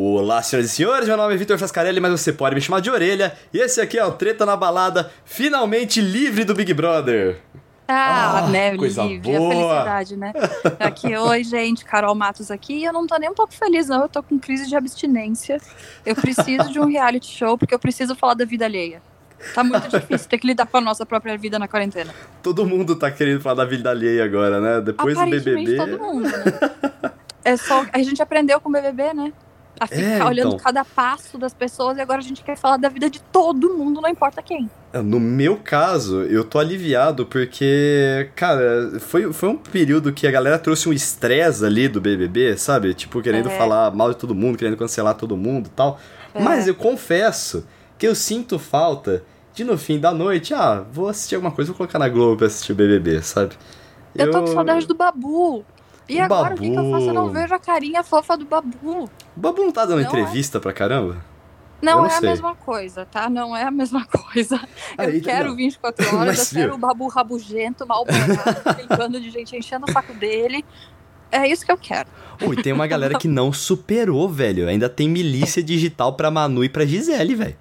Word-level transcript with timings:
Olá, 0.00 0.40
senhoras 0.42 0.70
e 0.70 0.74
senhores, 0.76 1.08
meu 1.08 1.16
nome 1.16 1.34
é 1.34 1.36
Vitor 1.36 1.58
Frascarelli, 1.58 1.98
mas 1.98 2.12
você 2.12 2.32
pode 2.32 2.54
me 2.54 2.60
chamar 2.60 2.78
de 2.78 2.88
orelha. 2.88 3.36
E 3.52 3.58
esse 3.58 3.80
aqui 3.80 3.98
é 3.98 4.04
o 4.04 4.12
Treta 4.12 4.46
na 4.46 4.56
Balada, 4.56 5.10
finalmente 5.24 6.00
livre 6.00 6.44
do 6.44 6.54
Big 6.54 6.72
Brother. 6.72 7.40
Ah, 7.88 8.44
Ah, 8.44 8.48
né, 8.48 8.76
coisa 8.76 9.02
livre, 9.02 9.34
a 9.34 9.38
boa. 9.40 9.50
felicidade, 9.50 10.16
né? 10.16 10.32
Aqui, 10.78 11.16
oi, 11.16 11.42
gente, 11.42 11.84
Carol 11.84 12.14
Matos 12.14 12.48
aqui, 12.48 12.74
e 12.74 12.84
eu 12.84 12.92
não 12.92 13.08
tô 13.08 13.18
nem 13.18 13.28
um 13.28 13.34
pouco 13.34 13.52
feliz, 13.52 13.88
não, 13.88 14.02
eu 14.02 14.08
tô 14.08 14.22
com 14.22 14.38
crise 14.38 14.68
de 14.68 14.76
abstinência. 14.76 15.60
Eu 16.06 16.14
preciso 16.14 16.70
de 16.70 16.78
um 16.78 16.86
reality 16.86 17.36
show, 17.36 17.58
porque 17.58 17.74
eu 17.74 17.78
preciso 17.80 18.14
falar 18.14 18.34
da 18.34 18.44
vida 18.44 18.66
alheia. 18.66 19.02
Tá 19.52 19.64
muito 19.64 19.88
difícil 19.88 20.28
ter 20.28 20.38
que 20.38 20.46
lidar 20.46 20.66
com 20.66 20.76
a 20.76 20.80
nossa 20.80 21.04
própria 21.04 21.36
vida 21.36 21.58
na 21.58 21.66
quarentena. 21.66 22.14
Todo 22.40 22.64
mundo 22.64 22.94
tá 22.94 23.10
querendo 23.10 23.40
falar 23.40 23.56
da 23.56 23.64
vida 23.64 23.90
alheia 23.90 24.24
agora, 24.24 24.60
né? 24.60 24.80
Depois 24.80 25.18
do 25.18 25.26
BBB. 25.26 25.74
todo 25.76 25.98
mundo, 25.98 26.28
né? 26.28 27.10
É 27.44 27.56
só, 27.56 27.84
a 27.92 27.98
gente 28.00 28.22
aprendeu 28.22 28.60
com 28.60 28.68
o 28.68 28.72
BBB, 28.72 29.12
né? 29.12 29.32
A 29.80 29.86
ficar 29.86 30.00
É, 30.02 30.24
olhando 30.24 30.48
então. 30.54 30.58
cada 30.58 30.84
passo 30.84 31.38
das 31.38 31.52
pessoas, 31.54 31.96
e 31.98 32.00
agora 32.00 32.18
a 32.18 32.22
gente 32.22 32.42
quer 32.42 32.56
falar 32.56 32.76
da 32.76 32.88
vida 32.88 33.08
de 33.08 33.20
todo 33.20 33.74
mundo, 33.76 34.00
não 34.00 34.08
importa 34.08 34.42
quem. 34.42 34.68
No 34.92 35.20
meu 35.20 35.56
caso, 35.56 36.22
eu 36.22 36.42
tô 36.44 36.58
aliviado 36.58 37.26
porque, 37.26 38.30
cara, 38.34 38.98
foi, 39.00 39.32
foi 39.32 39.48
um 39.50 39.56
período 39.56 40.12
que 40.12 40.26
a 40.26 40.30
galera 40.30 40.58
trouxe 40.58 40.88
um 40.88 40.92
estresse 40.92 41.64
ali 41.64 41.88
do 41.88 42.00
BBB, 42.00 42.56
sabe? 42.56 42.94
Tipo, 42.94 43.20
querendo 43.20 43.48
É. 43.50 43.56
falar 43.58 43.90
mal 43.94 44.10
de 44.10 44.16
todo 44.16 44.34
mundo, 44.34 44.56
querendo 44.56 44.76
cancelar 44.76 45.14
todo 45.14 45.36
mundo 45.36 45.66
e 45.66 45.70
tal. 45.70 45.98
É. 46.34 46.40
Mas 46.42 46.66
eu 46.66 46.74
confesso 46.74 47.66
que 47.98 48.06
eu 48.06 48.14
sinto 48.14 48.58
falta 48.58 49.22
de 49.54 49.64
no 49.64 49.76
fim 49.76 49.98
da 49.98 50.12
noite, 50.14 50.54
ah, 50.54 50.84
vou 50.92 51.08
assistir 51.08 51.34
alguma 51.34 51.50
coisa, 51.52 51.70
vou 51.72 51.76
colocar 51.76 51.98
na 51.98 52.08
Globo 52.08 52.36
pra 52.36 52.46
assistir 52.46 52.72
o 52.72 52.74
BBB, 52.76 53.20
sabe? 53.22 53.54
Eu, 54.14 54.30
tô 54.30 54.40
com 54.40 54.46
saudade 54.48 54.86
do 54.86 54.94
Babu. 54.94 55.64
E 56.08 56.18
O 56.18 56.24
agora, 56.24 56.54
o 56.54 56.58
que, 56.58 56.70
que 56.70 56.76
eu 56.76 56.90
faço? 56.90 57.06
Eu 57.08 57.14
não 57.14 57.26
Babu. 57.26 57.34
vejo 57.40 57.54
a 57.54 57.58
carinha 57.58 58.02
fofa 58.02 58.36
do 58.36 58.44
Babu. 58.44 58.76
O 59.04 59.10
Babu 59.36 59.62
não 59.62 59.72
tá 59.72 59.84
dando 59.84 59.96
Não 60.00 60.04
é. 60.04 60.08
entrevista 60.08 60.58
pra 60.58 60.72
caramba? 60.72 61.16
Não, 61.80 61.98
não 61.98 62.06
é 62.06 62.10
sei. 62.10 62.18
a 62.18 62.30
mesma 62.32 62.54
coisa, 62.56 63.04
tá? 63.06 63.28
Não 63.30 63.56
é 63.56 63.62
a 63.64 63.70
mesma 63.70 64.04
coisa. 64.32 64.60
Aí, 64.96 65.16
eu 65.18 65.22
quero 65.22 65.50
não. 65.50 65.56
24 65.56 66.06
horas, 66.16 66.38
Mas, 66.38 66.52
eu 66.52 66.58
quero 66.60 66.74
o 66.74 66.78
babu 66.78 67.06
rabugento, 67.08 67.86
mal-humorado, 67.86 68.62
aquele 68.64 68.88
bando 68.96 69.20
de 69.20 69.30
gente 69.30 69.54
enchendo 69.56 69.84
o 69.88 69.92
saco 69.92 70.12
dele. 70.14 70.64
É 71.30 71.46
isso 71.46 71.64
que 71.64 71.70
eu 71.70 71.76
quero. 71.76 72.08
Ui, 72.42 72.56
tem 72.62 72.72
uma 72.72 72.86
galera 72.86 73.18
que 73.18 73.28
não 73.28 73.52
superou, 73.52 74.28
velho. 74.30 74.66
Ainda 74.66 74.88
tem 74.88 75.08
milícia 75.08 75.62
digital 75.62 76.14
pra 76.14 76.30
Manu 76.30 76.64
e 76.64 76.68
pra 76.70 76.86
Gisele, 76.86 77.34
velho. 77.34 77.56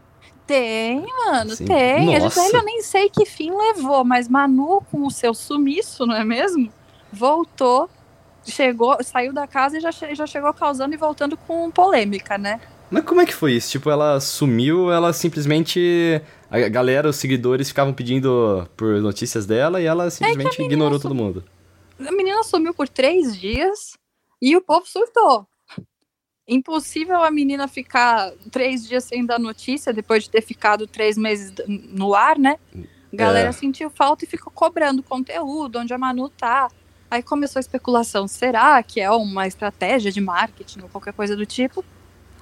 Tem, 0.47 1.05
mano, 1.25 1.53
Sim. 1.53 1.65
tem. 1.65 2.15
A 2.15 2.19
Nossa. 2.19 2.39
Gisele 2.39 2.57
eu 2.57 2.63
nem 2.63 2.81
sei 2.81 3.09
que 3.09 3.25
fim 3.25 3.51
levou, 3.51 4.05
mas 4.05 4.29
Manu, 4.29 4.81
com 4.89 5.05
o 5.05 5.11
seu 5.11 5.33
sumiço, 5.33 6.05
não 6.05 6.15
é 6.15 6.23
mesmo? 6.23 6.71
Voltou, 7.11 7.89
chegou, 8.47 8.97
saiu 9.03 9.33
da 9.33 9.45
casa 9.47 9.77
e 9.77 9.81
já, 9.81 9.91
já 9.91 10.25
chegou 10.25 10.53
causando 10.53 10.93
e 10.93 10.97
voltando 10.97 11.35
com 11.37 11.69
polêmica, 11.71 12.37
né? 12.37 12.59
Mas 12.89 13.03
como 13.03 13.19
é 13.19 13.25
que 13.25 13.33
foi 13.33 13.53
isso? 13.53 13.71
Tipo, 13.71 13.89
ela 13.89 14.19
sumiu, 14.19 14.91
ela 14.91 15.11
simplesmente. 15.11 16.21
A 16.49 16.69
galera, 16.69 17.09
os 17.09 17.17
seguidores 17.17 17.67
ficavam 17.67 17.93
pedindo 17.93 18.65
por 18.77 19.01
notícias 19.01 19.45
dela 19.45 19.81
e 19.81 19.85
ela 19.85 20.09
simplesmente 20.09 20.57
menina 20.59 20.73
ignorou 20.73 20.97
todo 20.99 21.13
mundo. 21.13 21.43
A 21.99 22.11
menina 22.11 22.41
sumiu 22.43 22.73
por 22.73 22.87
três 22.87 23.37
dias 23.37 23.97
e 24.41 24.55
o 24.55 24.61
povo 24.61 24.85
surtou. 24.87 25.45
Impossível 26.47 27.21
a 27.21 27.29
menina 27.29 27.67
ficar 27.67 28.31
três 28.49 28.87
dias 28.87 29.03
sem 29.03 29.25
dar 29.25 29.37
notícia 29.37 29.91
depois 29.91 30.23
de 30.23 30.29
ter 30.29 30.41
ficado 30.41 30.87
três 30.87 31.17
meses 31.17 31.53
no 31.67 32.13
ar, 32.15 32.39
né? 32.39 32.57
A 33.11 33.15
galera 33.15 33.49
É. 33.49 33.51
sentiu 33.51 33.89
falta 33.89 34.23
e 34.23 34.27
ficou 34.27 34.51
cobrando 34.53 35.03
conteúdo, 35.03 35.79
onde 35.79 35.93
a 35.93 35.97
Manu 35.97 36.29
tá. 36.29 36.69
Aí 37.09 37.21
começou 37.23 37.59
a 37.59 37.61
especulação: 37.61 38.27
será 38.27 38.81
que 38.83 38.99
é 38.99 39.09
uma 39.11 39.47
estratégia 39.47 40.11
de 40.11 40.19
marketing 40.21 40.81
ou 40.81 40.89
qualquer 40.89 41.13
coisa 41.13 41.35
do 41.35 41.45
tipo? 41.45 41.83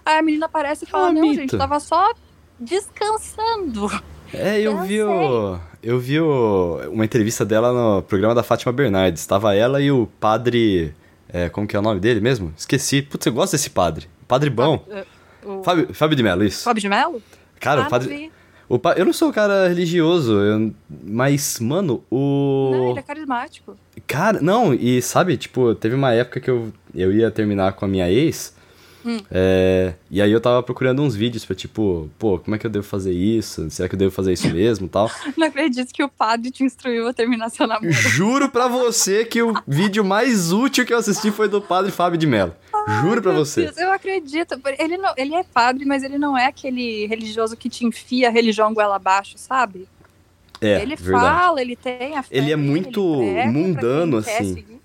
Aí 0.06 0.18
a 0.18 0.22
menina 0.22 0.46
aparece 0.48 0.86
e 0.86 0.88
fala: 0.88 1.08
Ah, 1.10 1.14
não, 1.14 1.22
mito. 1.22 1.36
gente, 1.42 1.58
tava 1.58 1.80
só 1.80 2.12
descansando. 2.60 3.88
É, 4.34 4.60
eu 4.60 4.82
vi 4.84 5.02
o. 5.02 5.60
Eu 5.82 6.00
vi 6.00 6.20
o- 6.20 6.80
uma 6.92 7.06
entrevista 7.06 7.46
dela 7.46 7.72
no 7.72 8.02
programa 8.02 8.34
da 8.34 8.42
Fátima 8.44 8.72
Bernardes. 8.74 9.22
Estava 9.22 9.54
ela 9.56 9.80
e 9.82 9.92
o 9.92 10.08
padre. 10.20 10.94
é, 11.30 11.48
como 11.50 11.68
que 11.68 11.76
é 11.76 11.80
o 11.80 11.82
nome 11.82 12.00
dele 12.00 12.20
mesmo? 12.20 12.54
Esqueci. 12.58 13.02
Putz, 13.02 13.26
eu 13.26 13.34
gosto 13.34 13.52
desse 13.54 13.70
padre. 13.70 14.08
Padre 14.28 14.50
bom. 14.50 14.84
O 15.44 15.62
Fábio, 15.64 15.94
Fábio 15.94 16.16
de 16.16 16.24
Mello, 16.24 16.44
isso. 16.44 16.64
Fábio 16.64 16.82
de 16.82 16.90
Mello? 16.90 17.22
Cara, 17.60 17.84
ah, 17.84 17.88
o 17.88 17.90
padre. 17.90 18.32
O 18.68 18.80
pa- 18.80 18.94
Eu 18.94 19.06
não 19.06 19.14
sou 19.14 19.30
um 19.30 19.32
cara 19.32 19.68
religioso, 19.68 20.34
eu- 20.34 20.74
mas, 21.06 21.60
mano, 21.60 22.04
o. 22.10 22.72
Não, 22.74 22.90
ele 22.92 23.00
é 23.00 23.04
carismático. 23.04 23.78
Cara, 24.08 24.42
não, 24.42 24.74
e 24.74 25.02
sabe, 25.02 25.38
tipo, 25.38 25.76
teve 25.76 25.94
uma 25.96 26.12
época 26.14 26.40
que 26.40 26.50
eu, 26.50 26.72
eu 26.94 27.12
ia 27.14 27.30
terminar 27.32 27.74
com 27.74 27.86
a 27.86 27.88
minha 27.88 28.10
ex. 28.12 28.54
Hum. 29.08 29.20
é, 29.30 29.94
e 30.10 30.20
aí 30.20 30.32
eu 30.32 30.42
tava 30.42 30.64
procurando 30.64 31.00
uns 31.04 31.16
vídeos 31.16 31.46
pra, 31.46 31.56
tipo, 31.56 32.10
pô, 32.18 32.40
como 32.40 32.56
é 32.56 32.58
que 32.58 32.66
eu 32.66 32.72
devo 32.72 32.84
fazer 32.84 33.12
isso? 33.14 33.70
Será 33.70 33.88
que 33.88 33.94
eu 33.94 34.00
devo 34.00 34.10
fazer 34.12 34.34
isso 34.34 34.50
mesmo 34.52 34.88
e 34.88 34.90
tal? 34.90 35.12
Não 35.38 35.46
acredito 35.46 35.94
que 35.94 36.04
o 36.04 36.10
padre 36.10 36.50
te 36.50 36.64
instruiu 36.64 37.08
a 37.08 37.14
terminar 37.14 37.50
seu 37.52 37.68
namoro. 37.68 37.92
Juro 37.92 38.50
pra 38.50 38.68
você 38.68 39.24
que 39.24 39.44
o 39.44 39.54
vídeo 39.68 40.04
mais 40.04 40.52
útil 40.52 40.88
que 40.88 40.92
eu 40.92 40.98
assisti 40.98 41.30
foi 41.30 41.48
do 41.48 41.62
padre 41.62 41.92
Fábio 41.92 42.18
de 42.18 42.26
Mello. 42.26 42.56
Juro 43.02 43.22
pra 43.22 43.32
você. 43.32 43.64
Deus, 43.64 43.78
eu 43.78 43.92
acredito. 43.92 44.60
Ele, 44.78 44.98
não, 44.98 45.14
ele 45.18 45.34
é 45.36 45.44
padre, 45.44 45.86
mas 45.86 46.04
ele 46.04 46.18
não 46.18 46.38
é 46.38 46.46
aquele 46.48 47.08
religioso 47.08 47.58
que 47.58 47.70
te 47.70 47.86
enfia 47.86 48.28
a 48.28 48.32
religião 48.32 48.74
goela 48.74 48.96
abaixo, 48.96 49.38
sabe? 49.38 49.88
É, 50.62 50.82
ele 50.82 50.96
verdade. 50.96 51.26
fala, 51.26 51.62
ele 51.62 51.76
tem 51.76 52.16
a 52.16 52.24
fé 52.24 52.36
Ele 52.38 52.52
é 52.52 52.56
muito 52.56 53.22
ele 53.22 53.46
mundano, 53.48 54.18
assim. 54.18 54.54
seguir. 54.56 54.80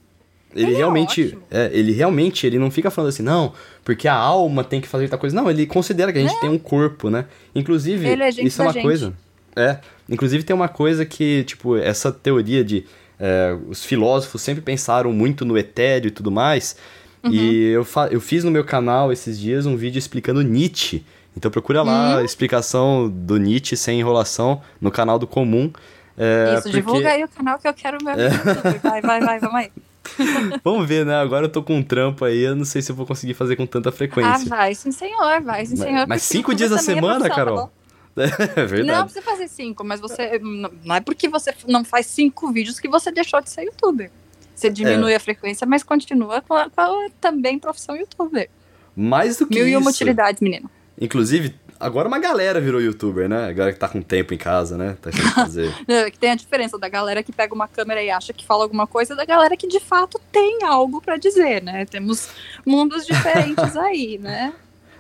Ele, 0.55 0.67
Ele 0.67 0.75
é 0.75 0.77
realmente, 0.79 1.27
ótimo. 1.27 1.43
é, 1.51 1.71
ele 1.73 1.93
realmente, 1.93 2.45
ele 2.45 2.59
não 2.59 2.71
fica 2.73 2.91
falando 2.91 3.11
assim, 3.11 3.23
não, 3.23 3.53
porque 3.85 4.09
a 4.09 4.15
alma 4.15 4.65
tem 4.65 4.81
que 4.81 4.89
fazer 4.89 5.09
tal 5.09 5.19
coisa. 5.19 5.37
Não, 5.37 5.49
ele 5.49 5.65
considera 5.65 6.13
que 6.13 6.19
a 6.19 6.23
gente 6.23 6.41
tem 6.41 6.51
um 6.51 6.59
corpo, 6.59 7.09
né? 7.09 7.27
Inclusive, 7.55 8.05
é 8.09 8.29
isso 8.31 8.61
é 8.61 8.65
uma 8.65 8.73
gente. 8.73 8.83
coisa. 8.83 9.13
É, 9.55 9.79
inclusive 10.09 10.43
tem 10.43 10.55
uma 10.55 10.69
coisa 10.69 11.05
que, 11.05 11.45
tipo, 11.45 11.77
essa 11.77 12.11
teoria 12.11 12.65
de 12.65 12.85
é, 13.19 13.57
os 13.69 13.85
filósofos 13.85 14.41
sempre 14.41 14.63
pensaram 14.63 15.13
muito 15.13 15.45
no 15.45 15.57
etéreo 15.57 16.09
e 16.09 16.11
tudo 16.11 16.31
mais. 16.31 16.77
Uhum. 17.23 17.31
E 17.33 17.67
eu, 17.69 17.87
eu 18.11 18.21
fiz 18.21 18.45
no 18.45 18.51
meu 18.51 18.65
canal 18.65 19.13
esses 19.13 19.39
dias 19.39 19.67
um 19.67 19.77
vídeo 19.77 19.99
explicando 19.99 20.43
Nietzsche. 20.43 21.05
Então 21.37 21.51
procura 21.51 21.83
lá 21.83 22.17
Hum. 22.17 22.19
a 22.19 22.25
explicação 22.25 23.09
do 23.09 23.37
Nietzsche 23.37 23.77
sem 23.77 24.01
enrolação 24.01 24.61
no 24.81 24.91
canal 24.91 25.19
do 25.19 25.27
Comum. 25.27 25.71
É, 26.19 26.55
Isso, 26.55 26.63
porque- 26.65 26.77
divulga 26.79 27.11
aí 27.11 27.23
o 27.25 27.29
canal 27.29 27.59
que 27.59 27.69
eu 27.69 27.73
quero 27.75 27.99
meu 28.03 28.13
YouTube. 28.19 28.79
Vai, 28.83 29.01
vai, 29.01 29.21
vai, 29.21 29.39
vamos 29.39 29.55
aí. 29.57 29.71
Vamos 30.65 30.89
ver, 30.89 31.05
né? 31.05 31.15
Agora 31.17 31.45
eu 31.45 31.49
tô 31.51 31.63
com 31.63 31.77
um 31.77 31.83
trampo 31.83 32.25
aí, 32.25 32.41
eu 32.41 32.57
não 32.57 32.65
sei 32.65 32.81
se 32.83 32.91
eu 32.91 32.97
vou 32.97 33.07
conseguir 33.07 33.35
fazer 33.35 33.55
com 33.55 33.67
tanta 33.67 33.91
Ah, 33.91 33.93
frequência. 33.93 34.49
vai, 34.49 34.75
sim 34.75 34.91
senhor, 34.91 35.41
vai, 35.43 35.65
sim 35.67 35.77
Mas- 35.77 35.87
senhor. 35.89 36.07
mas 36.09 36.23
porque 36.23 36.35
cinco 36.39 36.55
dias 36.55 36.73
é 36.73 36.79
semana, 36.79 37.29
tá 37.29 37.35
Carol? 37.35 37.57
bom? 37.57 37.71
é 38.17 38.27
Não 38.63 38.67
verdade. 38.67 39.05
precisa 39.05 39.23
fazer 39.25 39.47
cinco, 39.49 39.85
mas 39.85 40.01
você. 40.01 40.41
Não 40.85 40.95
é 40.97 41.01
porque 41.01 41.29
você 41.29 41.55
não 41.69 41.85
faz 41.85 42.07
cinco 42.07 42.51
vídeos 42.51 42.81
que 42.81 42.89
você 42.89 43.13
deixou 43.13 43.41
de 43.41 43.51
ser 43.51 43.63
youtuber. 43.65 44.11
Você 44.61 44.67
É. 44.69 44.71
diminui 44.71 45.15
a 45.15 45.21
frequência, 45.21 45.67
mas 45.67 45.83
continua 45.83 46.41
com 46.43 46.55
a, 46.55 46.69
com 46.69 46.81
a 46.81 47.09
também 47.21 47.59
profissão 47.59 47.97
youtuber. 47.97 48.49
Mais 48.95 49.37
do 49.39 49.47
que 49.47 49.55
Mil 49.55 49.69
e 49.69 49.77
uma 49.77 49.91
isso. 49.91 49.97
utilidades, 49.99 50.41
menino. 50.43 50.71
Inclusive, 51.01 51.55
agora 51.79 52.07
uma 52.07 52.19
galera 52.19 52.61
virou 52.61 52.81
youtuber, 52.81 53.27
né? 53.29 53.49
Agora 53.49 53.73
que 53.73 53.79
tá 53.79 53.89
com 53.89 54.03
tempo 54.03 54.35
em 54.35 54.37
casa, 54.37 54.77
né? 54.77 54.97
Tá 55.01 55.11
fazer. 55.13 55.73
É 55.89 56.11
que 56.11 56.19
tem 56.19 56.31
a 56.31 56.35
diferença 56.35 56.79
da 56.79 56.89
galera 56.89 57.23
que 57.23 57.33
pega 57.33 57.55
uma 57.55 57.67
câmera 57.67 58.03
e 58.03 58.11
acha 58.11 58.33
que 58.35 58.45
fala 58.45 58.65
alguma 58.65 58.87
coisa 58.87 59.17
da 59.17 59.25
galera 59.25 59.57
que 59.57 59.67
de 59.67 59.81
fato 59.81 60.21
tem 60.31 60.63
algo 60.65 61.01
pra 61.01 61.17
dizer, 61.17 61.63
né? 61.63 61.87
Temos 61.87 62.29
mundos 62.67 63.07
diferentes 63.07 63.75
aí, 63.79 64.19
né? 64.19 64.53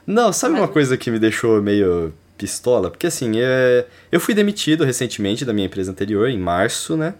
Não, 0.06 0.32
sabe 0.32 0.54
Mas- 0.54 0.62
uma 0.62 0.68
coisa 0.68 0.96
que 0.96 1.10
me 1.10 1.18
deixou 1.18 1.60
meio 1.60 2.14
pistola? 2.38 2.90
Porque 2.90 3.06
assim, 3.06 3.32
é... 3.36 3.86
eu 4.10 4.18
fui 4.18 4.32
demitido 4.32 4.82
recentemente 4.84 5.44
da 5.44 5.52
minha 5.52 5.66
empresa 5.66 5.90
anterior, 5.90 6.30
em 6.30 6.38
março, 6.38 6.96
né? 6.96 7.12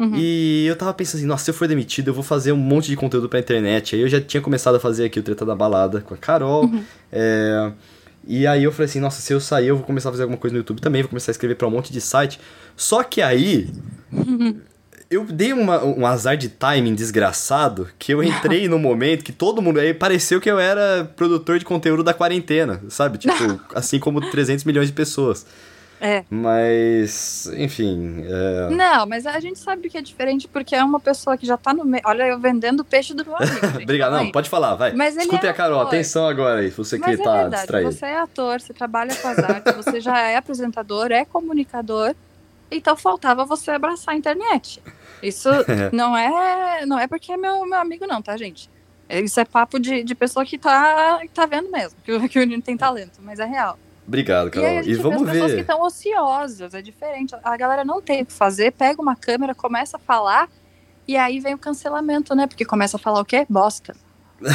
Uhum. 0.00 0.12
E 0.16 0.64
eu 0.66 0.74
tava 0.76 0.94
pensando 0.94 1.18
assim, 1.18 1.26
nossa, 1.26 1.44
se 1.44 1.50
eu 1.50 1.54
for 1.54 1.68
demitido, 1.68 2.08
eu 2.08 2.14
vou 2.14 2.22
fazer 2.24 2.52
um 2.52 2.56
monte 2.56 2.86
de 2.88 2.96
conteúdo 2.96 3.28
pra 3.28 3.38
internet. 3.38 3.94
Aí 3.94 4.00
eu 4.02 4.08
já 4.08 4.20
tinha 4.20 4.40
começado 4.40 4.74
a 4.76 4.80
fazer 4.80 5.04
aqui 5.04 5.20
o 5.20 5.22
Treta 5.22 5.44
da 5.44 5.54
Balada 5.54 6.00
com 6.00 6.14
a 6.14 6.16
Carol. 6.16 6.64
Uhum. 6.64 6.82
é, 7.12 7.70
E 8.26 8.46
aí 8.46 8.64
eu 8.64 8.72
falei 8.72 8.86
assim, 8.86 9.00
nossa, 9.00 9.20
se 9.20 9.32
eu 9.32 9.40
sair, 9.40 9.68
eu 9.68 9.76
vou 9.76 9.84
começar 9.84 10.08
a 10.08 10.12
fazer 10.12 10.22
alguma 10.24 10.38
coisa 10.38 10.52
no 10.54 10.60
YouTube 10.60 10.80
também, 10.80 11.02
vou 11.02 11.08
começar 11.10 11.30
a 11.30 11.34
escrever 11.34 11.54
pra 11.56 11.68
um 11.68 11.70
monte 11.70 11.92
de 11.92 12.00
site. 12.00 12.40
Só 12.76 13.02
que 13.02 13.20
aí. 13.22 13.68
Eu 15.10 15.24
dei 15.24 15.52
uma- 15.52 15.82
um 15.84 16.06
azar 16.06 16.36
de 16.36 16.48
timing 16.48 16.94
desgraçado 16.94 17.88
que 17.98 18.12
eu 18.12 18.22
entrei 18.22 18.68
no 18.68 18.78
momento 18.78 19.24
que 19.24 19.32
todo 19.32 19.60
mundo. 19.60 19.80
Aí 19.80 19.92
pareceu 19.92 20.40
que 20.40 20.48
eu 20.48 20.56
era 20.56 21.04
produtor 21.16 21.58
de 21.58 21.64
conteúdo 21.64 22.04
da 22.04 22.14
quarentena, 22.14 22.80
sabe? 22.88 23.18
Tipo, 23.18 23.60
assim 23.74 23.98
como 23.98 24.20
300 24.30 24.64
milhões 24.64 24.86
de 24.86 24.92
pessoas. 24.92 25.44
É. 26.00 26.24
Mas, 26.30 27.46
enfim. 27.56 28.24
é, 28.26 28.70
Não, 28.70 29.04
mas 29.04 29.26
a 29.26 29.38
gente 29.38 29.58
sabe 29.58 29.90
que 29.90 29.98
é 29.98 30.00
diferente 30.00 30.48
porque 30.48 30.74
é 30.74 30.82
uma 30.82 30.98
pessoa 30.98 31.36
que 31.36 31.46
já 31.46 31.58
tá 31.58 31.74
no 31.74 31.84
meio. 31.84 32.02
Olha, 32.06 32.22
eu 32.22 32.38
vendendo 32.38 32.82
peixe 32.82 33.12
do 33.12 33.24
meu 33.24 33.36
amigo. 33.36 33.66
Obrigado. 33.82 34.12
Não, 34.12 34.32
pode 34.32 34.48
falar, 34.48 34.74
vai. 34.76 34.94
Mas 34.94 35.14
ele 35.16 35.26
Escuta 35.26 35.46
é 35.46 35.50
a 35.50 35.54
Carol, 35.54 35.80
atenção 35.82 36.26
agora 36.26 36.60
aí, 36.60 36.70
você 36.70 36.98
que 36.98 37.06
Mas 37.06 37.20
é 37.20 37.22
tá 37.22 37.32
verdade, 37.36 37.56
distraído. 37.56 37.92
você 37.92 38.06
é 38.06 38.18
ator, 38.18 38.60
você 38.60 38.72
trabalha 38.72 39.14
com 39.14 39.28
as 39.28 39.38
artes, 39.38 39.76
você 39.76 40.00
já 40.00 40.18
é 40.20 40.36
apresentador, 40.36 41.12
é 41.12 41.26
comunicador, 41.26 42.14
então 42.70 42.96
faltava 42.96 43.44
você 43.44 43.70
abraçar 43.70 44.14
a 44.14 44.16
internet. 44.16 44.82
Isso 45.22 45.50
não 45.92 46.16
é, 46.16 46.86
não 46.86 46.98
é 46.98 47.06
porque 47.06 47.32
é 47.32 47.36
meu, 47.36 47.66
meu 47.66 47.78
amigo 47.78 48.06
não, 48.06 48.22
tá, 48.22 48.36
gente? 48.38 48.70
Isso 49.10 49.38
é 49.38 49.44
papo 49.44 49.78
de, 49.78 50.02
de 50.02 50.14
pessoa 50.14 50.46
que 50.46 50.56
tá, 50.56 51.18
que 51.20 51.28
tá 51.28 51.44
vendo 51.44 51.70
mesmo, 51.70 51.98
que, 52.02 52.28
que 52.28 52.38
o 52.38 52.40
menino 52.40 52.62
tem 52.62 52.76
talento, 52.76 53.20
mas 53.20 53.38
é 53.38 53.44
real. 53.44 53.78
Obrigado, 54.10 54.50
Carol. 54.50 54.68
E, 54.68 54.76
a 54.78 54.80
E, 54.80 54.84
gente 54.84 54.96
vamos 54.96 55.22
vê 55.22 55.28
as 55.28 55.32
pessoas 55.34 55.50
que 55.52 55.56
ver. 55.56 55.60
estão 55.62 55.82
ociosas, 55.82 56.74
é 56.74 56.82
diferente. 56.82 57.32
A 57.44 57.56
galera 57.56 57.84
não 57.84 58.02
tem 58.02 58.22
o 58.22 58.26
que 58.26 58.32
fazer, 58.32 58.72
pega 58.72 59.00
uma 59.00 59.14
câmera, 59.14 59.54
começa 59.54 59.96
a 59.98 60.00
falar, 60.00 60.48
e 61.06 61.16
aí 61.16 61.38
vem 61.38 61.54
o 61.54 61.58
cancelamento, 61.58 62.34
né? 62.34 62.48
Porque 62.48 62.64
começa 62.64 62.96
a 62.96 63.00
falar 63.00 63.20
o 63.20 63.24
quê? 63.24 63.46
Bosta. 63.48 63.94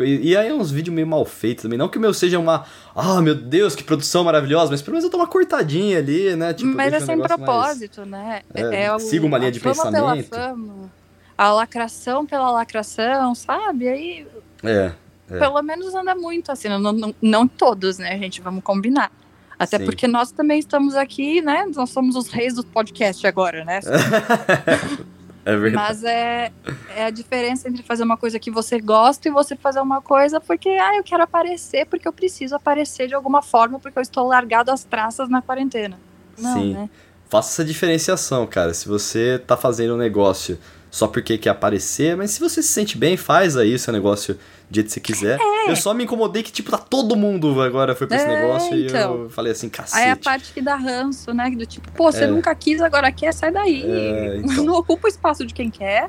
E, 0.00 0.30
e 0.30 0.36
aí 0.36 0.48
é 0.48 0.54
uns 0.54 0.70
vídeos 0.70 0.94
meio 0.94 1.06
mal 1.06 1.24
feitos 1.24 1.62
também. 1.62 1.78
Não 1.78 1.88
que 1.88 1.98
o 1.98 2.00
meu 2.00 2.12
seja 2.14 2.38
uma. 2.38 2.64
Ah, 2.94 3.20
meu 3.20 3.34
Deus, 3.34 3.74
que 3.74 3.82
produção 3.82 4.22
maravilhosa, 4.24 4.70
mas 4.70 4.80
pelo 4.82 4.92
menos 4.94 5.04
eu 5.04 5.10
dou 5.10 5.20
uma 5.20 5.26
cortadinha 5.26 5.98
ali, 5.98 6.36
né? 6.36 6.52
Tipo, 6.54 6.70
Mas 6.74 6.92
é 6.92 6.96
um 6.98 7.00
sem 7.00 7.16
negócio 7.16 7.38
mais- 7.38 7.50
propósito, 7.50 8.04
né? 8.06 8.42
É, 8.54 8.92
o- 8.92 8.98
siga 9.00 9.26
uma 9.26 9.38
linha 9.38 9.48
a 9.48 9.52
de 9.52 9.60
fama 9.60 9.74
pensamento. 9.74 10.28
Pela 10.30 10.48
fama, 10.48 10.90
a 11.36 11.52
lacração 11.52 12.26
pela 12.26 12.50
lacração, 12.50 13.34
sabe? 13.34 13.88
Aí 13.88 14.26
É. 14.62 14.92
É. 15.30 15.38
pelo 15.38 15.60
menos 15.62 15.94
anda 15.94 16.14
muito 16.14 16.50
assim, 16.50 16.68
não, 16.68 16.92
não, 16.92 17.14
não 17.20 17.48
todos, 17.48 17.98
né, 17.98 18.16
gente? 18.18 18.40
Vamos 18.40 18.62
combinar. 18.62 19.10
Até 19.58 19.78
Sim. 19.78 19.84
porque 19.84 20.06
nós 20.06 20.30
também 20.30 20.58
estamos 20.58 20.94
aqui, 20.94 21.42
né? 21.42 21.66
Nós 21.74 21.90
somos 21.90 22.14
os 22.14 22.28
reis 22.28 22.54
do 22.54 22.64
podcast 22.64 23.26
agora, 23.26 23.64
né? 23.64 23.80
É 25.48 25.56
verdade. 25.56 25.76
Mas 25.76 26.04
é, 26.04 26.52
é 26.94 27.04
a 27.06 27.10
diferença 27.10 27.70
entre 27.70 27.82
fazer 27.82 28.02
uma 28.02 28.18
coisa 28.18 28.38
que 28.38 28.50
você 28.50 28.78
gosta 28.78 29.28
e 29.28 29.30
você 29.30 29.56
fazer 29.56 29.80
uma 29.80 30.02
coisa 30.02 30.38
porque, 30.38 30.68
ah, 30.68 30.94
eu 30.96 31.02
quero 31.02 31.22
aparecer 31.22 31.86
porque 31.86 32.06
eu 32.06 32.12
preciso 32.12 32.54
aparecer 32.54 33.08
de 33.08 33.14
alguma 33.14 33.40
forma 33.40 33.80
porque 33.80 33.98
eu 33.98 34.02
estou 34.02 34.26
largado 34.26 34.70
às 34.70 34.84
traças 34.84 35.30
na 35.30 35.40
quarentena. 35.40 35.98
Não, 36.36 36.52
Sim. 36.52 36.74
né? 36.74 36.90
Faça 37.28 37.50
essa 37.52 37.64
diferenciação, 37.64 38.46
cara. 38.46 38.72
Se 38.74 38.88
você 38.88 39.38
tá 39.46 39.56
fazendo 39.56 39.94
um 39.94 39.98
negócio 39.98 40.58
só 40.90 41.06
porque 41.06 41.36
quer 41.36 41.50
aparecer, 41.50 42.16
mas 42.16 42.30
se 42.30 42.40
você 42.40 42.62
se 42.62 42.68
sente 42.68 42.96
bem, 42.96 43.16
faz 43.16 43.56
aí 43.56 43.74
o 43.74 43.78
seu 43.78 43.92
negócio 43.92 44.34
do 44.70 44.74
jeito 44.74 44.86
que 44.86 44.92
você 44.94 45.00
quiser. 45.00 45.38
Eu 45.68 45.76
só 45.76 45.92
me 45.92 46.04
incomodei 46.04 46.42
que, 46.42 46.50
tipo, 46.50 46.70
tá 46.70 46.78
todo 46.78 47.14
mundo 47.14 47.60
agora 47.60 47.94
foi 47.94 48.06
pra 48.06 48.16
esse 48.16 48.24
É, 48.26 48.40
negócio 48.40 48.74
e 48.74 48.86
então. 48.86 49.22
eu 49.24 49.30
falei 49.30 49.52
assim, 49.52 49.68
cacete. 49.68 50.02
Aí 50.02 50.08
é 50.08 50.12
a 50.12 50.16
parte 50.16 50.52
que 50.52 50.62
dá 50.62 50.76
ranço, 50.76 51.34
né? 51.34 51.50
Do 51.50 51.66
tipo, 51.66 51.90
pô, 51.92 52.10
você 52.10 52.24
É. 52.24 52.26
nunca 52.26 52.54
quis, 52.54 52.80
agora 52.80 53.12
quer, 53.12 53.32
sai 53.34 53.50
daí. 53.50 53.82
É, 53.84 54.36
então. 54.38 54.64
Não 54.64 54.74
ocupa 54.74 55.06
o 55.06 55.08
espaço 55.10 55.44
de 55.44 55.52
quem 55.52 55.70
quer. 55.70 56.08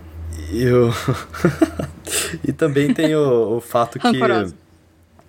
E 0.52 0.64
eu... 0.64 0.90
e 2.48 2.54
também 2.54 2.94
tem 2.94 3.14
o, 3.16 3.58
o 3.58 3.62
fato 3.62 4.00
que... 4.00 4.08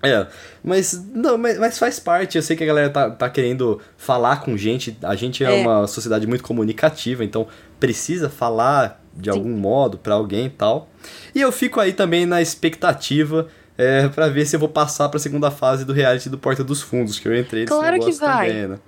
É, 0.02 0.26
mas 0.64 0.94
não, 1.14 1.37
mas, 1.37 1.58
mas 1.58 1.79
faz 1.79 2.00
parte. 2.00 2.37
Eu 2.38 2.43
sei 2.43 2.56
que 2.56 2.64
a 2.64 2.67
galera 2.67 2.88
tá, 2.88 3.11
tá 3.11 3.29
querendo 3.29 3.81
falar 3.99 4.41
com 4.41 4.56
gente. 4.56 4.97
A 5.02 5.14
gente 5.14 5.44
é, 5.44 5.58
É. 5.61 5.62
uma 5.62 5.87
sociedade 5.87 6.26
muito 6.26 6.43
comunicativa, 6.43 7.23
então 7.25 7.47
precisa 7.79 8.31
falar 8.31 9.02
de 9.14 9.31
Sim. 9.31 9.37
algum 9.38 9.50
modo 9.56 9.99
pra 9.99 10.14
alguém 10.14 10.47
e 10.47 10.50
tal. 10.50 10.88
E 11.35 11.41
eu 11.41 11.52
fico 11.52 11.79
aí 11.81 11.93
também 11.93 12.25
na 12.25 12.41
expectativa 12.41 13.49
é, 13.76 14.08
para 14.08 14.29
ver 14.29 14.47
se 14.47 14.56
eu 14.56 14.61
vou 14.61 14.69
passar 14.69 15.08
pra 15.11 15.19
segunda 15.20 15.50
fase 15.50 15.85
do 15.85 15.93
reality 15.93 16.29
do 16.31 16.38
Porta 16.38 16.62
dos 16.64 16.81
Fundos, 16.81 17.19
que 17.19 17.29
eu 17.29 17.37
entrei 17.38 17.62
nesse 17.64 17.73
Claro 17.75 17.99
que 18.00 18.12
vai. 18.12 18.49
também, 18.49 18.69
né? 18.69 18.79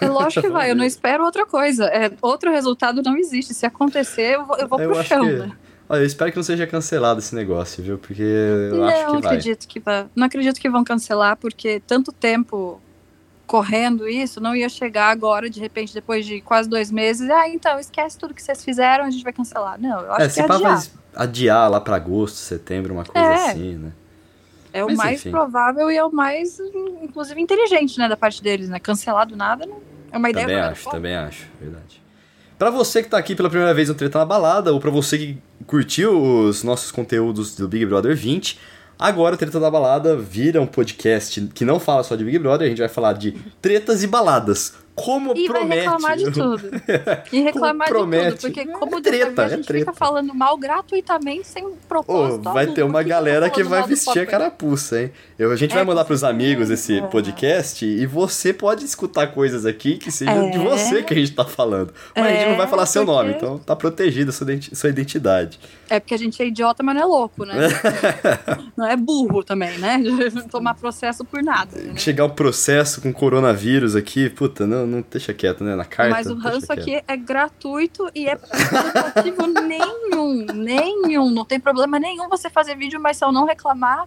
É 0.00 0.08
lógico 0.08 0.42
que 0.46 0.48
vai, 0.50 0.70
eu 0.70 0.76
não 0.76 0.84
espero 0.84 1.24
outra 1.24 1.46
coisa. 1.46 1.86
É, 1.86 2.10
outro 2.20 2.50
resultado 2.50 3.02
não 3.02 3.16
existe. 3.16 3.54
Se 3.54 3.64
acontecer, 3.64 4.34
eu 4.36 4.44
vou, 4.46 4.56
eu 4.58 4.68
vou 4.68 4.80
Eu 4.80 4.90
pro 4.92 5.02
chão, 5.04 5.26
que- 5.26 5.32
né? 5.32 5.52
Olha, 5.92 6.02
eu 6.02 6.06
espero 6.06 6.30
que 6.30 6.36
não 6.36 6.44
seja 6.44 6.68
cancelado 6.68 7.18
esse 7.18 7.34
negócio, 7.34 7.82
viu? 7.82 7.98
Porque 7.98 8.22
eu 8.22 8.76
não, 8.76 8.84
acho 8.86 9.06
que 9.06 9.10
vai. 9.10 9.18
acredito 9.18 9.66
que 9.66 9.80
vai. 9.80 10.06
Não 10.14 10.24
acredito 10.28 10.60
que 10.60 10.70
vão 10.70 10.84
cancelar, 10.84 11.36
porque 11.36 11.82
tanto 11.84 12.12
tempo 12.12 12.80
correndo 13.44 14.08
isso, 14.08 14.40
não 14.40 14.54
ia 14.54 14.68
chegar 14.68 15.08
agora, 15.08 15.50
de 15.50 15.58
repente, 15.58 15.92
depois 15.92 16.24
de 16.24 16.40
quase 16.42 16.68
dois 16.68 16.92
meses. 16.92 17.28
Ah, 17.28 17.48
então, 17.48 17.76
esquece 17.80 18.16
tudo 18.16 18.32
que 18.32 18.40
vocês 18.40 18.64
fizeram, 18.64 19.04
a 19.04 19.10
gente 19.10 19.24
vai 19.24 19.32
cancelar. 19.32 19.80
Não, 19.80 20.00
eu 20.02 20.12
acho 20.12 20.22
É, 20.22 20.28
que 20.28 20.34
se 20.34 20.40
é 20.40 20.44
adiar. 20.44 20.82
adiar 21.16 21.68
lá 21.68 21.80
pra 21.80 21.96
agosto, 21.96 22.36
setembro, 22.36 22.94
uma 22.94 23.04
coisa 23.04 23.26
É. 23.28 23.50
assim, 23.50 23.74
né? 23.74 23.92
É 24.72 24.84
o 24.84 24.86
Mas, 24.86 24.96
mais 24.96 25.20
enfim. 25.20 25.32
provável 25.32 25.90
e 25.90 25.96
é 25.96 26.04
o 26.04 26.12
mais, 26.12 26.60
inclusive, 27.02 27.40
inteligente, 27.40 27.98
né, 27.98 28.08
da 28.08 28.16
parte 28.16 28.40
deles, 28.40 28.68
né? 28.68 28.78
Cancelar 28.78 29.26
do 29.26 29.34
nada 29.34 29.66
não 29.66 29.80
é 30.12 30.16
uma 30.16 30.30
ideia. 30.30 30.46
Também 30.46 30.60
acho, 30.60 30.88
também 30.88 31.16
acho, 31.16 31.46
verdade. 31.60 31.99
Pra 32.60 32.68
você 32.68 33.02
que 33.02 33.08
tá 33.08 33.16
aqui 33.16 33.34
pela 33.34 33.48
primeira 33.48 33.72
vez 33.72 33.88
no 33.88 33.94
Treta 33.94 34.18
na 34.18 34.24
Balada, 34.26 34.70
ou 34.70 34.78
pra 34.78 34.90
você 34.90 35.16
que 35.16 35.38
curtiu 35.66 36.22
os 36.22 36.62
nossos 36.62 36.90
conteúdos 36.90 37.56
do 37.56 37.66
Big 37.66 37.86
Brother 37.86 38.14
20, 38.14 38.58
agora 38.98 39.34
o 39.34 39.38
Treta 39.38 39.58
na 39.58 39.70
Balada 39.70 40.14
vira 40.14 40.60
um 40.60 40.66
podcast 40.66 41.40
que 41.54 41.64
não 41.64 41.80
fala 41.80 42.02
só 42.02 42.14
de 42.14 42.22
Big 42.22 42.38
Brother, 42.38 42.66
a 42.66 42.68
gente 42.68 42.80
vai 42.80 42.88
falar 42.90 43.14
de 43.14 43.32
tretas 43.62 44.02
e 44.02 44.06
baladas. 44.06 44.74
Como 44.94 45.32
E 45.34 45.46
vai 45.48 45.56
promete. 45.60 45.80
reclamar 45.82 46.16
de 46.16 46.30
tudo. 46.30 46.62
E 47.32 47.40
reclamar 47.40 47.88
de 47.88 47.94
tudo. 47.94 48.36
Porque 48.40 48.60
É 48.60 48.66
como 48.66 49.00
treta, 49.00 49.42
é 49.44 49.48
gente 49.48 49.66
treta. 49.66 49.86
fica 49.86 49.92
falando 49.96 50.34
mal 50.34 50.58
gratuitamente, 50.58 51.46
sem 51.46 51.66
propósito. 51.88 52.42
vai 52.42 52.64
algum. 52.64 52.74
ter 52.74 52.82
uma 52.82 53.02
galera 53.02 53.48
que 53.48 53.62
vai 53.62 53.82
vestir 53.86 54.18
a 54.20 54.26
carapuça, 54.26 55.00
hein? 55.00 55.12
Eu, 55.38 55.52
a 55.52 55.56
gente 55.56 55.70
É, 55.72 55.74
vai 55.76 55.84
mandar 55.84 56.04
pros 56.04 56.22
amigos 56.22 56.68
esse 56.68 56.88
certeza. 56.88 57.08
podcast 57.08 57.84
e 57.86 58.04
você 58.04 58.52
pode 58.52 58.84
escutar 58.84 59.28
coisas 59.28 59.64
aqui 59.64 59.96
que 59.96 60.10
sejam 60.10 60.50
de 60.50 60.58
É. 60.58 60.64
você 60.64 61.02
que 61.02 61.14
a 61.14 61.16
gente 61.16 61.32
tá 61.32 61.44
falando. 61.46 61.94
Mas 62.14 62.26
a 62.26 62.30
gente 62.30 62.48
não 62.50 62.56
vai 62.56 62.66
É, 62.66 62.68
falar 62.68 62.84
seu 62.84 63.04
porque- 63.06 63.16
nome, 63.22 63.34
então 63.36 63.58
tá 63.58 63.74
protegida 63.74 64.30
a 64.30 64.32
sua 64.34 64.44
identi- 64.44 64.74
sua 64.76 64.90
identidade. 64.90 65.58
É 65.88 65.98
porque 65.98 66.14
a 66.14 66.18
gente 66.18 66.42
é 66.42 66.46
idiota, 66.46 66.82
mas 66.82 66.94
não 66.94 67.02
é 67.02 67.06
louco, 67.06 67.44
né? 67.46 67.54
não 68.76 68.86
é 68.86 68.96
burro 68.96 69.42
também, 69.42 69.78
né? 69.78 69.98
Tomar 70.50 70.74
processo 70.74 71.24
por 71.24 71.42
nada. 71.42 71.70
né? 71.80 71.96
Chegar 71.96 72.24
o 72.26 72.30
processo 72.30 73.00
com 73.00 73.12
coronavírus 73.12 73.96
aqui, 73.96 74.28
puta, 74.28 74.66
não, 74.66 74.79
não 74.86 75.04
deixa 75.08 75.32
quieto, 75.32 75.64
né? 75.64 75.74
Na 75.74 75.84
carta. 75.84 76.10
Mas 76.10 76.26
o 76.26 76.34
ranço 76.34 76.72
aqui 76.72 77.02
é 77.06 77.16
gratuito 77.16 78.10
e 78.14 78.28
é 78.28 78.36
motivo 78.36 79.46
nenhum, 79.66 80.46
nenhum. 80.54 81.30
Não 81.30 81.44
tem 81.44 81.58
problema 81.58 81.98
nenhum 81.98 82.28
você 82.28 82.50
fazer 82.50 82.76
vídeo, 82.76 83.00
mas 83.00 83.16
se 83.16 83.24
eu 83.24 83.32
não 83.32 83.46
reclamar, 83.46 84.06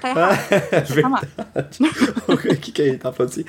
tá 0.00 0.10
errado. 0.10 0.38
É 0.72 0.78
Reclamar. 0.78 1.28
o 2.28 2.36
que, 2.36 2.72
que 2.72 2.82
a 2.82 2.84
gente 2.86 2.98
tá 2.98 3.12
falando 3.12 3.30
assim? 3.30 3.44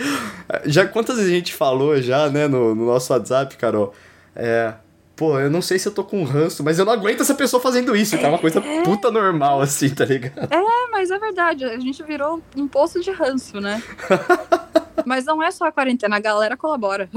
Já 0.65 0.88
quantas 0.88 1.17
vezes 1.17 1.31
a 1.31 1.35
gente 1.35 1.53
falou 1.53 1.99
já, 2.01 2.29
né, 2.29 2.47
no, 2.47 2.75
no 2.75 2.85
nosso 2.85 3.13
WhatsApp, 3.13 3.55
Carol? 3.57 3.94
É. 4.35 4.73
Pô, 5.15 5.39
eu 5.39 5.49
não 5.49 5.63
sei 5.63 5.79
se 5.79 5.88
eu 5.88 5.91
tô 5.91 6.03
com 6.03 6.23
ranço, 6.23 6.63
mas 6.63 6.77
eu 6.77 6.85
não 6.85 6.94
aguento 6.94 7.21
essa 7.21 7.33
pessoa 7.33 7.59
fazendo 7.59 7.95
isso, 7.95 8.15
é 8.15 8.27
uma 8.27 8.38
coisa 8.38 8.61
puta 8.83 9.09
normal, 9.09 9.61
assim, 9.61 9.89
tá 9.89 10.05
ligado? 10.05 10.47
É, 10.53 10.88
mas 10.91 11.09
é 11.09 11.17
verdade, 11.17 11.65
a 11.65 11.79
gente 11.79 12.03
virou 12.03 12.39
um 12.55 12.67
poço 12.67 13.01
de 13.01 13.09
ranço, 13.09 13.59
né? 13.59 13.81
Mas 15.05 15.25
não 15.25 15.41
é 15.41 15.51
só 15.51 15.65
a 15.65 15.71
quarentena, 15.71 16.15
a 16.15 16.19
galera 16.19 16.57
colabora. 16.57 17.09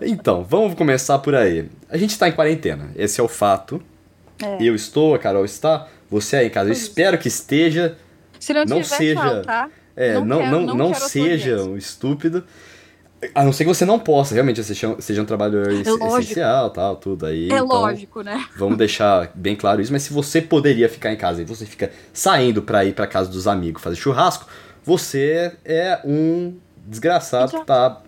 Então, 0.00 0.42
vamos 0.44 0.74
começar 0.74 1.18
por 1.18 1.34
aí. 1.34 1.68
A 1.88 1.96
gente 1.96 2.18
tá 2.18 2.28
em 2.28 2.32
quarentena, 2.32 2.90
esse 2.96 3.20
é 3.20 3.24
o 3.24 3.28
fato. 3.28 3.82
É. 4.42 4.56
Eu 4.62 4.74
estou, 4.74 5.14
a 5.14 5.18
Carol 5.18 5.44
está, 5.44 5.86
você 6.10 6.36
aí 6.36 6.46
em 6.46 6.50
casa. 6.50 6.70
Eu 6.70 6.72
espero 6.72 7.18
que 7.18 7.28
esteja. 7.28 7.96
Se 8.38 8.54
não, 8.54 8.64
Não 8.64 8.80
tiver, 8.82 8.96
seja- 8.96 9.42
tá? 9.42 9.68
É, 9.94 10.14
Não 10.14 10.24
não, 10.24 10.38
quero- 10.38 10.50
não, 10.52 10.60
não 10.66 10.74
não 10.76 10.94
seja 10.94 11.62
um 11.62 11.76
estúpido. 11.76 12.42
A 13.34 13.44
não 13.44 13.52
ser 13.52 13.64
que 13.64 13.68
você 13.68 13.84
não 13.84 13.98
possa, 13.98 14.32
realmente, 14.32 14.64
seja, 14.64 14.96
seja 14.98 15.20
um 15.20 15.26
trabalhador 15.26 15.66
lógico. 15.70 16.06
essencial, 16.20 16.70
tal, 16.70 16.96
tudo 16.96 17.26
aí. 17.26 17.50
É 17.50 17.56
então, 17.56 17.66
lógico, 17.66 18.22
né? 18.22 18.42
Vamos 18.56 18.78
deixar 18.78 19.30
bem 19.34 19.54
claro 19.54 19.82
isso, 19.82 19.92
mas 19.92 20.02
se 20.04 20.10
você 20.14 20.40
poderia 20.40 20.88
ficar 20.88 21.12
em 21.12 21.16
casa 21.16 21.42
e 21.42 21.44
você 21.44 21.66
fica 21.66 21.92
saindo 22.14 22.62
pra 22.62 22.82
ir 22.86 22.94
pra 22.94 23.06
casa 23.06 23.30
dos 23.30 23.46
amigos 23.46 23.82
fazer 23.82 23.96
churrasco, 23.96 24.46
você 24.82 25.52
é 25.66 26.00
um 26.02 26.56
desgraçado 26.90 27.60
que 27.60 27.64
tá. 27.64 28.02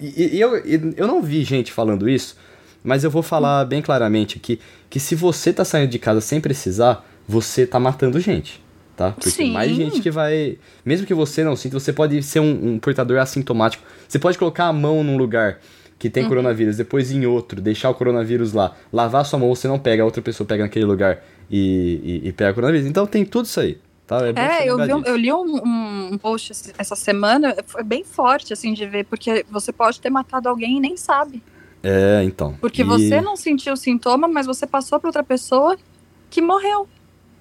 E, 0.00 0.36
e 0.36 0.40
eu, 0.40 0.56
eu 0.96 1.06
não 1.06 1.22
vi 1.22 1.44
gente 1.44 1.72
falando 1.72 2.08
isso, 2.08 2.36
mas 2.82 3.04
eu 3.04 3.10
vou 3.10 3.22
falar 3.22 3.64
bem 3.64 3.82
claramente 3.82 4.38
aqui 4.38 4.58
que 4.88 5.00
se 5.00 5.14
você 5.14 5.52
tá 5.52 5.64
saindo 5.64 5.90
de 5.90 5.98
casa 5.98 6.20
sem 6.20 6.40
precisar, 6.40 7.04
você 7.28 7.66
tá 7.66 7.78
matando 7.80 8.20
gente. 8.20 8.62
Tá? 8.96 9.10
Porque 9.10 9.28
Sim. 9.30 9.50
mais 9.52 9.74
gente 9.74 10.00
que 10.00 10.08
vai. 10.08 10.56
Mesmo 10.84 11.04
que 11.04 11.12
você 11.12 11.42
não 11.42 11.56
sinta, 11.56 11.80
você 11.80 11.92
pode 11.92 12.22
ser 12.22 12.38
um, 12.38 12.74
um 12.74 12.78
portador 12.78 13.18
assintomático. 13.18 13.82
Você 14.06 14.20
pode 14.20 14.38
colocar 14.38 14.66
a 14.66 14.72
mão 14.72 15.02
num 15.02 15.16
lugar 15.16 15.58
que 15.98 16.08
Uhum. 16.08 16.12
tem 16.12 16.28
coronavírus, 16.28 16.76
depois 16.76 17.10
em 17.10 17.24
outro, 17.26 17.60
deixar 17.60 17.90
o 17.90 17.94
coronavírus 17.94 18.52
lá, 18.52 18.76
lavar 18.92 19.22
a 19.22 19.24
sua 19.24 19.38
mão, 19.38 19.48
você 19.48 19.66
não 19.66 19.78
pega, 19.78 20.02
a 20.02 20.04
outra 20.04 20.20
pessoa 20.20 20.46
pega 20.46 20.62
naquele 20.62 20.84
lugar 20.84 21.24
e, 21.50 22.20
e, 22.24 22.28
e 22.28 22.32
pega 22.32 22.52
o 22.52 22.54
coronavírus. 22.54 22.86
Então 22.86 23.06
tem 23.06 23.24
tudo 23.24 23.46
isso 23.46 23.58
aí. 23.58 23.78
Tá? 24.06 24.26
É, 24.26 24.64
você 24.64 24.70
eu, 24.70 24.76
vi 25.00 25.08
eu 25.08 25.16
li 25.16 25.32
um, 25.32 26.12
um 26.12 26.18
post 26.18 26.52
essa 26.76 26.94
semana, 26.94 27.56
foi 27.66 27.82
bem 27.82 28.04
forte, 28.04 28.52
assim, 28.52 28.74
de 28.74 28.86
ver, 28.86 29.04
porque 29.06 29.46
você 29.50 29.72
pode 29.72 30.00
ter 30.00 30.10
matado 30.10 30.48
alguém 30.48 30.76
e 30.76 30.80
nem 30.80 30.96
sabe. 30.96 31.42
É, 31.82 32.22
então. 32.24 32.54
Porque 32.60 32.82
E- 32.82 32.84
você 32.84 33.20
não 33.20 33.36
sentiu 33.36 33.72
o 33.74 33.76
sintoma, 33.76 34.28
mas 34.28 34.46
você 34.46 34.66
passou 34.66 35.00
pra 35.00 35.08
outra 35.08 35.22
pessoa 35.22 35.76
que 36.30 36.40
morreu 36.42 36.88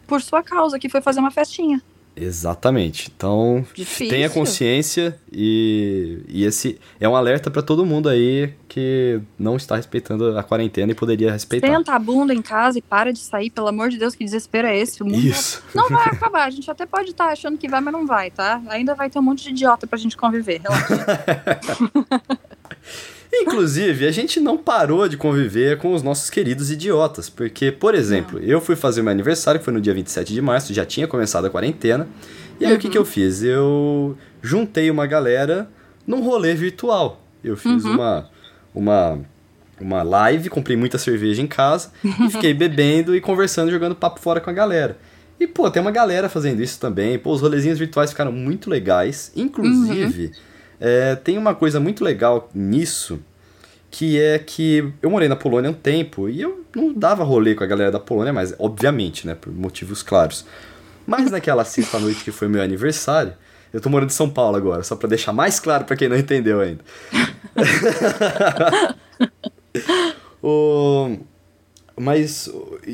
por 0.08 0.22
sua 0.22 0.44
causa, 0.44 0.78
que 0.80 0.90
foi 0.90 1.02
fazer 1.02 1.20
uma 1.20 1.32
festinha. 1.32 1.82
Exatamente. 2.16 3.12
Então, 3.16 3.66
Difícil. 3.74 4.10
tenha 4.10 4.30
consciência 4.30 5.20
e, 5.32 6.20
e 6.28 6.46
esse 6.46 6.80
é 7.00 7.10
um 7.10 7.16
alerta 7.16 7.50
pra 7.50 7.62
todo 7.62 7.86
mundo 7.86 8.08
aí 8.08 8.54
que 8.68 9.20
não 9.38 9.56
está 9.56 9.76
respeitando 9.76 10.38
a 10.38 10.44
quarentena 10.44 10.92
e 10.92 10.96
poderia 10.96 11.32
respeitar. 11.32 11.68
Senta 11.68 11.94
a 11.94 12.00
bunda 12.00 12.34
em 12.34 12.42
casa 12.42 12.80
e 12.80 12.82
para 12.82 13.12
de 13.12 13.20
sair, 13.20 13.50
pelo 13.50 13.68
amor 13.68 13.90
de 13.90 13.98
Deus, 13.98 14.16
que 14.16 14.24
desespero 14.24 14.68
é 14.68 14.78
esse? 14.78 15.02
O 15.02 15.06
mundo 15.06 15.20
Isso. 15.20 15.64
não 15.74 15.90
vai 15.90 16.06
acabar, 16.06 16.46
a 16.46 16.50
gente 16.50 16.70
até 16.70 16.86
pode 16.86 17.12
estar 17.12 17.28
achando 17.28 17.58
que 17.58 17.68
vai, 17.68 17.82
mas 17.82 17.94
não 17.94 18.06
vai, 18.06 18.30
tá? 18.32 18.62
Ainda 18.68 18.96
vai 18.96 19.10
ter 19.10 19.20
um 19.20 19.24
monte 19.24 19.44
de 19.44 19.50
idiota 19.50 19.88
pra 19.88 19.98
gente 19.98 20.16
conviver, 20.16 20.62
relaxa. 20.62 21.24
Inclusive, 23.34 24.06
a 24.06 24.12
gente 24.12 24.40
não 24.40 24.58
parou 24.58 25.08
de 25.08 25.18
conviver 25.18 25.78
com 25.80 25.94
os 25.94 26.04
nossos 26.04 26.30
queridos 26.30 26.70
idiotas, 26.70 27.30
porque, 27.30 27.72
por 27.72 27.96
exemplo, 27.96 28.40
eu 28.40 28.62
fui 28.62 28.76
fazer 28.76 29.02
meu 29.02 29.12
aniversário, 29.12 29.60
que 29.60 29.66
foi 29.66 29.74
no 29.74 29.82
dia 29.82 29.94
27 29.94 30.34
de 30.34 30.42
março, 30.42 30.74
já 30.74 30.86
tinha 30.86 31.08
começado 31.08 31.46
a 31.46 31.50
quarentena, 31.50 32.08
e 32.60 32.66
aí 32.66 32.72
uhum. 32.72 32.78
o 32.78 32.80
que, 32.80 32.90
que 32.90 32.98
eu 32.98 33.04
fiz? 33.04 33.42
Eu 33.42 34.16
juntei 34.42 34.92
uma 34.92 35.08
galera 35.08 35.68
num 36.06 36.22
rolê 36.22 36.54
virtual. 36.54 37.22
Eu 37.44 37.58
fiz 37.58 37.84
uhum. 37.84 37.94
uma, 37.94 38.30
uma, 38.74 39.20
uma 39.82 40.04
live, 40.04 40.50
comprei 40.50 40.78
muita 40.78 41.00
cerveja 41.00 41.42
em 41.42 41.48
casa, 41.48 41.92
e 42.04 42.30
fiquei 42.30 42.54
bebendo 42.56 43.16
e 43.16 43.22
conversando, 43.22 43.72
jogando 43.72 43.96
papo 43.96 44.20
fora 44.20 44.40
com 44.40 44.52
a 44.52 44.54
galera. 44.54 44.98
E, 45.40 45.48
pô, 45.48 45.70
tem 45.70 45.82
uma 45.82 45.92
galera 45.92 46.30
fazendo 46.30 46.62
isso 46.62 46.80
também. 46.80 47.18
Pô, 47.18 47.32
os 47.34 47.42
rolezinhos 47.42 47.80
virtuais 47.80 48.12
ficaram 48.12 48.32
muito 48.32 48.70
legais. 48.70 49.32
Inclusive, 49.36 50.26
uhum. 50.26 50.32
É, 50.86 51.16
tem 51.16 51.38
uma 51.38 51.56
coisa 51.56 51.80
muito 51.80 52.04
legal 52.04 52.50
nisso, 52.54 53.18
que 53.90 54.20
é 54.20 54.38
que 54.38 54.92
eu 55.02 55.10
morei 55.10 55.30
na 55.30 55.36
Polônia 55.36 55.72
um 55.72 55.74
tempo 55.74 56.28
e 56.28 56.42
eu 56.42 56.66
não 56.76 56.94
dava 56.94 57.24
rolê 57.24 57.56
com 57.56 57.64
a 57.64 57.68
galera 57.68 57.90
da 57.90 58.02
Polônia, 58.02 58.34
mas 58.34 58.54
obviamente, 58.60 59.26
né, 59.26 59.34
por 59.34 59.54
motivos 59.54 60.04
claros. 60.04 60.46
Mas 61.08 61.32
naquela 61.32 61.64
sexta-noite 61.64 62.22
que 62.22 62.34
foi 62.34 62.50
meu 62.50 62.62
aniversário, 62.62 63.34
eu 63.72 63.80
tô 63.80 63.90
morando 63.90 64.10
em 64.10 64.14
São 64.14 64.30
Paulo 64.30 64.58
agora, 64.58 64.84
só 64.84 64.98
para 64.98 65.08
deixar 65.08 65.32
mais 65.32 65.58
claro 65.58 65.86
para 65.86 65.96
quem 65.96 66.10
não 66.10 66.18
entendeu 66.18 66.60
ainda. 66.60 66.84
o 70.44 71.18
mas. 71.96 72.50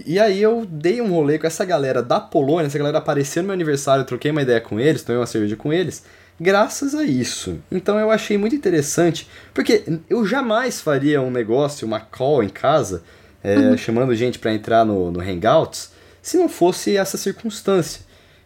E 0.05 0.19
aí 0.19 0.41
eu 0.41 0.65
dei 0.69 1.01
um 1.01 1.09
rolê 1.09 1.39
com 1.39 1.47
essa 1.47 1.65
galera 1.65 2.03
da 2.03 2.19
Polônia, 2.19 2.67
essa 2.67 2.77
galera 2.77 2.97
apareceu 2.99 3.41
no 3.41 3.47
meu 3.47 3.53
aniversário, 3.53 4.01
eu 4.01 4.05
troquei 4.05 4.29
uma 4.29 4.41
ideia 4.43 4.61
com 4.61 4.79
eles, 4.79 5.01
tomei 5.01 5.19
uma 5.19 5.25
cerveja 5.25 5.55
com 5.55 5.71
eles, 5.73 6.03
graças 6.39 6.95
a 6.95 7.03
isso. 7.03 7.59
Então 7.71 7.99
eu 7.99 8.09
achei 8.09 8.37
muito 8.37 8.55
interessante, 8.55 9.27
porque 9.53 9.83
eu 10.09 10.25
jamais 10.25 10.79
faria 10.79 11.21
um 11.21 11.29
negócio, 11.29 11.87
uma 11.87 11.99
call 11.99 12.43
em 12.43 12.49
casa, 12.49 13.03
é, 13.43 13.57
uhum. 13.57 13.77
chamando 13.77 14.15
gente 14.15 14.39
para 14.39 14.53
entrar 14.53 14.85
no, 14.85 15.11
no 15.11 15.19
Hangouts, 15.19 15.91
se 16.21 16.37
não 16.37 16.49
fosse 16.49 16.97
essa 16.97 17.17
circunstância. 17.17 18.01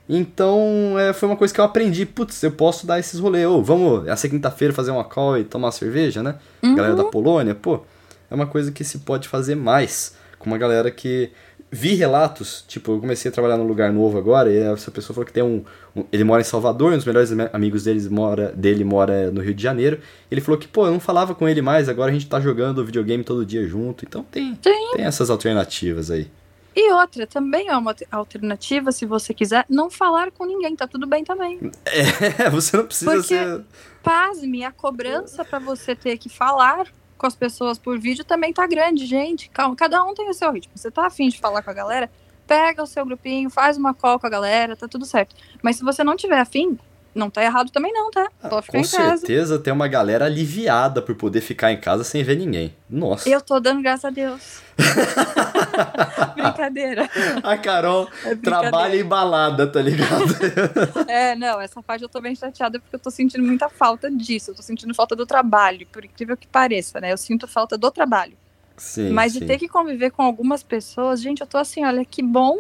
Então 0.08 0.96
é, 1.00 1.14
foi 1.14 1.30
uma 1.30 1.38
coisa 1.38 1.54
que 1.54 1.60
eu 1.60 1.66
aprendi, 1.66 2.06
putz, 2.06 2.42
eu 2.44 2.52
posso 2.52 2.86
dar 2.86 3.00
esses 3.00 3.20
rolês, 3.20 3.48
ou 3.48 3.60
oh, 3.60 3.64
vamos 3.64 4.08
essa 4.08 4.28
quinta-feira 4.28 4.74
fazer 4.74 4.92
uma 4.92 5.04
call 5.04 5.38
e 5.38 5.44
tomar 5.44 5.68
uma 5.68 5.72
cerveja, 5.72 6.22
né? 6.22 6.36
Uhum. 6.62 6.76
Galera 6.76 6.96
da 6.96 7.06
Polônia, 7.06 7.56
pô, 7.56 7.82
é 8.30 8.36
uma 8.36 8.48
coisa 8.48 8.72
que 8.72 8.84
se 8.84 9.00
pode 9.00 9.28
fazer 9.28 9.56
mais 9.56 10.16
com 10.38 10.50
uma 10.50 10.58
galera 10.58 10.92
que 10.92 11.32
vi 11.74 11.96
relatos, 11.96 12.64
tipo, 12.68 12.92
eu 12.92 13.00
comecei 13.00 13.30
a 13.30 13.32
trabalhar 13.32 13.58
num 13.58 13.66
lugar 13.66 13.92
novo 13.92 14.16
agora, 14.16 14.52
e 14.52 14.58
essa 14.58 14.92
pessoa 14.92 15.16
falou 15.16 15.26
que 15.26 15.34
tem 15.34 15.42
um, 15.42 15.66
um, 15.96 16.06
ele 16.12 16.24
mora 16.24 16.40
em 16.40 16.44
Salvador, 16.46 16.94
um 16.94 16.96
dos 16.96 17.06
melhores 17.06 17.32
amigos 17.52 17.86
deles 17.86 18.08
mora, 18.08 18.52
dele 18.52 18.84
mora 18.84 19.32
no 19.32 19.42
Rio 19.42 19.56
de 19.56 19.64
Janeiro. 19.64 20.00
Ele 20.30 20.40
falou 20.40 20.60
que, 20.60 20.68
pô, 20.68 20.86
eu 20.86 20.92
não 20.92 21.00
falava 21.00 21.34
com 21.34 21.50
ele 21.50 21.64
mais, 21.64 21.90
agora 21.90 22.12
a 22.12 22.14
gente 22.14 22.28
tá 22.28 22.40
jogando 22.40 22.86
videogame 22.86 23.24
todo 23.24 23.44
dia 23.44 23.68
junto. 23.68 24.06
Então 24.06 24.24
tem, 24.24 24.54
tem 24.56 25.04
essas 25.04 25.32
alternativas 25.32 26.12
aí. 26.12 26.30
E 26.76 26.92
outra, 26.94 27.26
também 27.26 27.70
é 27.70 27.76
uma 27.76 27.96
alternativa, 28.12 28.92
se 28.92 29.06
você 29.06 29.34
quiser, 29.34 29.66
não 29.68 29.90
falar 29.90 30.32
com 30.32 30.46
ninguém, 30.46 30.76
tá 30.76 30.88
tudo 30.88 31.08
bem 31.08 31.24
também. 31.24 31.72
É, 31.86 32.50
você 32.52 32.78
não 32.78 32.86
precisa 32.86 33.12
Porque, 33.12 33.28
ser. 33.28 33.62
Pasme, 34.04 34.64
a 34.64 34.72
cobrança 34.72 35.44
para 35.44 35.58
você 35.58 35.96
ter 35.96 36.18
que 36.18 36.30
falar 36.30 36.86
com 37.24 37.28
as 37.28 37.36
pessoas 37.38 37.78
por 37.78 37.98
vídeo 37.98 38.26
também 38.26 38.52
tá 38.52 38.68
grande, 38.68 39.06
gente. 39.06 39.50
Calma, 39.50 39.78
cada 39.78 40.04
um 40.04 40.14
tem 40.14 40.30
o 40.30 40.34
seu 40.34 40.52
ritmo. 40.52 40.74
Você 40.76 40.92
tá 40.92 41.06
afim 41.06 41.30
de 41.30 41.40
falar 41.40 41.64
com 41.64 41.70
a 41.70 41.74
galera, 41.74 42.12
pega 42.46 42.84
o 42.84 42.86
seu 42.86 43.06
grupinho, 43.06 43.50
faz 43.50 43.78
uma 43.78 43.94
call 43.94 44.20
com 44.20 44.28
a 44.28 44.30
galera, 44.30 44.76
tá 44.76 44.90
tudo 44.90 45.06
certo. 45.06 45.34
Mas 45.62 45.78
se 45.78 45.86
você 45.86 46.04
não 46.04 46.18
tiver 46.18 46.38
afim, 46.38 46.78
não 47.14 47.30
tá 47.30 47.44
errado 47.44 47.72
também 47.72 47.94
não, 47.94 48.10
tá? 48.10 48.30
Ah, 48.42 48.62
com 48.68 48.84
certeza 48.84 49.60
tem 49.60 49.72
uma 49.72 49.88
galera 49.88 50.26
aliviada 50.26 51.02
por 51.02 51.16
poder 51.16 51.42
ficar 51.42 51.72
em 51.72 51.80
casa 51.80 52.04
sem 52.04 52.24
ver 52.24 52.38
ninguém. 52.38 52.76
Nossa. 52.90 53.30
Eu 53.30 53.42
tô 53.42 53.60
dando 53.60 53.82
graças 53.82 54.06
a 54.06 54.10
Deus. 54.10 54.62
brincadeira. 56.34 57.10
A 57.44 57.58
Carol 57.58 58.10
é 58.26 58.36
trabalha 58.36 58.96
em 58.96 59.04
balada, 59.04 59.68
tá 59.68 59.82
ligado? 59.82 60.36
é, 61.08 61.36
não, 61.36 61.60
essa 61.62 61.82
parte 61.82 62.04
eu 62.04 62.10
tô 62.10 62.20
bem 62.20 62.36
chateada 62.36 62.80
porque 62.80 62.96
eu 62.96 63.00
tô 63.00 63.10
sentindo 63.10 63.44
muita 63.44 63.70
falta 63.70 64.10
disso. 64.12 64.52
Eu 64.52 64.56
tô 64.56 64.62
sentindo 64.62 64.94
falta 64.94 65.16
do 65.16 65.26
trabalho, 65.26 65.88
por 65.92 66.04
incrível 66.04 66.36
que 66.38 66.48
pareça, 66.48 67.00
né? 67.00 67.12
Eu 67.12 67.18
sinto 67.18 67.48
falta 67.48 67.78
do 67.78 67.90
trabalho. 67.92 68.34
Sim, 68.76 69.12
Mas 69.12 69.34
sim. 69.34 69.40
de 69.40 69.46
ter 69.46 69.58
que 69.58 69.68
conviver 69.68 70.12
com 70.12 70.24
algumas 70.24 70.64
pessoas, 70.64 71.22
gente, 71.22 71.42
eu 71.42 71.48
tô 71.48 71.58
assim, 71.58 71.86
olha 71.86 72.04
que 72.04 72.24
bom. 72.24 72.58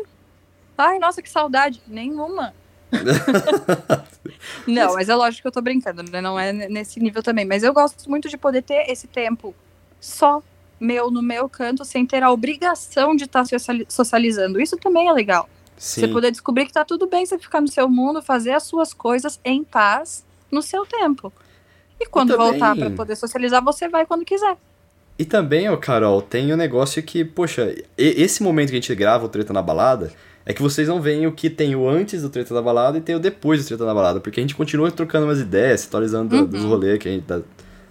Ai, 0.77 1.00
nossa, 1.00 1.22
que 1.22 1.29
saudade. 1.29 1.81
Nenhuma. 1.88 2.53
não, 4.68 4.94
mas 4.94 5.10
é 5.10 5.16
lógico 5.16 5.42
que 5.42 5.48
eu 5.48 5.52
tô 5.52 5.62
brincando, 5.62 6.04
né? 6.04 6.22
Não 6.22 6.40
é 6.40 6.52
nesse 6.52 7.00
nível 7.00 7.22
também. 7.24 7.46
Mas 7.46 7.64
eu 7.64 7.74
gosto 7.74 8.10
muito 8.10 8.30
de 8.30 8.38
poder 8.38 8.62
ter 8.62 8.90
esse 8.90 9.08
tempo 9.08 9.56
só 10.00 10.42
meu 10.80 11.10
no 11.10 11.22
meu 11.22 11.48
canto, 11.48 11.86
sem 11.86 12.06
ter 12.06 12.24
a 12.24 12.32
obrigação 12.32 13.16
de 13.16 13.24
estar 13.24 13.46
tá 13.46 13.58
socializando. 13.88 14.60
Isso 14.60 14.78
também 14.78 15.08
é 15.08 15.12
legal. 15.14 15.50
Sim. 15.78 16.02
Você 16.02 16.08
poder 16.08 16.32
descobrir 16.32 16.66
que 16.66 16.74
tá 16.74 16.86
tudo 16.86 17.08
bem 17.08 17.26
você 17.26 17.38
ficar 17.38 17.62
no 17.62 17.68
seu 17.68 17.90
mundo, 17.90 18.22
fazer 18.22 18.52
as 18.52 18.64
suas 18.64 18.94
coisas 18.94 19.40
em 19.44 19.64
paz 19.64 20.26
no 20.52 20.62
seu 20.62 20.86
tempo. 20.86 21.32
E 22.00 22.06
quando 22.06 22.32
também... 22.32 22.52
voltar 22.52 22.76
para 22.76 22.90
poder 22.92 23.16
socializar, 23.16 23.64
você 23.64 23.88
vai 23.88 24.06
quando 24.06 24.26
quiser. 24.26 24.58
E 25.18 25.26
também, 25.26 25.70
ó, 25.70 25.78
Carol, 25.78 26.22
tem 26.22 26.52
o 26.52 26.56
um 26.56 26.58
negócio 26.58 27.02
que, 27.04 27.24
poxa, 27.24 27.76
esse 27.98 28.42
momento 28.42 28.70
que 28.70 28.76
a 28.76 28.82
gente 28.82 28.96
grava 28.96 29.26
o 29.26 29.30
Treta 29.30 29.54
na 29.54 29.62
Balada, 29.62 30.12
é 30.46 30.54
que 30.54 30.62
vocês 30.62 30.88
não 30.88 31.02
veem 31.02 31.26
o 31.26 31.32
que 31.32 31.50
tem 31.50 31.76
o 31.76 31.88
antes 31.88 32.22
do 32.22 32.30
Treta 32.30 32.54
da 32.54 32.62
Balada 32.62 32.98
e 32.98 33.02
tem 33.02 33.16
o 33.16 33.20
depois 33.20 33.64
do 33.64 33.68
Treta 33.68 33.86
da 33.86 33.94
Balada, 33.94 34.20
porque 34.20 34.40
a 34.40 34.44
gente 34.44 34.56
continua 34.56 34.92
trocando 34.92 35.26
umas 35.26 35.40
ideias, 35.40 35.86
atualizando 35.88 36.36
uhum. 36.36 36.46
dos 36.46 36.64
rolês 36.64 37.00
que 37.00 37.08
a 37.08 37.12
gente, 37.12 37.26
da, 37.26 37.42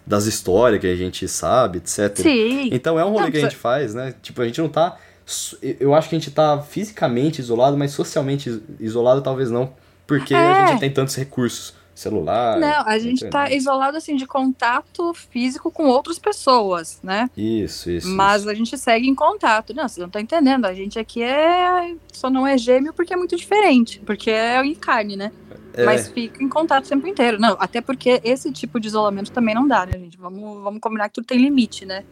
das 0.06 0.26
histórias 0.26 0.80
que 0.80 0.86
a 0.86 0.96
gente 0.96 1.26
sabe, 1.28 1.78
etc. 1.78 2.16
Sim. 2.16 2.68
Então 2.72 2.98
é 2.98 3.04
um 3.04 3.10
rolê 3.10 3.24
não, 3.24 3.30
que 3.30 3.38
a 3.38 3.42
gente 3.42 3.56
faz, 3.56 3.94
né? 3.94 4.14
Tipo, 4.20 4.42
a 4.42 4.44
gente 4.44 4.60
não 4.60 4.68
tá. 4.68 4.98
Eu 5.80 5.94
acho 5.94 6.08
que 6.08 6.16
a 6.16 6.18
gente 6.18 6.30
tá 6.30 6.60
fisicamente 6.60 7.40
isolado, 7.40 7.76
mas 7.76 7.92
socialmente 7.92 8.60
isolado 8.78 9.22
talvez 9.22 9.50
não, 9.50 9.72
porque 10.06 10.34
é. 10.34 10.36
a 10.36 10.66
gente 10.66 10.80
tem 10.80 10.90
tantos 10.90 11.14
recursos 11.14 11.74
celular. 11.94 12.58
Não, 12.58 12.86
a 12.86 12.98
gente 12.98 13.24
está 13.24 13.50
isolado 13.50 13.96
assim 13.96 14.16
de 14.16 14.26
contato 14.26 15.12
físico 15.14 15.70
com 15.70 15.84
outras 15.84 16.18
pessoas, 16.18 16.98
né? 17.02 17.28
Isso, 17.36 17.90
isso. 17.90 18.08
Mas 18.08 18.42
isso. 18.42 18.50
a 18.50 18.54
gente 18.54 18.78
segue 18.78 19.08
em 19.08 19.14
contato. 19.14 19.74
Não, 19.74 19.88
você 19.88 20.00
não 20.00 20.08
tá 20.08 20.20
entendendo. 20.20 20.64
A 20.64 20.74
gente 20.74 20.98
aqui 20.98 21.22
é 21.22 21.94
só 22.12 22.30
não 22.30 22.46
é 22.46 22.56
gêmeo 22.56 22.92
porque 22.92 23.12
é 23.12 23.16
muito 23.16 23.36
diferente, 23.36 24.00
porque 24.00 24.30
é 24.30 24.64
em 24.64 24.74
carne, 24.74 25.16
né? 25.16 25.32
É. 25.74 25.84
Mas 25.84 26.08
fica 26.08 26.42
em 26.42 26.48
contato 26.48 26.86
o 26.86 26.88
tempo 26.88 27.06
inteiro. 27.06 27.38
Não, 27.38 27.56
até 27.58 27.80
porque 27.80 28.20
esse 28.24 28.50
tipo 28.52 28.78
de 28.78 28.88
isolamento 28.88 29.32
também 29.32 29.54
não 29.54 29.66
dá, 29.66 29.86
né, 29.86 29.92
gente? 29.92 30.18
Vamos, 30.18 30.62
vamos 30.62 30.80
combinar 30.80 31.08
que 31.08 31.14
tudo 31.14 31.26
tem 31.26 31.38
limite, 31.38 31.86
né? 31.86 32.04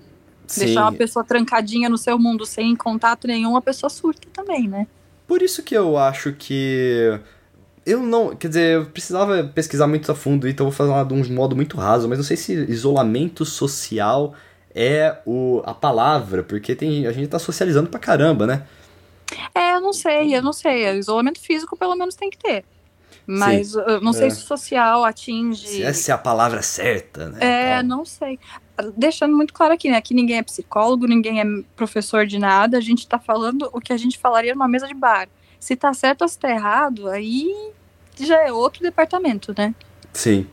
Sim. 0.46 0.66
Deixar 0.66 0.82
uma 0.82 0.92
pessoa 0.92 1.24
trancadinha 1.24 1.88
no 1.88 1.98
seu 1.98 2.18
mundo 2.18 2.44
sem 2.44 2.74
contato 2.74 3.26
nenhum, 3.26 3.56
a 3.56 3.62
pessoa 3.62 3.88
surta 3.88 4.26
também, 4.32 4.66
né? 4.66 4.86
Por 5.26 5.42
isso 5.42 5.62
que 5.62 5.76
eu 5.76 5.96
acho 5.96 6.32
que 6.32 7.20
eu 7.84 8.00
não. 8.00 8.34
Quer 8.36 8.48
dizer, 8.48 8.74
eu 8.76 8.86
precisava 8.86 9.44
pesquisar 9.44 9.86
muito 9.86 10.10
a 10.10 10.14
fundo, 10.14 10.48
então 10.48 10.66
eu 10.66 10.70
vou 10.70 10.76
falar 10.76 11.04
de 11.04 11.14
um 11.14 11.34
modo 11.34 11.56
muito 11.56 11.76
raso, 11.76 12.08
mas 12.08 12.18
não 12.18 12.24
sei 12.24 12.36
se 12.36 12.52
isolamento 12.52 13.44
social 13.44 14.34
é 14.74 15.18
o, 15.26 15.62
a 15.64 15.74
palavra, 15.74 16.42
porque 16.42 16.74
tem, 16.74 17.06
a 17.06 17.12
gente 17.12 17.28
tá 17.28 17.38
socializando 17.38 17.90
pra 17.90 17.98
caramba, 17.98 18.46
né? 18.46 18.66
É, 19.54 19.74
eu 19.74 19.80
não 19.80 19.92
sei, 19.92 20.34
eu 20.34 20.42
não 20.42 20.52
sei. 20.52 20.98
Isolamento 20.98 21.40
físico 21.40 21.76
pelo 21.76 21.96
menos 21.96 22.14
tem 22.14 22.30
que 22.30 22.38
ter. 22.38 22.64
Mas 23.26 23.68
Sim, 23.68 23.80
eu 23.86 24.00
não 24.00 24.12
sei 24.12 24.26
é. 24.26 24.30
se 24.30 24.40
social 24.40 25.04
atinge. 25.04 25.66
Se 25.66 25.82
essa 25.82 26.10
é 26.10 26.14
a 26.14 26.18
palavra 26.18 26.62
certa, 26.62 27.28
né? 27.28 27.38
É, 27.40 27.82
não 27.82 28.04
sei. 28.04 28.38
Deixando 28.96 29.36
muito 29.36 29.54
claro 29.54 29.74
aqui, 29.74 29.88
né? 29.88 30.00
Que 30.00 30.14
ninguém 30.14 30.38
é 30.38 30.42
psicólogo, 30.42 31.06
ninguém 31.06 31.40
é 31.40 31.44
professor 31.76 32.26
de 32.26 32.38
nada. 32.38 32.78
A 32.78 32.80
gente 32.80 33.06
tá 33.06 33.18
falando 33.18 33.68
o 33.72 33.80
que 33.80 33.92
a 33.92 33.96
gente 33.96 34.18
falaria 34.18 34.52
numa 34.52 34.66
mesa 34.66 34.88
de 34.88 34.94
bar. 34.94 35.28
Se 35.60 35.76
tá 35.76 35.92
certo 35.94 36.22
ou 36.22 36.28
se 36.28 36.38
tá 36.38 36.50
errado, 36.50 37.08
aí 37.08 37.52
já 38.18 38.46
é 38.46 38.52
outro 38.52 38.82
departamento, 38.82 39.54
né? 39.56 39.74
Sim. 40.12 40.46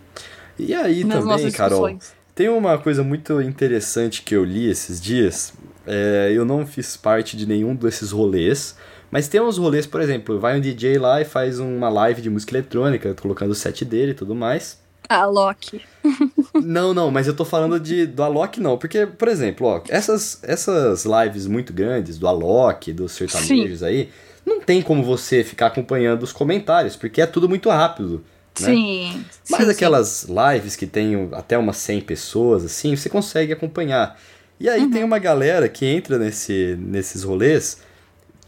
E 0.59 0.73
aí 0.73 1.03
Nas 1.03 1.23
também, 1.23 1.51
Carol, 1.51 1.97
tem 2.35 2.49
uma 2.49 2.77
coisa 2.77 3.03
muito 3.03 3.41
interessante 3.41 4.21
que 4.21 4.35
eu 4.35 4.43
li 4.43 4.69
esses 4.69 5.01
dias. 5.01 5.53
É, 5.85 6.31
eu 6.33 6.45
não 6.45 6.67
fiz 6.67 6.97
parte 6.97 7.37
de 7.37 7.45
nenhum 7.45 7.73
desses 7.73 8.11
rolês, 8.11 8.75
mas 9.09 9.27
tem 9.27 9.39
uns 9.41 9.57
rolês, 9.57 9.87
por 9.87 10.01
exemplo, 10.01 10.39
vai 10.39 10.57
um 10.57 10.61
DJ 10.61 10.99
lá 10.99 11.21
e 11.21 11.25
faz 11.25 11.59
uma 11.59 11.89
live 11.89 12.21
de 12.21 12.29
música 12.29 12.53
eletrônica, 12.53 13.15
colocando 13.15 13.51
o 13.51 13.55
set 13.55 13.85
dele 13.85 14.11
e 14.11 14.15
tudo 14.15 14.35
mais. 14.35 14.77
A 15.09 15.25
Loki. 15.25 15.81
não, 16.53 16.93
não, 16.93 17.09
mas 17.09 17.27
eu 17.27 17.33
tô 17.33 17.45
falando 17.45 17.79
de, 17.79 18.05
do 18.05 18.21
Alok 18.21 18.59
não, 18.59 18.77
porque, 18.77 19.05
por 19.05 19.29
exemplo, 19.29 19.65
ó, 19.65 19.81
essas, 19.87 20.39
essas 20.43 21.05
lives 21.05 21.47
muito 21.47 21.71
grandes, 21.71 22.17
do 22.17 22.27
Alok, 22.27 22.91
dos 22.91 23.13
sertanejos 23.13 23.79
Sim. 23.79 23.85
aí, 23.85 24.09
não 24.47 24.61
tem 24.61 24.81
como 24.81 25.03
você 25.03 25.43
ficar 25.43 25.67
acompanhando 25.67 26.23
os 26.23 26.31
comentários, 26.31 26.95
porque 26.95 27.21
é 27.21 27.25
tudo 27.25 27.49
muito 27.49 27.69
rápido. 27.69 28.23
Né? 28.61 28.67
Sim. 28.67 29.25
Mas 29.49 29.65
sim, 29.65 29.71
aquelas 29.71 30.07
sim. 30.07 30.33
lives 30.33 30.77
que 30.77 30.87
tem 30.87 31.29
até 31.33 31.57
umas 31.57 31.75
100 31.75 32.01
pessoas, 32.01 32.63
assim, 32.63 32.95
você 32.95 33.09
consegue 33.09 33.51
acompanhar. 33.51 34.17
E 34.57 34.69
aí 34.69 34.81
uhum. 34.81 34.89
tem 34.89 35.03
uma 35.03 35.19
galera 35.19 35.67
que 35.67 35.85
entra 35.85 36.17
nesse, 36.17 36.77
nesses 36.79 37.23
rolês, 37.23 37.81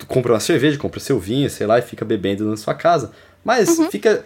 compra 0.08 0.32
uma 0.34 0.40
cerveja, 0.40 0.78
compra 0.78 1.02
seu 1.02 1.20
vinho, 1.20 1.50
sei 1.50 1.68
lá, 1.68 1.78
e 1.78 1.82
fica 1.82 2.06
bebendo 2.06 2.50
na 2.50 2.56
sua 2.56 2.74
casa. 2.74 3.12
Mas 3.44 3.78
uhum. 3.78 3.92
fica. 3.92 4.24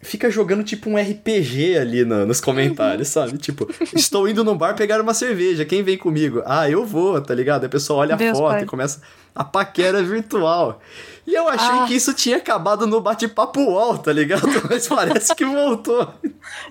fica 0.00 0.30
jogando 0.30 0.64
tipo 0.64 0.88
um 0.88 0.96
RPG 0.96 1.76
ali 1.76 2.06
no, 2.06 2.24
nos 2.24 2.40
comentários, 2.40 3.08
sabe? 3.08 3.36
Tipo, 3.36 3.68
estou 3.94 4.26
indo 4.26 4.42
no 4.42 4.56
bar 4.56 4.74
pegar 4.74 4.98
uma 5.00 5.12
cerveja, 5.12 5.66
quem 5.66 5.82
vem 5.82 5.98
comigo? 5.98 6.42
Ah, 6.46 6.68
eu 6.70 6.86
vou, 6.86 7.20
tá 7.20 7.34
ligado? 7.34 7.64
Aí 7.64 7.66
a 7.66 7.70
pessoa 7.70 8.00
olha 8.00 8.16
Deus, 8.16 8.30
a 8.30 8.34
foto 8.34 8.52
pai. 8.52 8.62
e 8.62 8.66
começa 8.66 9.02
a 9.34 9.44
paquera 9.44 10.02
virtual. 10.02 10.80
E 11.24 11.34
eu 11.34 11.48
achei 11.48 11.78
Ah. 11.78 11.84
que 11.86 11.94
isso 11.94 12.12
tinha 12.12 12.36
acabado 12.38 12.84
no 12.86 13.00
bate-papo 13.00 13.60
UOL, 13.60 13.96
tá 13.98 14.12
ligado? 14.12 14.42
Mas 14.68 14.88
parece 14.88 15.34
que 15.36 15.44
voltou. 15.44 16.12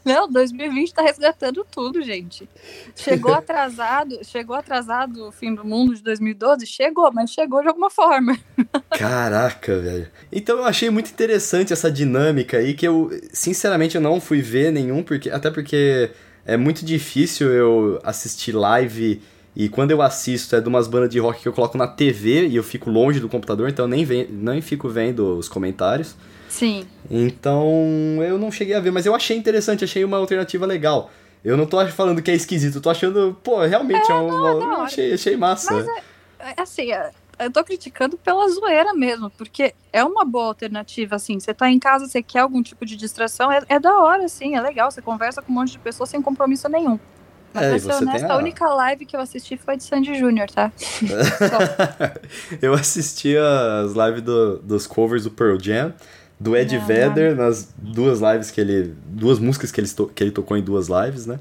Não, 0.04 0.28
2020 0.30 0.94
tá 0.94 1.02
resgatando 1.02 1.66
tudo, 1.72 2.02
gente. 2.02 2.50
Chegou 2.94 3.34
atrasado, 3.34 4.20
chegou 4.24 4.56
atrasado 4.56 5.28
o 5.28 5.32
fim 5.32 5.56
do 5.56 5.64
mundo 5.64 5.96
de 5.96 6.04
2012? 6.04 6.66
Chegou, 6.68 7.10
mas 7.14 7.32
chegou 7.32 7.62
de 7.62 7.70
alguma 7.70 7.90
forma. 7.90 8.38
Caraca, 8.92 9.80
velho. 9.80 10.08
Então 10.32 10.58
eu 10.58 10.66
achei 10.66 10.90
muito 10.90 11.10
interessante 11.10 11.72
essa 11.74 11.90
dinâmica 11.90 12.58
aí, 12.58 12.74
que 12.74 12.86
eu, 12.88 13.10
sinceramente, 13.32 13.96
eu 13.96 14.02
não 14.02 14.20
fui 14.20 14.42
ver 14.42 14.72
nenhum, 14.72 15.02
porque 15.02 15.30
até 15.30 15.50
porque 15.50 16.12
é 16.46 16.58
muito 16.58 16.84
difícil 16.86 17.50
eu 17.52 18.00
assistir 18.04 18.52
live 18.52 19.22
e 19.56 19.68
quando 19.68 19.92
eu 19.92 20.02
assisto 20.02 20.56
é 20.56 20.62
de 20.62 20.68
umas 20.68 20.88
bandas 20.88 21.10
de 21.10 21.20
rock 21.20 21.42
que 21.42 21.48
eu 21.48 21.54
coloco 21.54 21.78
na 21.78 21.88
TV 21.88 22.48
e 22.48 22.56
eu 22.56 22.64
fico 22.64 22.90
longe 22.90 23.20
do 23.20 23.28
computador, 23.28 23.70
então 23.70 23.86
eu 23.86 23.90
nem, 23.90 24.06
ve 24.06 24.28
nem 24.32 24.62
fico 24.62 24.88
vendo 24.88 25.38
os 25.38 25.50
comentários. 25.50 26.16
Sim. 26.48 26.86
Então 27.10 27.68
eu 28.26 28.38
não 28.38 28.52
cheguei 28.52 28.76
a 28.76 28.80
ver, 28.80 28.92
mas 28.92 29.06
eu 29.06 29.16
achei 29.16 29.38
interessante, 29.38 29.84
achei 29.84 30.04
uma 30.04 30.18
alternativa 30.18 30.66
legal. 30.66 31.12
Eu 31.44 31.58
não 31.58 31.66
tô 31.66 31.86
falando 31.88 32.22
que 32.22 32.30
é 32.30 32.36
esquisito, 32.36 32.76
eu 32.76 32.82
tô 32.82 32.90
achando, 32.90 33.38
pô, 33.44 33.62
realmente 33.66 34.12
é, 34.12 34.16
um. 34.16 34.28
não, 34.30 34.82
achei, 34.84 35.14
achei 35.14 35.36
massa. 35.36 35.74
Mas 35.74 35.88
é, 36.40 36.62
assim, 36.62 36.92
é, 36.92 37.12
eu 37.40 37.52
tô 37.52 37.64
criticando 37.64 38.18
pela 38.18 38.48
zoeira 38.48 38.94
mesmo, 38.94 39.30
porque 39.32 39.74
é 39.92 40.04
uma 40.04 40.24
boa 40.24 40.46
alternativa, 40.48 41.16
assim. 41.16 41.40
Você 41.40 41.54
tá 41.54 41.70
em 41.70 41.80
casa, 41.80 42.08
você 42.08 42.22
quer 42.22 42.40
algum 42.40 42.62
tipo 42.62 42.86
de 42.86 42.96
distração, 42.96 43.52
é, 43.52 43.64
é 43.68 43.80
da 43.80 43.98
hora, 44.00 44.26
assim, 44.26 44.56
é 44.56 44.62
legal. 44.62 44.92
Você 44.92 45.02
conversa 45.02 45.42
com 45.42 45.52
um 45.52 45.56
monte 45.56 45.72
de 45.72 45.80
pessoas 45.80 46.10
sem 46.10 46.22
compromisso 46.22 46.70
nenhum. 46.70 47.00
Mas 47.54 47.64
É, 47.64 47.70
pra 47.70 47.80
ser 47.80 47.86
você 47.86 48.04
honesta, 48.06 48.28
a- 48.28 48.34
a 48.34 48.38
única 48.38 48.66
live 48.74 49.06
que 49.06 49.16
eu 49.16 49.20
assisti 49.20 49.58
foi 49.58 49.76
de 49.78 49.84
Sandy 49.84 50.16
Júnior, 50.18 50.50
tá? 50.50 50.72
Eu 52.62 52.74
assisti 52.74 53.36
as 53.38 53.92
lives 53.94 54.22
do- 54.22 54.60
dos 54.60 54.88
covers 54.88 55.24
do 55.24 55.32
Pearl 55.32 55.58
Jam, 55.60 55.94
do 56.40 56.56
Ed 56.56 56.78
Não, 56.78 56.86
Vedder, 56.86 57.36
nas 57.36 57.70
duas 57.78 58.20
lives 58.22 58.52
que 58.52 58.62
ele. 58.62 58.96
Duas 59.06 59.40
músicas 59.40 59.72
que 59.72 59.80
ele, 59.82 59.88
to- 59.90 60.08
que 60.14 60.24
ele 60.24 60.32
tocou 60.32 60.58
em 60.58 60.62
duas 60.64 60.88
lives, 60.88 61.26
né? 61.26 61.40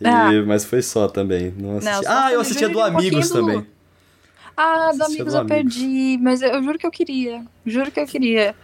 E- 0.00 0.06
Ah. 0.06 0.30
Mas 0.46 0.64
foi 0.64 0.82
só 0.82 1.08
também. 1.08 1.52
Não 1.56 1.78
assisti. 1.78 2.04
só 2.04 2.10
ah, 2.12 2.32
eu 2.32 2.40
assisti 2.40 2.64
a 2.64 2.68
do 2.68 2.78
um 2.78 2.82
Amigos 2.82 3.28
pouquinho 3.28 3.44
do- 3.46 3.52
também. 3.52 3.66
Ah, 4.56 4.90
do 4.92 5.04
Amigos 5.04 5.32
do 5.32 5.38
eu 5.38 5.40
Amigos. 5.42 5.74
perdi, 5.76 6.18
mas 6.20 6.42
eu, 6.42 6.62
juro 6.62 6.78
que 6.78 6.86
eu 6.86 6.90
queria. 6.90 7.44
Juro 7.64 7.90
que 7.92 8.00
eu 8.00 8.06
queria. 8.06 8.54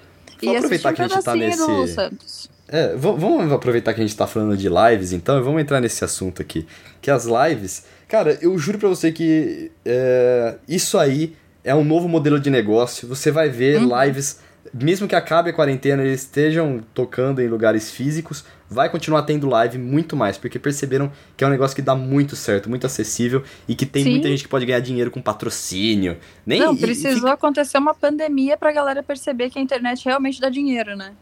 Vamos 0.43 0.55
e 0.55 0.57
aproveitar 0.57 0.91
um 0.91 0.95
que 0.95 1.03
a 1.03 1.09
gente 1.09 1.23
tá 1.25 1.37
nesse- 1.37 1.95
Santos. 1.95 2.51
É, 2.77 2.97
vamos 2.97 3.53
aproveitar 3.53 3.95
que 3.95 4.01
a 4.01 4.05
gente 4.05 4.17
tá 4.17 4.27
falando 4.27 4.57
de 4.57 4.69
lives, 4.69 5.13
então, 5.13 5.39
e 5.39 5.43
vamos 5.43 5.61
entrar 5.63 5.81
nesse 5.81 6.05
assunto 6.05 6.43
aqui. 6.43 6.67
Que 7.01 7.09
as 7.09 7.25
lives, 7.25 7.85
cara, 8.09 8.37
eu 8.43 8.59
juro 8.59 8.79
pra 8.79 8.89
você 8.89 9.13
que 9.13 9.71
é, 9.85 10.57
isso 10.67 10.99
aí 10.99 11.37
é 11.63 11.73
um 11.73 11.85
novo 11.85 12.09
modelo 12.09 12.41
de 12.41 12.51
negócio. 12.51 13.07
Você 13.07 13.31
vai 13.31 13.49
ver 13.49 13.81
Uhum. 13.81 14.03
lives, 14.05 14.41
mesmo 14.73 15.07
que 15.07 15.15
acabe 15.15 15.51
a 15.51 15.53
quarentena, 15.53 16.03
eles 16.03 16.23
estejam 16.23 16.83
tocando 16.93 17.41
em 17.41 17.47
lugares 17.47 17.93
físicos, 17.93 18.45
vai 18.69 18.89
continuar 18.89 19.23
tendo 19.23 19.49
live 19.49 19.79
muito 19.79 20.17
mais, 20.17 20.37
porque 20.37 20.59
perceberam 20.59 21.13
que 21.37 21.45
é 21.45 21.47
um 21.47 21.51
negócio 21.51 21.77
que 21.77 21.83
dá 21.83 21.95
muito 21.95 22.35
certo, 22.35 22.69
muito 22.69 22.87
acessível 22.87 23.45
e 23.69 23.77
que 23.77 23.87
tem 23.87 24.03
Sim. 24.03 24.11
muita 24.11 24.27
gente 24.29 24.43
que 24.43 24.49
pode 24.49 24.67
ganhar 24.67 24.81
dinheiro 24.81 25.13
com 25.13 25.23
patrocínio. 25.23 26.17
Nem, 26.45 26.59
Não, 26.59 26.73
e- 26.73 26.77
e 26.77 26.81
precisou 26.81 27.15
fica- 27.21 27.33
acontecer 27.35 27.79
uma 27.79 27.95
pandemia 27.95 28.57
pra 28.57 28.73
galera 28.73 29.01
perceber 29.01 29.49
que 29.51 29.61
a 29.61 29.63
internet 29.63 30.05
realmente 30.05 30.41
dá 30.41 30.49
dinheiro, 30.49 30.97
né? 30.97 31.13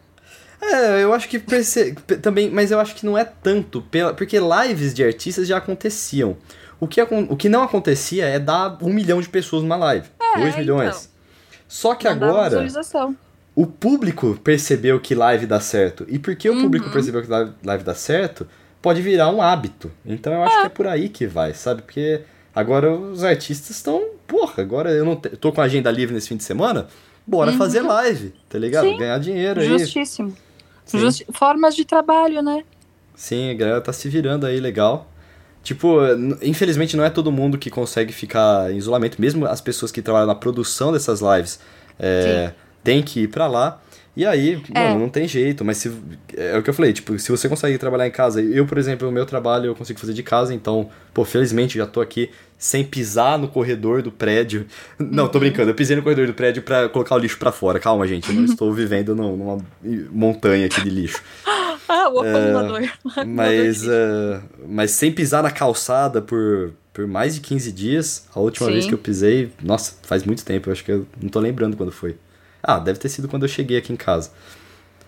É, 0.63 1.03
eu 1.03 1.13
acho 1.13 1.29
que 1.29 1.39
perce... 1.41 1.95
pe- 2.07 2.17
também, 2.17 2.49
mas 2.49 2.71
eu 2.71 2.79
acho 2.79 2.95
que 2.95 3.05
não 3.05 3.19
é 3.19 3.25
tanto, 3.25 3.83
pela... 3.83 4.15
porque 4.15 4.39
lives 4.39 4.95
de 4.95 5.03
artistas 5.05 5.49
já 5.49 5.57
aconteciam. 5.57 6.37
O 6.79 6.87
que, 6.87 7.01
acon- 7.01 7.27
o 7.29 7.37
que 7.37 7.49
não 7.49 7.63
acontecia 7.63 8.27
é 8.27 8.39
dar 8.39 8.79
um 8.83 8.93
milhão 8.93 9.21
de 9.21 9.29
pessoas 9.29 9.63
numa 9.63 9.77
live. 9.77 10.07
É, 10.21 10.39
dois 10.41 10.57
milhões. 10.57 10.89
então. 10.89 11.13
Só 11.69 11.95
que 11.95 12.07
agora, 12.07 12.65
o 13.55 13.67
público 13.67 14.39
percebeu 14.43 14.99
que 15.01 15.15
live 15.15 15.47
dá 15.47 15.59
certo. 15.61 16.05
E 16.09 16.19
porque 16.19 16.49
o 16.49 16.61
público 16.61 16.87
Uhum. 16.87 16.93
percebeu 16.93 17.23
que 17.23 17.29
live- 17.29 17.85
dá 17.85 17.95
certo, 17.95 18.47
pode 18.81 19.01
virar 19.03 19.31
um 19.31 19.41
hábito. 19.43 19.91
Então 20.07 20.33
eu 20.33 20.43
acho 20.43 20.61
que 20.61 20.67
é 20.67 20.69
por 20.69 20.87
aí 20.87 21.09
que 21.09 21.27
vai, 21.27 21.55
sabe? 21.55 21.83
Porque 21.83 22.21
agora 22.55 22.91
os 22.93 23.25
artistas 23.25 23.71
estão. 23.77 24.03
Porra, 24.27 24.63
agora 24.63 24.91
eu 24.91 25.05
não 25.05 25.17
te- 25.17 25.31
tô 25.31 25.53
com 25.53 25.61
a 25.61 25.65
agenda 25.65 25.91
livre 25.91 26.15
nesse 26.15 26.29
fim 26.29 26.37
de 26.37 26.45
semana. 26.45 26.87
Bora 27.27 27.53
Uhum. 27.53 27.59
fazer 27.59 27.83
live, 27.83 28.35
tá 28.49 28.59
ligado? 28.59 28.85
Sim. 28.89 28.97
Ganhar 28.99 29.19
dinheiro 29.19 29.61
aí. 29.61 29.69
Justíssimo. 29.79 30.35
Formas 31.33 31.75
de 31.75 31.85
trabalho, 31.85 32.43
né? 32.43 32.65
Sim, 33.15 33.51
a 33.51 33.55
galera 33.55 33.81
tá 33.81 33.93
se 33.93 34.09
virando 34.09 34.47
aí 34.47 34.59
legal. 34.61 35.09
Tipo, 35.63 35.99
infelizmente 36.43 36.97
não 36.97 37.05
é 37.05 37.11
todo 37.11 37.31
mundo 37.31 37.57
que 37.57 37.71
consegue 37.71 38.13
ficar 38.13 38.73
em 38.73 38.77
isolamento, 38.79 39.21
mesmo 39.21 39.47
as 39.47 39.61
pessoas 39.61 39.93
que 39.93 40.03
trabalham 40.03 40.27
na 40.27 40.35
produção 40.35 40.91
dessas 40.91 41.21
lives 41.21 41.61
é, 42.01 42.53
tem 42.83 43.01
que 43.03 43.21
ir 43.21 43.29
pra 43.29 43.47
lá. 43.47 43.81
E 44.15 44.27
aí, 44.27 44.61
É. 44.75 44.89
mano, 44.89 44.99
não 45.01 45.09
tem 45.09 45.27
jeito, 45.27 45.65
mas 45.65 45.79
se, 45.79 45.91
é 46.37 46.59
o 46.59 46.63
que 46.63 46.69
eu 46.69 46.75
falei, 46.75 46.93
tipo, 46.93 47.19
se 47.19 47.31
você 47.31 47.49
consegue 47.49 47.79
trabalhar 47.79 48.07
em 48.07 48.11
casa, 48.11 48.43
eu, 48.43 48.67
por 48.67 48.77
exemplo, 48.77 49.09
o 49.09 49.13
meu 49.13 49.25
trabalho 49.25 49.67
eu 49.67 49.75
consigo 49.75 49.99
fazer 49.99 50.13
de 50.13 50.23
casa, 50.23 50.53
então, 50.53 50.91
pô, 51.15 51.25
felizmente 51.25 51.79
já 51.79 51.87
tô 51.87 52.01
aqui 52.01 52.29
sem 52.63 52.85
pisar 52.85 53.37
no 53.39 53.49
corredor 53.49 54.03
do 54.03 54.13
prédio. 54.13 54.67
Não, 54.97 55.25
Uhum. 55.25 55.31
tô 55.31 55.41
brincando, 55.41 55.71
eu 55.71 55.75
pisei 55.75 55.97
no 55.97 56.03
corredor 56.03 56.29
do 56.29 56.33
prédio 56.35 56.63
pra 56.63 56.89
colocar 56.89 57.17
o 57.17 57.19
lixo 57.19 57.37
pra 57.37 57.51
fora. 57.51 57.81
Calma, 57.81 58.07
gente, 58.07 58.29
eu 58.29 58.35
não 58.37 58.45
estou 58.47 58.73
vivendo 58.73 59.17
num- 59.17 59.37
numa 59.37 59.59
montanha 60.13 60.67
aqui 60.67 60.81
de 60.83 60.91
lixo. 60.91 61.21
Ah, 61.89 62.09
o 62.09 62.21
acumulador. 62.21 62.89
Mas, 63.27 63.87
eh, 63.87 64.41
mas 64.67 64.93
sem 64.93 65.13
pisar 65.13 65.43
na 65.43 65.51
calçada 65.51 66.23
por, 66.23 66.73
por 66.93 67.07
mais 67.07 67.35
de 67.35 67.41
15 67.43 67.71
dias. 67.73 68.27
A 68.35 68.41
última 68.41 68.69
Sim. 68.69 68.73
vez 68.73 68.87
que 68.87 68.95
eu 68.95 68.99
pisei, 68.99 69.53
nossa, 69.63 69.95
faz 70.03 70.23
muito 70.25 70.43
tempo, 70.43 70.69
eu 70.69 70.73
acho 70.73 70.83
que 70.85 70.93
eu 70.93 71.07
não 71.21 71.29
tô 71.29 71.39
lembrando 71.41 71.77
quando 71.77 71.93
foi. 71.93 72.17
Ah, 72.63 72.79
deve 72.79 72.99
ter 72.99 73.09
sido 73.11 73.29
quando 73.29 73.43
eu 73.43 73.49
cheguei 73.49 73.77
aqui 73.77 73.93
em 73.93 73.97
casa. 73.97 74.31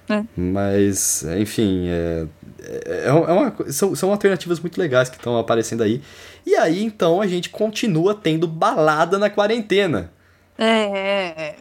É. 0.08 0.22
Mas, 0.36 1.24
enfim, 1.38 1.88
é, 1.88 2.26
é, 2.62 3.06
é 3.06 3.12
uma, 3.12 3.50
co- 3.50 3.70
são, 3.72 3.94
são 3.94 4.10
alternativas 4.10 4.60
muito 4.60 4.78
legais 4.78 5.08
que 5.08 5.16
estão 5.16 5.38
aparecendo 5.38 5.82
aí. 5.82 6.02
E 6.44 6.54
aí, 6.56 6.82
então, 6.84 7.20
a 7.20 7.26
gente 7.26 7.48
continua 7.48 8.14
tendo 8.14 8.46
balada 8.46 9.18
na 9.18 9.30
quarentena. 9.30 10.12
É, 10.58 10.64
é, 10.64 11.34
é. 11.38 11.56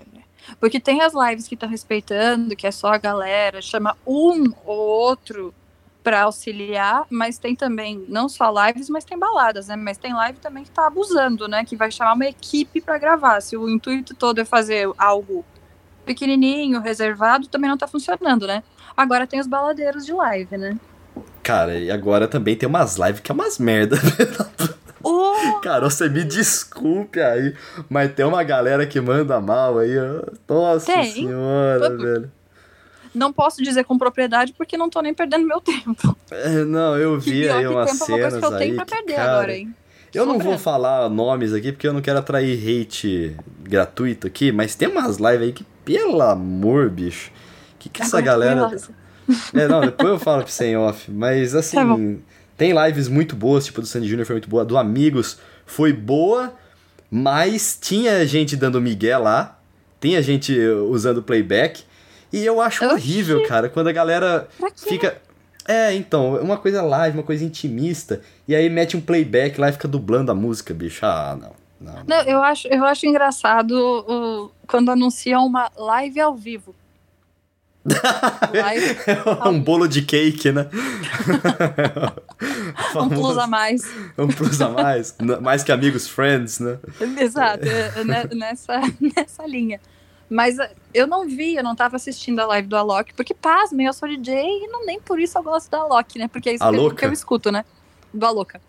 Porque 0.59 0.79
tem 0.79 1.01
as 1.01 1.13
lives 1.13 1.47
que 1.47 1.55
estão 1.55 1.69
respeitando, 1.69 2.55
que 2.55 2.67
é 2.67 2.71
só 2.71 2.87
a 2.93 2.97
galera, 2.97 3.61
chama 3.61 3.95
um 4.05 4.51
ou 4.65 4.77
outro 4.77 5.53
pra 6.03 6.23
auxiliar, 6.23 7.05
mas 7.09 7.37
tem 7.37 7.55
também, 7.55 8.03
não 8.09 8.27
só 8.27 8.53
lives, 8.67 8.89
mas 8.89 9.05
tem 9.05 9.17
baladas, 9.17 9.69
né? 9.69 9.77
Mas 9.77 9.97
tem 9.97 10.13
live 10.13 10.37
também 10.39 10.65
que 10.65 10.69
tá 10.69 10.85
abusando, 10.85 11.47
né? 11.47 11.63
Que 11.63 11.77
vai 11.77 11.89
chamar 11.89 12.13
uma 12.13 12.25
equipe 12.25 12.81
pra 12.81 12.97
gravar. 12.97 13.39
Se 13.39 13.55
o 13.55 13.69
intuito 13.69 14.13
todo 14.13 14.39
é 14.41 14.45
fazer 14.45 14.89
algo 14.97 15.45
pequenininho, 16.05 16.81
reservado, 16.81 17.47
também 17.47 17.69
não 17.69 17.77
tá 17.77 17.87
funcionando, 17.87 18.45
né? 18.47 18.63
Agora 18.95 19.25
tem 19.27 19.39
os 19.39 19.47
baladeiros 19.47 20.05
de 20.05 20.13
live, 20.13 20.57
né? 20.57 20.77
Cara, 21.41 21.75
e 21.77 21.91
agora 21.91 22.27
também 22.27 22.55
tem 22.55 22.67
umas 22.69 22.95
lives 22.97 23.19
que 23.19 23.31
é 23.31 23.35
umas 23.35 23.57
merda. 23.59 23.97
Oh, 25.05 25.59
Cara, 25.61 25.89
você 25.89 26.07
me 26.07 26.23
desculpe 26.23 27.19
aí, 27.19 27.53
mas 27.89 28.13
tem 28.13 28.25
uma 28.25 28.41
galera 28.41 28.87
que 28.87 29.01
manda 29.01 29.37
mal 29.41 29.77
aí, 29.79 29.97
ó. 29.99 30.21
Nossa 30.47 30.85
Tem. 30.93 31.11
senhora, 31.11 31.97
velho. 31.97 32.31
não 33.13 33.33
posso 33.33 33.61
dizer 33.61 33.83
com 33.83 33.97
propriedade 33.97 34.53
porque 34.53 34.77
não 34.77 34.89
tô 34.89 35.01
nem 35.01 35.13
perdendo 35.13 35.45
meu 35.45 35.59
tempo. 35.59 36.15
É, 36.31 36.63
não, 36.63 36.95
eu 36.97 37.19
vi 37.19 37.49
aí 37.49 37.67
umas 37.67 37.91
tempo 37.99 38.11
é 38.11 38.15
uma 38.15 38.21
coisa 38.21 38.39
que 38.39 38.45
eu 38.45 38.53
aí. 38.53 38.59
tenho 38.59 38.75
pra 38.77 38.85
perder 38.85 39.15
cara, 39.15 39.31
agora, 39.33 39.53
hein? 39.57 39.75
Eu 40.13 40.25
não 40.25 40.37
vou 40.39 40.57
falar 40.57 41.09
nomes 41.09 41.53
aqui 41.53 41.71
porque 41.71 41.87
eu 41.87 41.93
não 41.93 42.01
quero 42.01 42.19
atrair 42.19 42.57
hate 42.81 43.35
gratuito 43.63 44.27
aqui, 44.27 44.51
mas 44.51 44.75
tem 44.75 44.87
umas 44.87 45.17
lives 45.17 45.41
aí 45.41 45.51
que, 45.51 45.63
pelo 45.83 46.21
amor, 46.21 46.89
bicho. 46.89 47.31
Que 47.79 47.89
que 47.89 48.01
essa 48.01 48.17
eu 48.17 48.21
tô 48.21 48.25
galera. 48.25 48.61
curiosa. 48.63 48.89
É, 49.53 49.69
não, 49.69 49.79
depois 49.79 50.09
eu 50.09 50.19
falo 50.19 50.43
pra 50.43 50.51
você 50.51 50.65
em 50.65 50.75
off. 50.77 51.09
Mas 51.09 51.55
assim, 51.55 51.77
Tá 51.77 52.21
tem 52.57 52.73
lives 52.85 53.07
muito 53.07 53.35
boas, 53.37 53.65
tipo 53.65 53.79
do 53.79 53.87
Sandy 53.87 54.07
Júnior 54.07 54.25
foi 54.27 54.35
muito 54.35 54.49
boa, 54.49 54.63
a 54.63 54.65
do 54.65 54.77
Amigos 54.77 55.39
foi 55.65 55.93
boa, 55.93 56.53
mas 57.09 57.77
tinha 57.81 58.25
gente 58.27 58.55
dando 58.57 58.81
migué 58.81 59.17
lá, 59.17 59.57
tinha 60.01 60.21
gente 60.21 60.57
usando 60.89 61.23
playback, 61.23 61.83
e 62.33 62.45
eu 62.45 62.59
acho 62.59 62.83
Oxi. 62.83 62.93
horrível, 62.95 63.47
cara, 63.47 63.69
quando 63.69 63.87
a 63.87 63.91
galera 63.93 64.47
fica. 64.75 65.17
É, 65.67 65.93
então, 65.93 66.35
uma 66.41 66.57
coisa 66.57 66.81
live, 66.81 67.17
uma 67.17 67.23
coisa 67.23 67.43
intimista, 67.43 68.21
e 68.47 68.55
aí 68.55 68.69
mete 68.69 68.97
um 68.97 69.01
playback 69.01 69.59
lá 69.59 69.69
e 69.69 69.73
fica 69.73 69.87
dublando 69.87 70.31
a 70.31 70.35
música, 70.35 70.73
bicho. 70.73 71.05
Ah, 71.05 71.37
não. 71.39 71.51
não, 71.79 71.93
não. 71.99 72.03
Não, 72.07 72.21
eu 72.23 72.41
acho, 72.43 72.67
eu 72.67 72.83
acho 72.85 73.05
engraçado 73.05 73.71
o- 73.71 74.51
quando 74.67 74.89
anunciam 74.91 75.45
uma 75.45 75.71
live 75.77 76.19
ao 76.19 76.35
vivo. 76.35 76.75
live, 78.53 78.95
um 79.49 79.59
bolo 79.61 79.87
de 79.87 80.03
cake, 80.03 80.51
né? 80.53 80.69
um 82.95 83.09
plus 83.09 83.37
a 83.37 83.47
mais. 83.47 83.81
Um 84.17 84.27
plus 84.27 84.61
a 84.61 84.69
mais. 84.69 85.15
Mais 85.41 85.63
que 85.63 85.71
amigos, 85.71 86.07
friends, 86.07 86.59
né? 86.59 86.77
Exato, 87.19 87.67
é, 87.67 87.93
é 87.99 88.03
ne- 88.03 88.35
nessa, 88.35 88.79
nessa 89.15 89.45
linha. 89.45 89.79
Mas 90.33 90.57
eh, 90.57 90.71
eu 90.95 91.05
não 91.05 91.27
vi, 91.27 91.55
eu 91.55 91.63
não 91.63 91.75
tava 91.75 91.95
assistindo 91.95 92.39
a 92.39 92.47
live 92.47 92.67
do 92.67 92.75
Alok, 92.75 93.13
porque 93.13 93.35
pasmem, 93.35 93.85
eu 93.85 93.93
sou 93.93 94.09
DJ 94.09 94.33
e 94.35 94.67
não, 94.67 94.83
nem 94.83 94.99
por 94.99 95.19
isso 95.19 95.37
eu 95.37 95.43
gosto 95.43 95.69
do 95.69 95.77
Alok, 95.77 96.17
né? 96.17 96.27
Porque 96.27 96.49
é 96.49 96.53
isso 96.55 96.67
que 96.67 96.75
eu, 96.75 96.95
que 96.95 97.05
eu 97.05 97.13
escuto, 97.13 97.51
né? 97.51 97.63
Do 98.11 98.25
Aloca. 98.25 98.59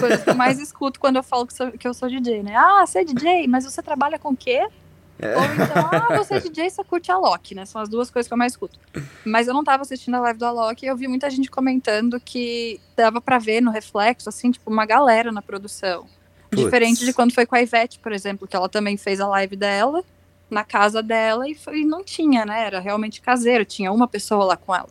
Coisas 0.00 0.24
que 0.24 0.30
eu 0.30 0.34
mais 0.34 0.58
escuto 0.60 0.98
quando 0.98 1.16
eu 1.16 1.22
falo 1.22 1.46
que, 1.46 1.52
sou, 1.52 1.72
que 1.72 1.86
eu 1.86 1.92
sou 1.92 2.08
DJ, 2.08 2.42
né? 2.42 2.56
Ah, 2.56 2.86
você 2.86 3.00
é 3.00 3.04
DJ, 3.04 3.46
mas 3.48 3.64
você 3.64 3.82
trabalha 3.82 4.18
com 4.18 4.30
o 4.30 4.36
quê? 4.36 4.66
É. 5.18 5.36
Ou 5.36 5.44
então, 5.44 5.90
ah, 5.92 6.16
você 6.16 6.36
é 6.36 6.40
DJ, 6.40 6.70
você 6.70 6.82
curte 6.82 7.12
a 7.12 7.18
Loki, 7.18 7.54
né? 7.54 7.66
São 7.66 7.82
as 7.82 7.88
duas 7.90 8.10
coisas 8.10 8.26
que 8.26 8.32
eu 8.32 8.38
mais 8.38 8.54
escuto. 8.54 8.78
Mas 9.22 9.46
eu 9.46 9.52
não 9.52 9.62
tava 9.62 9.82
assistindo 9.82 10.14
a 10.14 10.20
live 10.20 10.38
do 10.38 10.46
Alok 10.46 10.82
e 10.82 10.88
eu 10.88 10.96
vi 10.96 11.06
muita 11.06 11.28
gente 11.28 11.50
comentando 11.50 12.18
que 12.18 12.80
dava 12.96 13.20
para 13.20 13.38
ver 13.38 13.60
no 13.60 13.70
reflexo, 13.70 14.30
assim, 14.30 14.50
tipo, 14.50 14.70
uma 14.70 14.86
galera 14.86 15.30
na 15.30 15.42
produção. 15.42 16.06
Puts. 16.50 16.64
Diferente 16.64 17.04
de 17.04 17.12
quando 17.12 17.34
foi 17.34 17.44
com 17.44 17.54
a 17.54 17.62
Ivete, 17.62 17.98
por 17.98 18.10
exemplo, 18.10 18.48
que 18.48 18.56
ela 18.56 18.70
também 18.70 18.96
fez 18.96 19.20
a 19.20 19.28
live 19.28 19.54
dela 19.54 20.02
na 20.50 20.64
casa 20.64 21.02
dela 21.02 21.48
e, 21.48 21.54
foi, 21.54 21.80
e 21.80 21.84
não 21.84 22.02
tinha, 22.02 22.44
né? 22.44 22.66
Era 22.66 22.80
realmente 22.80 23.20
caseiro, 23.20 23.64
tinha 23.64 23.92
uma 23.92 24.08
pessoa 24.08 24.44
lá 24.44 24.56
com 24.56 24.74
ela. 24.74 24.88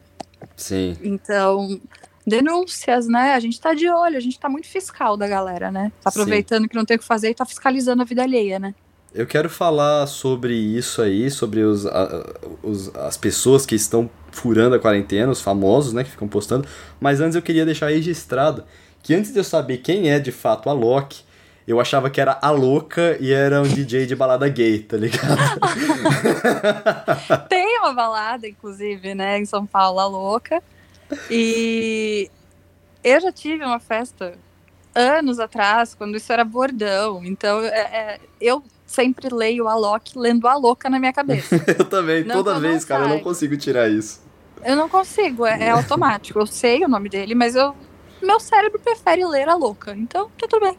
Sim. 0.56 0.98
Então, 1.02 1.80
denúncias, 2.26 3.08
né? 3.08 3.34
A 3.34 3.40
gente 3.40 3.60
tá 3.60 3.74
de 3.74 3.90
olho, 3.90 4.18
a 4.18 4.22
gente 4.22 4.40
tá 4.40 4.48
muito 4.48 4.68
fiscal 4.68 5.18
da 5.18 5.28
galera, 5.28 5.72
né? 5.72 5.92
Tá 6.02 6.10
aproveitando 6.10 6.64
Sim. 6.64 6.68
que 6.70 6.76
não 6.76 6.86
tem 6.86 6.98
o 6.98 7.00
que 7.00 7.06
fazer 7.06 7.30
e 7.30 7.34
tá 7.34 7.46
fiscalizando 7.46 8.02
a 8.02 8.06
vida 8.06 8.24
alheia, 8.24 8.60
né? 8.60 8.74
Eu 9.14 9.26
quero 9.26 9.50
falar 9.50 10.06
sobre 10.06 10.54
isso 10.54 11.02
aí, 11.02 11.32
sobre 11.32 11.62
os, 11.62 11.86
a, 11.88 12.26
os, 12.62 12.96
as 12.96 13.18
pessoas 13.18 13.66
que 13.66 13.74
estão 13.74 14.08
furando 14.32 14.76
a 14.76 14.80
quarentena, 14.80 15.32
os 15.32 15.42
famosos, 15.42 15.94
né, 15.94 16.04
que 16.04 16.12
ficam 16.12 16.28
postando. 16.28 16.68
Mas 17.00 17.20
antes 17.20 17.36
eu 17.36 17.42
queria 17.42 17.66
deixar 17.66 17.90
registrado 17.90 18.64
que 19.02 19.16
antes 19.16 19.32
de 19.32 19.40
eu 19.40 19.44
saber 19.44 19.78
quem 19.78 20.12
é 20.12 20.20
de 20.20 20.32
fato 20.32 20.70
a 20.70 20.74
Loki, 20.74 21.24
eu 21.72 21.80
achava 21.80 22.10
que 22.10 22.20
era 22.20 22.40
a 22.42 22.50
louca 22.50 23.16
e 23.20 23.32
era 23.32 23.62
um 23.62 23.68
DJ 23.68 24.08
de 24.08 24.16
balada 24.16 24.50
gay, 24.50 24.80
tá 24.80 24.98
ligado? 24.98 25.38
Tem 27.48 27.80
uma 27.80 27.94
balada, 27.94 28.48
inclusive, 28.48 29.14
né, 29.14 29.38
em 29.38 29.46
São 29.46 29.68
Paulo, 29.68 30.00
a 30.00 30.08
louca. 30.08 30.64
E 31.30 32.30
eu 33.04 33.22
já 33.22 33.32
tive 33.32 33.64
uma 33.64 33.80
festa 33.80 34.34
anos 34.96 35.40
atrás, 35.40 35.94
quando 35.94 36.18
isso 36.18 36.34
era 36.34 36.44
bordão. 36.44 37.24
Então, 37.24 37.62
é, 37.62 37.70
é, 37.70 38.20
eu 38.42 38.64
sempre 38.88 39.32
leio 39.32 39.68
a 39.68 39.76
Loki 39.76 40.18
lendo 40.18 40.48
a 40.48 40.56
louca 40.56 40.90
na 40.90 40.98
minha 40.98 41.14
cabeça. 41.14 41.56
eu 41.78 41.86
também, 41.86 42.24
não, 42.24 42.36
toda 42.36 42.60
vez, 42.60 42.84
cara, 42.84 43.04
eu 43.04 43.10
não 43.10 43.20
consigo 43.20 43.56
tirar 43.56 43.88
isso. 43.88 44.22
Eu 44.66 44.76
não 44.76 44.90
consigo, 44.90 45.46
é, 45.46 45.66
é 45.66 45.70
automático. 45.70 46.40
Eu 46.40 46.48
sei 46.48 46.84
o 46.84 46.88
nome 46.88 47.10
dele, 47.10 47.36
mas 47.36 47.56
eu 47.56 47.76
meu 48.22 48.40
cérebro 48.40 48.80
prefere 48.80 49.26
ler 49.26 49.48
a 49.48 49.56
louca. 49.56 49.96
Então, 49.96 50.30
tá 50.38 50.48
tudo 50.48 50.66
bem. 50.66 50.78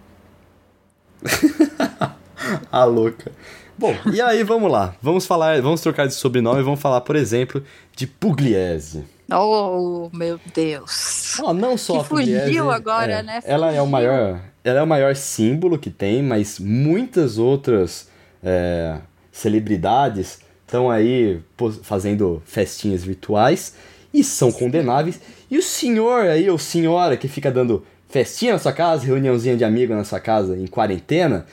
a 2.71 2.85
louca. 2.85 3.33
Bom, 3.77 3.95
e 4.13 4.21
aí 4.21 4.43
vamos 4.43 4.71
lá. 4.71 4.95
Vamos 5.01 5.27
falar, 5.27 5.61
vamos 5.63 5.81
trocar 5.81 6.07
de 6.07 6.15
sobrenome 6.15 6.61
e 6.61 6.63
vamos 6.63 6.81
falar, 6.81 7.01
por 7.01 7.17
exemplo, 7.17 7.65
de 7.97 8.07
Pugliese. 8.07 9.05
Oh, 9.33 10.11
meu 10.13 10.39
Deus. 10.55 11.39
Oh, 11.43 11.55
não 11.55 11.79
só 11.79 11.95
que 11.95 11.99
a 12.01 12.05
Pugliese, 12.05 12.47
fugiu 12.47 12.71
agora, 12.71 13.13
é, 13.13 13.23
né? 13.23 13.41
Fugiu. 13.41 13.55
Ela 13.55 13.73
é 13.73 13.81
o 13.81 13.87
maior, 13.87 14.41
ela 14.63 14.81
é 14.81 14.83
o 14.83 14.87
maior 14.87 15.17
símbolo 15.17 15.79
que 15.79 15.89
tem, 15.89 16.23
mas 16.23 16.59
muitas 16.59 17.39
outras 17.39 18.09
é, 18.43 18.99
celebridades 19.33 20.41
estão 20.67 20.91
aí 20.91 21.41
fazendo 21.83 22.43
festinhas 22.45 23.03
virtuais 23.03 23.75
e 24.13 24.23
são 24.23 24.53
condenáveis. 24.53 25.21
E 25.51 25.57
o 25.59 25.63
senhor 25.63 26.27
aí, 26.27 26.51
ou 26.51 26.59
senhora 26.59 27.17
que 27.17 27.29
fica 27.29 27.51
dando 27.51 27.85
festinha 28.11 28.53
na 28.55 28.59
sua 28.59 28.73
casa, 28.73 29.07
reuniãozinha 29.07 29.57
de 29.57 29.65
amigos 29.65 29.97
na 29.97 30.05
sua 30.05 30.21
casa 30.21 30.57
em 30.57 30.67
quarentena, 30.67 31.47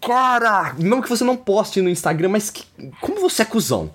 cara, 0.00 0.74
não 0.78 1.00
que 1.00 1.08
você 1.08 1.24
não 1.24 1.36
poste 1.36 1.80
no 1.80 1.88
Instagram, 1.88 2.28
mas 2.28 2.50
que, 2.50 2.66
como 3.00 3.20
você 3.20 3.42
é 3.42 3.44
cuzão? 3.44 3.90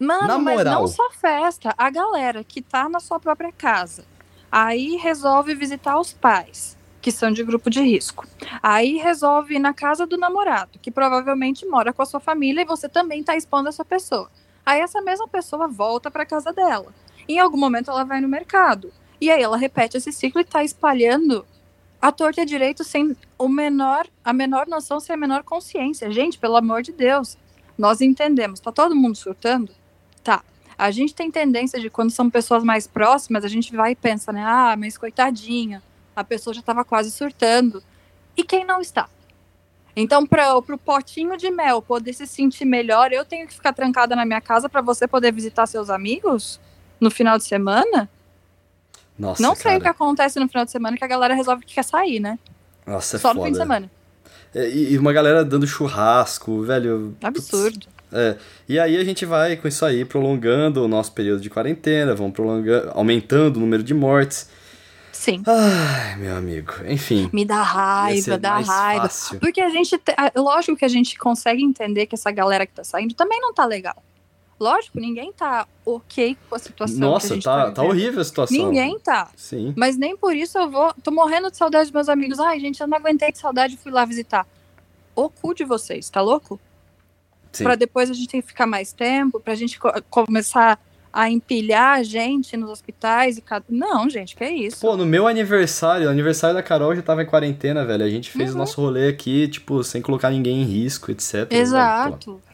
Mano, 0.00 0.26
na 0.26 0.38
mas 0.38 0.56
moral. 0.56 0.80
não 0.80 0.88
só 0.88 1.10
festa, 1.12 1.72
a 1.78 1.90
galera 1.90 2.42
que 2.42 2.60
tá 2.60 2.88
na 2.88 2.98
sua 2.98 3.20
própria 3.20 3.52
casa, 3.52 4.04
aí 4.50 4.96
resolve 4.96 5.54
visitar 5.54 5.98
os 6.00 6.12
pais 6.12 6.76
que 7.00 7.10
são 7.10 7.32
de 7.32 7.42
grupo 7.42 7.68
de 7.68 7.80
risco. 7.82 8.26
Aí 8.62 8.96
resolve 8.96 9.56
ir 9.56 9.58
na 9.58 9.74
casa 9.74 10.06
do 10.06 10.16
namorado, 10.16 10.78
que 10.80 10.90
provavelmente 10.90 11.66
mora 11.66 11.92
com 11.92 12.00
a 12.00 12.06
sua 12.06 12.20
família 12.20 12.62
e 12.62 12.64
você 12.64 12.88
também 12.88 13.20
está 13.20 13.36
expondo 13.36 13.68
essa 13.68 13.84
pessoa. 13.84 14.30
Aí 14.64 14.80
essa 14.80 15.02
mesma 15.02 15.26
pessoa 15.26 15.66
volta 15.66 16.10
para 16.10 16.24
casa 16.24 16.52
dela. 16.52 16.94
Em 17.28 17.40
algum 17.40 17.58
momento 17.58 17.90
ela 17.90 18.04
vai 18.04 18.20
no 18.20 18.28
mercado. 18.28 18.92
E 19.22 19.30
aí 19.30 19.40
ela 19.40 19.56
repete 19.56 19.96
esse 19.96 20.10
ciclo 20.10 20.40
e 20.40 20.42
está 20.42 20.64
espalhando 20.64 21.46
a 22.00 22.10
torta 22.10 22.44
direito 22.44 22.82
sem 22.82 23.16
o 23.38 23.46
menor, 23.46 24.08
a 24.24 24.32
menor 24.32 24.66
noção, 24.66 24.98
sem 24.98 25.14
a 25.14 25.16
menor 25.16 25.44
consciência. 25.44 26.10
Gente, 26.10 26.36
pelo 26.36 26.56
amor 26.56 26.82
de 26.82 26.90
Deus, 26.90 27.38
nós 27.78 28.00
entendemos. 28.00 28.58
Tá 28.58 28.72
todo 28.72 28.96
mundo 28.96 29.14
surtando? 29.14 29.70
Tá. 30.24 30.42
A 30.76 30.90
gente 30.90 31.14
tem 31.14 31.30
tendência 31.30 31.78
de 31.78 31.88
quando 31.88 32.10
são 32.10 32.28
pessoas 32.28 32.64
mais 32.64 32.88
próximas, 32.88 33.44
a 33.44 33.48
gente 33.48 33.76
vai 33.76 33.92
e 33.92 33.94
pensa, 33.94 34.32
né? 34.32 34.42
Ah, 34.44 34.74
mas 34.76 34.98
coitadinha 34.98 35.80
a 36.16 36.24
pessoa 36.24 36.52
já 36.52 36.58
estava 36.58 36.84
quase 36.84 37.12
surtando. 37.12 37.80
E 38.36 38.42
quem 38.42 38.64
não 38.64 38.80
está? 38.80 39.08
Então, 39.94 40.26
para 40.26 40.56
o 40.56 40.78
potinho 40.78 41.36
de 41.36 41.48
mel 41.48 41.80
poder 41.80 42.12
se 42.12 42.26
sentir 42.26 42.64
melhor, 42.64 43.12
eu 43.12 43.24
tenho 43.24 43.46
que 43.46 43.54
ficar 43.54 43.72
trancada 43.72 44.16
na 44.16 44.24
minha 44.24 44.40
casa 44.40 44.68
para 44.68 44.80
você 44.80 45.06
poder 45.06 45.32
visitar 45.32 45.68
seus 45.68 45.90
amigos 45.90 46.58
no 47.00 47.08
final 47.08 47.38
de 47.38 47.44
semana? 47.44 48.10
Nossa, 49.22 49.40
não 49.40 49.54
sei 49.54 49.76
o 49.76 49.80
que 49.80 49.86
acontece 49.86 50.40
no 50.40 50.48
final 50.48 50.64
de 50.64 50.72
semana 50.72 50.96
que 50.96 51.04
a 51.04 51.06
galera 51.06 51.32
resolve 51.32 51.64
que 51.64 51.74
quer 51.74 51.84
sair, 51.84 52.18
né? 52.18 52.40
Nossa, 52.84 53.16
é 53.16 53.20
Só 53.20 53.28
foda. 53.28 53.38
no 53.38 53.46
fim 53.46 53.52
de 53.52 53.58
semana. 53.58 53.90
É, 54.52 54.68
e 54.68 54.98
uma 54.98 55.12
galera 55.12 55.44
dando 55.44 55.64
churrasco, 55.64 56.62
velho. 56.62 57.16
Absurdo. 57.22 57.86
É. 58.12 58.36
E 58.68 58.80
aí 58.80 58.96
a 58.96 59.04
gente 59.04 59.24
vai 59.24 59.56
com 59.56 59.68
isso 59.68 59.84
aí 59.86 60.04
prolongando 60.04 60.84
o 60.84 60.88
nosso 60.88 61.12
período 61.12 61.40
de 61.40 61.48
quarentena, 61.48 62.16
vamos 62.16 62.32
prolongando, 62.32 62.90
aumentando 62.94 63.58
o 63.58 63.60
número 63.60 63.84
de 63.84 63.94
mortes. 63.94 64.50
Sim. 65.12 65.40
Ai, 65.46 66.16
meu 66.16 66.36
amigo. 66.36 66.72
Enfim. 66.88 67.30
Me 67.32 67.44
dá 67.44 67.62
raiva, 67.62 68.36
dá 68.36 68.58
raiva. 68.58 69.02
Fácil. 69.02 69.38
Porque 69.38 69.60
a 69.60 69.68
gente. 69.68 69.98
Lógico 70.34 70.76
que 70.76 70.84
a 70.84 70.88
gente 70.88 71.16
consegue 71.16 71.62
entender 71.62 72.06
que 72.06 72.16
essa 72.16 72.32
galera 72.32 72.66
que 72.66 72.72
tá 72.72 72.82
saindo 72.82 73.14
também 73.14 73.40
não 73.40 73.54
tá 73.54 73.64
legal. 73.64 74.02
Lógico, 74.62 75.00
ninguém 75.00 75.32
tá 75.32 75.66
ok 75.84 76.36
com 76.48 76.54
a 76.54 76.58
situação. 76.60 76.98
Nossa, 76.98 77.34
a 77.34 77.40
tá, 77.40 77.64
tá, 77.64 77.70
tá 77.72 77.82
horrível 77.82 78.20
a 78.20 78.24
situação. 78.24 78.56
Ninguém 78.56 78.96
tá. 79.00 79.28
Sim. 79.36 79.74
Mas 79.76 79.96
nem 79.96 80.16
por 80.16 80.36
isso 80.36 80.56
eu 80.56 80.70
vou. 80.70 80.94
Tô 81.02 81.10
morrendo 81.10 81.50
de 81.50 81.56
saudade 81.56 81.86
dos 81.86 81.92
meus 81.92 82.08
amigos. 82.08 82.38
Ai, 82.38 82.60
gente, 82.60 82.80
eu 82.80 82.86
não 82.86 82.96
aguentei 82.96 83.32
de 83.32 83.38
saudade 83.38 83.74
e 83.74 83.76
fui 83.76 83.90
lá 83.90 84.04
visitar. 84.04 84.46
O 85.16 85.28
cu 85.28 85.52
de 85.52 85.64
vocês, 85.64 86.08
tá 86.08 86.20
louco? 86.20 86.60
Sim. 87.50 87.64
Pra 87.64 87.74
depois 87.74 88.08
a 88.08 88.14
gente 88.14 88.40
ficar 88.40 88.64
mais 88.64 88.92
tempo, 88.92 89.40
pra 89.40 89.56
gente 89.56 89.80
co 89.80 89.90
começar 90.08 90.78
a 91.12 91.28
empilhar 91.28 91.98
a 91.98 92.02
gente 92.04 92.56
nos 92.56 92.70
hospitais 92.70 93.36
e 93.36 93.42
cada... 93.42 93.64
Não, 93.68 94.08
gente, 94.08 94.36
que 94.36 94.44
é 94.44 94.52
isso. 94.52 94.80
Pô, 94.80 94.96
no 94.96 95.04
meu 95.04 95.26
aniversário, 95.26 96.08
aniversário 96.08 96.54
da 96.54 96.62
Carol 96.62 96.94
já 96.94 97.02
tava 97.02 97.22
em 97.22 97.26
quarentena, 97.26 97.84
velho. 97.84 98.04
A 98.04 98.08
gente 98.08 98.30
fez 98.30 98.50
uhum. 98.50 98.54
o 98.54 98.58
nosso 98.60 98.80
rolê 98.80 99.08
aqui, 99.08 99.48
tipo, 99.48 99.82
sem 99.82 100.00
colocar 100.00 100.30
ninguém 100.30 100.62
em 100.62 100.64
risco, 100.64 101.10
etc. 101.10 101.48
Exato. 101.50 102.34
Velho, 102.36 102.51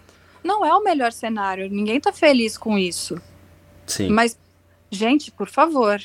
não 0.48 0.64
é 0.64 0.74
o 0.74 0.82
melhor 0.82 1.12
cenário. 1.12 1.68
Ninguém 1.68 2.00
tá 2.00 2.10
feliz 2.10 2.56
com 2.56 2.78
isso. 2.78 3.20
Sim. 3.86 4.08
Mas, 4.08 4.38
gente, 4.90 5.30
por 5.30 5.46
favor. 5.46 6.00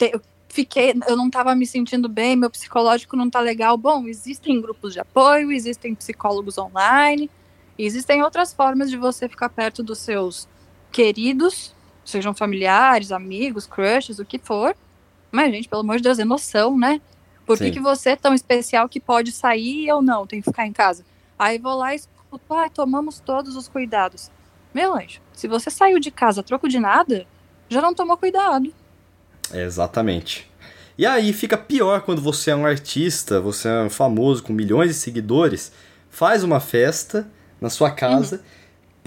Eu 0.00 0.20
fiquei, 0.48 0.94
eu 1.08 1.16
não 1.16 1.28
tava 1.28 1.54
me 1.54 1.66
sentindo 1.66 2.08
bem, 2.08 2.36
meu 2.36 2.48
psicológico 2.48 3.16
não 3.16 3.28
tá 3.28 3.40
legal. 3.40 3.76
Bom, 3.76 4.06
existem 4.06 4.60
grupos 4.60 4.92
de 4.92 5.00
apoio, 5.00 5.50
existem 5.50 5.96
psicólogos 5.96 6.56
online, 6.56 7.28
existem 7.76 8.22
outras 8.22 8.52
formas 8.52 8.88
de 8.88 8.96
você 8.96 9.28
ficar 9.28 9.48
perto 9.48 9.82
dos 9.82 9.98
seus 9.98 10.48
queridos, 10.92 11.74
sejam 12.04 12.32
familiares, 12.32 13.10
amigos, 13.10 13.66
crushes, 13.66 14.20
o 14.20 14.24
que 14.24 14.38
for. 14.38 14.76
Mas, 15.30 15.52
gente, 15.52 15.68
pelo 15.68 15.82
amor 15.82 15.96
de 15.96 16.04
Deus, 16.04 16.18
é 16.20 16.24
noção, 16.24 16.78
né? 16.78 17.00
Por 17.44 17.58
que, 17.58 17.70
que 17.70 17.80
você 17.80 18.10
é 18.10 18.16
tão 18.16 18.34
especial 18.34 18.88
que 18.88 18.98
pode 18.98 19.30
sair 19.30 19.84
e 19.84 19.88
eu 19.88 20.02
não, 20.02 20.26
tem 20.26 20.40
que 20.40 20.50
ficar 20.50 20.66
em 20.66 20.72
casa? 20.72 21.04
Aí 21.38 21.58
vou 21.58 21.76
lá 21.76 21.94
e 21.94 22.00
escuto, 22.36 22.54
ah, 22.54 22.68
tomamos 22.68 23.20
todos 23.20 23.56
os 23.56 23.68
cuidados. 23.68 24.30
Meu 24.74 24.94
anjo, 24.94 25.20
se 25.32 25.48
você 25.48 25.70
saiu 25.70 25.98
de 25.98 26.10
casa 26.10 26.40
a 26.40 26.44
troco 26.44 26.68
de 26.68 26.78
nada, 26.78 27.26
já 27.68 27.80
não 27.80 27.94
tomou 27.94 28.16
cuidado. 28.16 28.72
Exatamente. 29.52 30.50
E 30.98 31.04
aí 31.04 31.32
fica 31.32 31.56
pior 31.56 32.02
quando 32.02 32.22
você 32.22 32.50
é 32.50 32.56
um 32.56 32.66
artista, 32.66 33.40
você 33.40 33.68
é 33.68 33.82
um 33.82 33.90
famoso 33.90 34.42
com 34.42 34.52
milhões 34.52 34.88
de 34.88 34.94
seguidores, 34.94 35.72
faz 36.10 36.42
uma 36.42 36.60
festa 36.60 37.30
na 37.60 37.70
sua 37.70 37.90
casa. 37.90 38.36
Uhum 38.36 38.56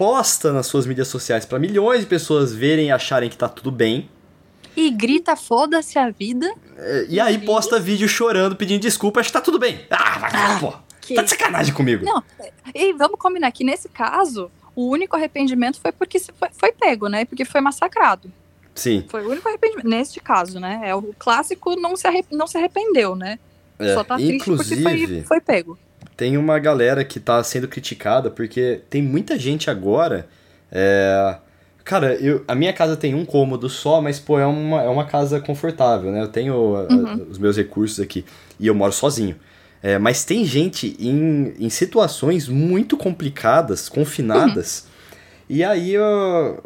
posta 0.00 0.50
nas 0.50 0.66
suas 0.66 0.86
mídias 0.86 1.08
sociais 1.08 1.44
para 1.44 1.58
milhões 1.58 2.00
de 2.00 2.06
pessoas 2.06 2.54
verem 2.54 2.86
e 2.86 2.90
acharem 2.90 3.28
que 3.28 3.36
tá 3.36 3.50
tudo 3.50 3.70
bem. 3.70 4.08
E 4.74 4.90
grita 4.90 5.36
foda-se 5.36 5.98
a 5.98 6.08
vida. 6.08 6.50
É, 6.78 7.06
e 7.06 7.20
aí 7.20 7.36
posta 7.36 7.78
vídeo 7.78 8.08
chorando, 8.08 8.56
pedindo 8.56 8.80
desculpa, 8.80 9.20
acho 9.20 9.28
que 9.28 9.34
tá 9.34 9.42
tudo 9.42 9.58
bem. 9.58 9.84
Ah, 9.90 10.18
vai, 10.18 10.30
ah, 10.32 10.58
pô. 10.58 10.72
Que... 11.10 11.16
Tá 11.16 11.22
de 11.22 11.30
sacanagem 11.30 11.74
comigo. 11.74 12.04
Não, 12.04 12.22
e 12.74 12.92
vamos 12.92 13.18
combinar 13.18 13.50
que 13.50 13.64
nesse 13.64 13.88
caso, 13.88 14.50
o 14.76 14.88
único 14.88 15.16
arrependimento 15.16 15.80
foi 15.80 15.92
porque 15.92 16.20
foi, 16.20 16.48
foi 16.52 16.72
pego, 16.72 17.08
né? 17.08 17.24
Porque 17.24 17.44
foi 17.44 17.60
massacrado. 17.60 18.30
Sim. 18.74 19.04
Foi 19.08 19.24
o 19.24 19.30
único 19.30 19.48
arrependimento. 19.48 19.88
Neste 19.88 20.20
caso, 20.20 20.60
né? 20.60 20.80
É 20.84 20.94
o 20.94 21.14
clássico 21.18 21.74
não 21.74 21.96
se, 21.96 22.06
arrep... 22.06 22.26
não 22.30 22.46
se 22.46 22.56
arrependeu, 22.56 23.16
né? 23.16 23.38
É, 23.78 23.94
Só 23.94 24.04
tá 24.04 24.16
triste 24.16 24.44
porque 24.44 24.76
foi, 24.76 25.22
foi 25.22 25.40
pego 25.40 25.78
tem 26.20 26.36
uma 26.36 26.58
galera 26.58 27.02
que 27.02 27.18
tá 27.18 27.42
sendo 27.42 27.66
criticada 27.66 28.30
porque 28.30 28.82
tem 28.90 29.00
muita 29.02 29.38
gente 29.38 29.70
agora 29.70 30.28
É. 30.70 31.36
Cara, 31.82 32.14
eu, 32.16 32.44
a 32.46 32.54
minha 32.54 32.72
casa 32.74 32.94
tem 32.94 33.14
um 33.14 33.24
cômodo 33.24 33.68
só, 33.68 34.00
mas, 34.02 34.20
pô, 34.20 34.38
é 34.38 34.46
uma, 34.46 34.82
é 34.82 34.88
uma 34.88 35.06
casa 35.06 35.40
confortável, 35.40 36.12
né? 36.12 36.22
Eu 36.22 36.28
tenho 36.28 36.54
uhum. 36.54 37.26
os 37.28 37.38
meus 37.38 37.56
recursos 37.56 37.98
aqui 37.98 38.24
e 38.60 38.66
eu 38.66 38.74
moro 38.74 38.92
sozinho. 38.92 39.34
É, 39.82 39.98
mas 39.98 40.24
tem 40.24 40.44
gente 40.44 40.96
em, 40.98 41.54
em 41.58 41.70
situações 41.70 42.48
muito 42.48 42.96
complicadas, 42.96 43.88
confinadas. 43.88 44.80
Uhum. 44.80 45.56
E 45.56 45.64
aí, 45.64 45.94
eu, 45.94 46.62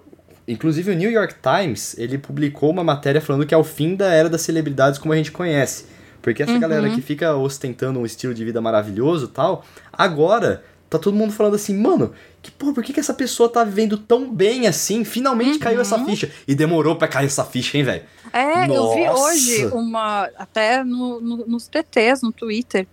inclusive 0.49 0.91
o 0.91 0.95
New 0.95 1.11
York 1.11 1.37
Times, 1.41 1.97
ele 1.97 2.19
publicou 2.19 2.71
uma 2.71 2.83
matéria 2.83 3.21
falando 3.21 3.47
que 3.47 3.55
é 3.55 3.57
o 3.57 3.65
fim 3.65 3.95
da 3.95 4.13
era 4.13 4.29
das 4.29 4.43
celebridades 4.43 4.99
como 4.99 5.13
a 5.13 5.17
gente 5.17 5.31
conhece. 5.31 5.87
Porque 6.21 6.43
essa 6.43 6.53
uhum. 6.53 6.61
galera 6.61 6.89
que 6.91 7.03
fica 7.03 7.37
ostentando 7.37 8.01
um 8.01 8.07
estilo 8.07 8.33
de 8.33 8.45
vida 8.45 8.61
maravilhoso 8.61 9.29
tal, 9.29 9.65
agora 9.93 10.65
tá 10.89 10.99
todo 10.99 11.15
mundo 11.15 11.33
falando 11.33 11.55
assim, 11.55 11.77
mano, 11.77 12.13
que 12.41 12.51
porra, 12.51 12.73
por 12.73 12.85
que, 12.85 12.93
que 12.93 13.01
essa 13.01 13.13
pessoa 13.13 13.49
tá 13.49 13.63
vivendo 13.63 13.99
tão 13.99 14.33
bem 14.33 14.67
assim? 14.67 15.05
Finalmente 15.05 15.55
uhum. 15.55 15.59
caiu 15.59 15.81
essa 15.81 15.99
uhum. 15.99 16.07
ficha. 16.07 16.31
E 16.49 16.55
demorou 16.55 16.97
pra 16.97 17.09
cair 17.09 17.27
essa 17.27 17.45
ficha, 17.45 17.77
hein, 17.77 17.85
velho? 17.85 18.03
É, 18.33 18.67
Nossa. 18.67 18.75
eu 18.75 18.95
vi 18.95 19.09
hoje 19.09 19.67
uma, 19.67 20.31
até 20.39 20.83
no, 20.83 21.21
no, 21.21 21.37
nos 21.47 21.69
TTs, 21.69 22.23
no 22.23 22.33
Twitter, 22.33 22.87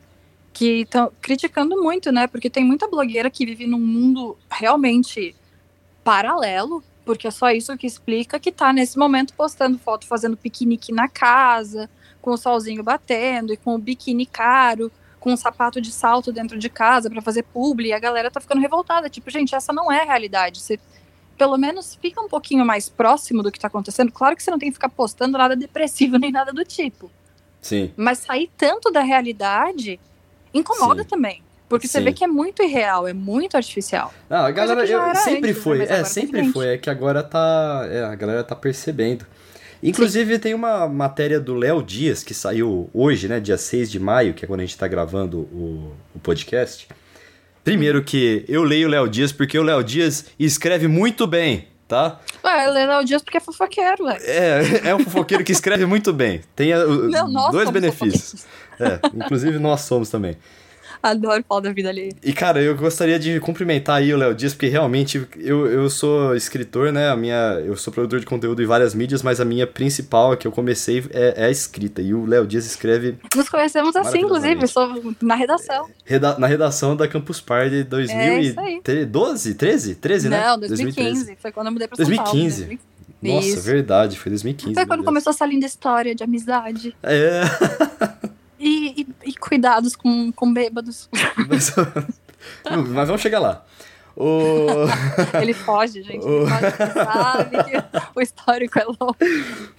que 0.53 0.81
estão 0.81 1.11
criticando 1.21 1.81
muito, 1.81 2.11
né? 2.11 2.27
Porque 2.27 2.49
tem 2.49 2.63
muita 2.63 2.87
blogueira 2.87 3.29
que 3.29 3.45
vive 3.45 3.65
num 3.65 3.79
mundo 3.79 4.37
realmente 4.49 5.35
paralelo, 6.03 6.83
porque 7.05 7.27
é 7.27 7.31
só 7.31 7.51
isso 7.51 7.75
que 7.77 7.87
explica 7.87 8.39
que 8.39 8.51
tá 8.51 8.73
nesse 8.73 8.97
momento 8.97 9.33
postando 9.33 9.77
foto 9.77 10.07
fazendo 10.07 10.35
piquenique 10.35 10.91
na 10.91 11.07
casa, 11.07 11.89
com 12.21 12.31
o 12.31 12.37
solzinho 12.37 12.83
batendo 12.83 13.53
e 13.53 13.57
com 13.57 13.75
o 13.75 13.79
biquíni 13.79 14.25
caro, 14.25 14.91
com 15.19 15.31
um 15.31 15.37
sapato 15.37 15.79
de 15.79 15.91
salto 15.91 16.31
dentro 16.31 16.57
de 16.57 16.69
casa 16.69 17.09
para 17.09 17.21
fazer 17.21 17.43
publi, 17.43 17.89
e 17.89 17.93
a 17.93 17.99
galera 17.99 18.31
tá 18.31 18.39
ficando 18.39 18.61
revoltada, 18.61 19.09
tipo, 19.09 19.29
gente, 19.29 19.55
essa 19.55 19.71
não 19.71 19.91
é 19.91 20.01
a 20.01 20.05
realidade. 20.05 20.59
Você 20.59 20.79
pelo 21.37 21.57
menos 21.57 21.95
fica 21.95 22.21
um 22.21 22.29
pouquinho 22.29 22.63
mais 22.63 22.87
próximo 22.87 23.41
do 23.41 23.51
que 23.51 23.59
tá 23.59 23.65
acontecendo. 23.65 24.11
Claro 24.11 24.35
que 24.35 24.43
você 24.43 24.51
não 24.51 24.59
tem 24.59 24.69
que 24.69 24.75
ficar 24.75 24.89
postando 24.89 25.39
nada 25.39 25.55
depressivo 25.55 26.17
nem 26.19 26.31
nada 26.31 26.53
do 26.53 26.63
tipo. 26.63 27.09
Sim. 27.59 27.91
Mas 27.95 28.19
sair 28.19 28.49
tanto 28.55 28.91
da 28.91 29.01
realidade 29.01 29.99
incomoda 30.53 31.03
Sim. 31.03 31.09
também. 31.09 31.43
Porque 31.69 31.87
Sim. 31.87 31.93
você 31.93 32.01
vê 32.01 32.11
que 32.11 32.23
é 32.23 32.27
muito 32.27 32.61
irreal, 32.61 33.07
é 33.07 33.13
muito 33.13 33.55
artificial. 33.55 34.13
Ah, 34.29 34.45
a 34.47 34.51
galera 34.51 34.85
eu, 34.85 35.15
sempre 35.15 35.51
antes, 35.51 35.63
foi, 35.63 35.77
né? 35.77 35.83
é, 35.85 35.87
tá 35.87 36.05
sempre 36.05 36.51
foi, 36.51 36.67
é 36.67 36.77
que 36.77 36.89
agora 36.89 37.23
tá, 37.23 37.87
é, 37.89 38.03
a 38.03 38.13
galera 38.13 38.43
tá 38.43 38.55
percebendo. 38.55 39.25
Inclusive 39.81 40.35
Sim. 40.35 40.39
tem 40.39 40.53
uma 40.53 40.87
matéria 40.87 41.39
do 41.39 41.55
Léo 41.55 41.81
Dias 41.81 42.23
que 42.23 42.33
saiu 42.33 42.89
hoje, 42.93 43.27
né, 43.27 43.39
dia 43.39 43.57
6 43.57 43.89
de 43.89 43.99
maio, 43.99 44.33
que 44.33 44.43
é 44.43 44.47
quando 44.47 44.59
a 44.59 44.65
gente 44.65 44.77
tá 44.77 44.87
gravando 44.87 45.39
o, 45.39 45.93
o 46.13 46.19
podcast. 46.19 46.87
Primeiro 47.63 48.03
que 48.03 48.43
eu 48.47 48.63
leio 48.63 48.87
o 48.87 48.91
Léo 48.91 49.07
Dias 49.07 49.31
porque 49.31 49.57
o 49.57 49.63
Léo 49.63 49.83
Dias 49.83 50.25
escreve 50.37 50.87
muito 50.87 51.25
bem, 51.25 51.67
tá? 51.91 52.21
Ué, 52.41 52.69
o 52.69 52.71
Léo 52.71 53.03
Dias 53.03 53.21
porque 53.21 53.35
é 53.37 53.41
fofoqueiro, 53.41 54.05
ué. 54.05 54.17
É, 54.21 54.61
é 54.89 54.95
um 54.95 54.99
fofoqueiro 54.99 55.43
que 55.43 55.51
escreve 55.51 55.85
muito 55.85 56.13
bem. 56.13 56.41
Tem 56.55 56.71
a, 56.71 56.85
Não, 56.85 57.51
dois 57.51 57.69
benefícios. 57.69 58.45
É, 58.79 58.97
inclusive 59.13 59.59
nós 59.59 59.81
somos 59.81 60.09
também. 60.09 60.37
Adoro 61.11 61.43
falar 61.47 61.61
da 61.61 61.71
vida 61.71 61.89
ali. 61.89 62.13
E, 62.23 62.33
cara, 62.33 62.61
eu 62.61 62.75
gostaria 62.75 63.17
de 63.17 63.39
cumprimentar 63.39 63.97
aí 63.97 64.13
o 64.13 64.17
Léo 64.17 64.35
Dias, 64.35 64.53
porque 64.53 64.67
realmente 64.67 65.25
eu, 65.37 65.65
eu 65.67 65.89
sou 65.89 66.35
escritor, 66.35 66.91
né? 66.91 67.09
A 67.09 67.15
minha, 67.15 67.61
eu 67.65 67.75
sou 67.75 67.91
produtor 67.91 68.19
de 68.19 68.25
conteúdo 68.25 68.61
em 68.61 68.65
várias 68.65 68.93
mídias, 68.93 69.23
mas 69.23 69.39
a 69.39 69.45
minha 69.45 69.65
principal, 69.65 70.31
a 70.31 70.37
que 70.37 70.47
eu 70.47 70.51
comecei, 70.51 71.03
é, 71.11 71.33
é 71.37 71.45
a 71.45 71.51
escrita. 71.51 72.01
E 72.01 72.13
o 72.13 72.25
Léo 72.25 72.45
Dias 72.45 72.65
escreve. 72.65 73.17
Nos 73.35 73.49
conhecemos 73.49 73.95
assim, 73.95 74.19
inclusive, 74.19 74.67
sou 74.67 75.13
na 75.21 75.35
redação. 75.35 75.89
Reda, 76.05 76.37
na 76.37 76.47
redação 76.47 76.95
da 76.95 77.07
Campus 77.07 77.41
Party 77.41 77.83
2012? 77.83 79.55
13? 79.55 79.95
13, 79.95 80.29
né? 80.29 80.41
Não, 80.41 80.59
2015. 80.59 80.95
2013. 80.95 81.41
Foi 81.41 81.51
quando 81.51 81.67
eu 81.67 81.73
mudei 81.73 81.87
pra 81.87 81.97
São 81.97 82.05
2015. 82.05 82.63
Paulo. 82.63 82.79
Nossa, 83.21 83.47
Isso. 83.47 83.61
verdade, 83.61 84.17
foi 84.17 84.31
2015. 84.31 84.73
Foi 84.73 84.85
quando 84.85 85.03
começou 85.03 85.31
essa 85.31 85.45
linda 85.45 85.65
história 85.65 86.15
de 86.15 86.23
amizade. 86.23 86.95
É. 87.03 87.41
E, 88.63 89.01
e, 89.01 89.29
e 89.29 89.33
cuidados 89.33 89.95
com, 89.95 90.31
com 90.31 90.53
bêbados. 90.53 91.09
Mas, 91.49 91.73
mas 92.89 93.07
vamos 93.07 93.21
chegar 93.21 93.39
lá. 93.39 93.63
O... 94.15 94.65
Ele 95.41 95.53
foge, 95.53 96.03
gente. 96.03 96.25
O... 96.25 96.41
Ele 96.41 96.71
foge, 96.71 96.93
sabe 96.93 97.63
que 97.63 97.83
o 98.15 98.21
histórico 98.21 98.79
é 98.79 98.83
louco. 98.83 99.17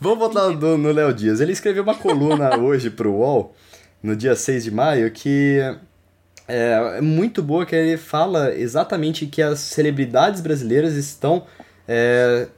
Vamos 0.00 0.18
voltar 0.18 0.48
no, 0.50 0.78
no 0.78 0.92
Léo 0.92 1.12
Dias. 1.12 1.40
Ele 1.40 1.52
escreveu 1.52 1.82
uma 1.82 1.94
coluna 1.94 2.56
hoje 2.58 2.90
pro 2.90 3.12
UOL, 3.12 3.54
no 4.02 4.16
dia 4.16 4.34
6 4.34 4.64
de 4.64 4.70
maio, 4.70 5.10
que 5.10 5.58
é, 6.48 6.96
é 6.98 7.00
muito 7.00 7.42
boa, 7.42 7.66
que 7.66 7.76
ele 7.76 7.96
fala 7.96 8.54
exatamente 8.54 9.26
que 9.26 9.42
as 9.42 9.60
celebridades 9.60 10.40
brasileiras 10.40 10.94
estão 10.94 11.46
é, 11.86 12.48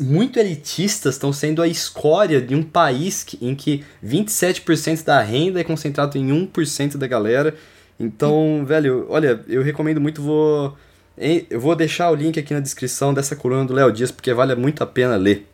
muito 0.00 0.38
elitistas 0.38 1.14
estão 1.14 1.32
sendo 1.32 1.62
a 1.62 1.68
escória 1.68 2.40
de 2.40 2.54
um 2.54 2.62
país 2.62 3.22
que, 3.22 3.38
em 3.40 3.54
que 3.54 3.84
27% 4.04 5.04
da 5.04 5.20
renda 5.20 5.60
é 5.60 5.64
concentrado 5.64 6.18
em 6.18 6.28
1% 6.28 6.96
da 6.96 7.06
galera. 7.06 7.54
Então, 7.98 8.64
velho, 8.66 9.06
olha, 9.08 9.40
eu 9.48 9.62
recomendo 9.62 10.00
muito, 10.00 10.20
vou 10.20 10.76
eu 11.18 11.58
vou 11.58 11.74
deixar 11.74 12.10
o 12.10 12.14
link 12.14 12.38
aqui 12.38 12.52
na 12.52 12.60
descrição 12.60 13.14
dessa 13.14 13.34
coluna 13.34 13.64
do 13.64 13.72
Léo 13.72 13.90
Dias, 13.90 14.10
porque 14.10 14.34
vale 14.34 14.54
muito 14.54 14.82
a 14.82 14.86
pena 14.86 15.16
ler. 15.16 15.48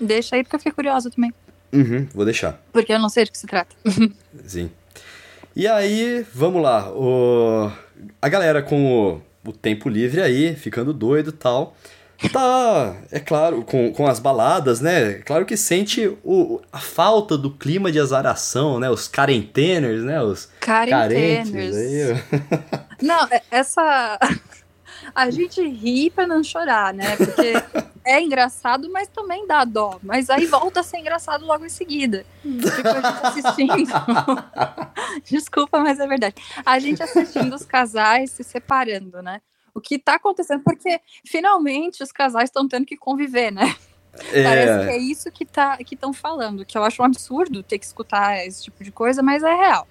Deixa 0.00 0.36
aí, 0.36 0.44
porque 0.44 0.54
eu 0.54 0.60
fiquei 0.60 0.72
curiosa 0.72 1.10
também. 1.10 1.32
Uhum, 1.72 2.06
vou 2.14 2.24
deixar. 2.24 2.62
Porque 2.72 2.92
eu 2.92 2.98
não 2.98 3.08
sei 3.08 3.24
de 3.24 3.32
que 3.32 3.38
se 3.38 3.46
trata. 3.46 3.74
Sim. 4.44 4.70
E 5.54 5.66
aí, 5.66 6.24
vamos 6.32 6.62
lá. 6.62 6.90
O... 6.92 7.70
A 8.22 8.28
galera 8.28 8.62
com 8.62 9.20
o, 9.44 9.50
o 9.50 9.52
tempo 9.52 9.88
livre 9.88 10.22
aí, 10.22 10.54
ficando 10.54 10.92
doido 10.92 11.30
e 11.30 11.32
tal 11.32 11.76
tá, 12.28 12.96
é 13.10 13.18
claro, 13.18 13.64
com, 13.64 13.92
com 13.92 14.06
as 14.06 14.18
baladas, 14.18 14.80
né? 14.80 15.14
Claro 15.24 15.46
que 15.46 15.56
sente 15.56 16.06
o, 16.22 16.60
a 16.72 16.78
falta 16.78 17.36
do 17.38 17.50
clima 17.50 17.90
de 17.90 17.98
azaração, 17.98 18.78
né? 18.78 18.90
Os 18.90 19.08
quarenteners, 19.08 20.02
né? 20.02 20.22
Os 20.22 20.46
carentes. 20.60 21.76
Aí. 21.76 22.22
Não, 23.00 23.26
é, 23.30 23.42
essa. 23.50 24.18
A 25.14 25.28
gente 25.30 25.60
ri 25.66 26.08
pra 26.10 26.24
não 26.24 26.44
chorar, 26.44 26.94
né? 26.94 27.16
Porque 27.16 27.54
é 28.04 28.20
engraçado, 28.20 28.88
mas 28.90 29.08
também 29.08 29.46
dá 29.46 29.64
dó. 29.64 29.98
Mas 30.02 30.30
aí 30.30 30.46
volta 30.46 30.80
a 30.80 30.82
ser 30.82 30.98
engraçado 30.98 31.44
logo 31.44 31.64
em 31.64 31.70
seguida. 31.70 32.24
Tipo, 32.42 32.88
a 32.88 33.00
gente 33.00 33.26
assistindo. 33.26 33.92
Desculpa, 35.28 35.80
mas 35.80 35.98
é 35.98 36.06
verdade. 36.06 36.36
A 36.64 36.78
gente 36.78 37.02
assistindo 37.02 37.54
os 37.54 37.64
casais 37.64 38.30
se 38.30 38.44
separando, 38.44 39.20
né? 39.22 39.40
O 39.74 39.80
que 39.80 39.96
está 39.96 40.14
acontecendo, 40.14 40.62
porque 40.62 41.00
finalmente 41.24 42.02
os 42.02 42.12
casais 42.12 42.48
estão 42.48 42.68
tendo 42.68 42.86
que 42.86 42.96
conviver, 42.96 43.50
né? 43.50 43.74
É... 44.32 44.42
Parece 44.42 44.84
que 44.84 44.90
é 44.90 44.98
isso 44.98 45.30
que 45.30 45.44
tá, 45.44 45.78
estão 45.80 46.12
falando, 46.12 46.64
que 46.64 46.76
eu 46.76 46.82
acho 46.82 47.00
um 47.00 47.04
absurdo 47.04 47.62
ter 47.62 47.78
que 47.78 47.86
escutar 47.86 48.44
esse 48.44 48.64
tipo 48.64 48.82
de 48.82 48.90
coisa, 48.90 49.22
mas 49.22 49.42
é 49.42 49.54
real. 49.54 49.86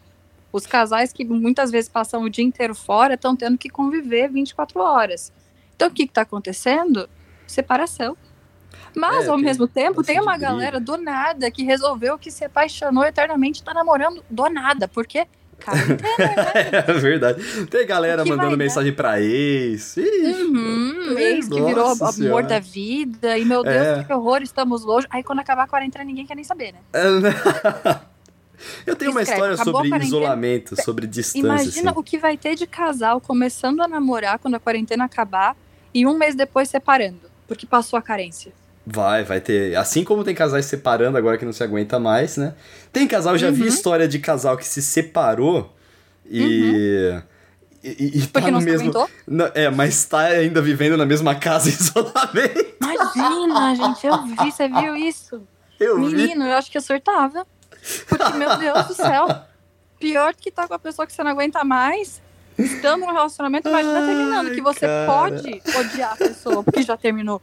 Os 0.52 0.66
casais 0.66 1.14
que 1.14 1.24
muitas 1.24 1.72
vezes 1.72 1.90
passam 1.90 2.24
o 2.24 2.30
dia 2.30 2.44
inteiro 2.44 2.74
fora 2.74 3.14
estão 3.14 3.36
tendo 3.36 3.58
que 3.58 3.70
conviver 3.70 4.30
24 4.30 4.80
horas. 4.80 5.32
Então 5.76 5.88
o 5.88 5.92
que 5.92 6.04
está 6.04 6.22
acontecendo? 6.22 7.10
Separação. 7.48 8.18
Mas, 8.96 9.28
é, 9.28 9.30
ao 9.30 9.38
mesmo 9.38 9.68
tempo, 9.68 10.04
tem 10.04 10.20
uma 10.20 10.38
galera 10.38 10.80
do 10.80 10.98
nada 10.98 11.50
que 11.52 11.64
resolveu 11.64 12.18
que 12.18 12.32
se 12.32 12.44
apaixonou 12.44 13.04
eternamente 13.04 13.62
está 13.62 13.74
namorando 13.74 14.24
do 14.30 14.50
nada. 14.50 14.88
Por 14.88 15.06
quê? 15.06 15.28
é 16.88 16.94
verdade. 16.94 17.66
Tem 17.68 17.86
galera 17.86 18.24
mandando 18.26 18.58
mensagem 18.58 18.94
pra 18.94 19.22
ex. 19.22 19.98
Ixi, 19.98 20.02
uhum, 20.02 21.18
ex 21.18 21.48
que 21.48 21.62
virou 21.62 21.96
senhora. 21.96 22.16
amor 22.26 22.44
da 22.44 22.60
vida. 22.60 23.38
E 23.38 23.46
meu 23.46 23.64
Deus, 23.64 23.76
é. 23.76 24.04
que 24.04 24.14
horror, 24.14 24.42
estamos 24.42 24.84
longe. 24.84 25.08
Aí 25.10 25.24
quando 25.24 25.40
acabar 25.40 25.64
a 25.64 25.68
quarentena, 25.68 26.04
ninguém 26.04 26.26
quer 26.26 26.36
nem 26.36 26.44
saber, 26.44 26.74
né? 26.74 26.80
É, 26.94 27.10
né? 27.20 27.34
Eu 28.86 28.96
tenho 28.96 29.12
uma 29.12 29.22
história 29.22 29.56
sobre 29.58 29.88
isolamento, 29.98 30.76
sobre 30.82 31.08
distância. 31.08 31.40
Imagina 31.40 31.92
assim. 31.92 32.00
o 32.00 32.04
que 32.04 32.18
vai 32.18 32.38
ter 32.38 32.56
de 32.56 32.68
casal 32.68 33.22
começando 33.22 33.82
a 33.82 33.88
namorar 33.88 34.38
quando 34.40 34.56
a 34.56 34.60
quarentena 34.60 35.06
acabar 35.06 35.56
e 35.94 36.06
um 36.06 36.18
mês 36.18 36.36
depois 36.36 36.70
separando, 36.70 37.22
porque 37.48 37.66
passou 37.66 37.98
a 37.98 38.02
carência. 38.02 38.52
Vai, 38.86 39.24
vai 39.24 39.40
ter. 39.40 39.76
Assim 39.76 40.04
como 40.04 40.24
tem 40.24 40.34
casais 40.34 40.66
separando 40.66 41.18
agora 41.18 41.38
que 41.38 41.46
não 41.46 41.54
se 41.54 41.64
aguenta 41.64 42.00
mais, 42.00 42.38
né? 42.38 42.54
Tem 42.92 43.08
casal, 43.08 43.38
já 43.38 43.48
uhum. 43.48 43.54
vi 43.54 43.68
história 43.68 44.08
de 44.08 44.20
casal 44.20 44.58
que 44.58 44.66
se 44.66 44.82
separou 44.82 45.76
e. 46.30 47.12
Uhum. 47.14 47.22
E, 47.82 48.20
e 48.20 48.28
tá 48.28 48.42
no 48.52 48.60
mesmo. 48.60 48.92
Não, 49.26 49.50
é, 49.54 49.70
mas 49.70 50.04
tá 50.04 50.20
ainda 50.20 50.62
vivendo 50.62 50.98
na 50.98 51.06
mesma 51.06 51.34
casa 51.36 51.70
em 51.70 51.72
isolamento. 51.80 52.76
Imagina, 52.82 53.76
gente, 53.76 54.06
eu 54.06 54.24
vi, 54.24 54.52
você 54.52 54.68
viu 54.68 54.96
isso? 54.96 55.42
Eu 55.80 55.98
Menino, 55.98 56.44
vi. 56.44 56.50
eu 56.50 56.58
acho 56.58 56.70
que 56.70 56.78
eu 56.78 56.82
surtava. 56.82 57.48
Porque, 58.08 58.34
meu 58.34 58.58
Deus 58.58 58.88
do 58.88 58.94
céu, 58.94 59.28
pior 59.98 60.34
que 60.36 60.52
tá 60.52 60.68
com 60.68 60.74
a 60.74 60.80
pessoa 60.80 61.06
que 61.06 61.14
você 61.14 61.24
não 61.24 61.32
aguenta 61.32 61.64
mais, 61.64 62.22
estando 62.58 63.06
no 63.06 63.14
relacionamento, 63.14 63.70
imagina 63.70 64.06
terminando, 64.06 64.52
que 64.52 64.62
você 64.62 64.86
cara. 64.86 65.06
pode 65.06 65.62
odiar 65.78 66.14
a 66.14 66.18
pessoa, 66.18 66.64
porque 66.64 66.82
já 66.82 66.98
terminou. 66.98 67.42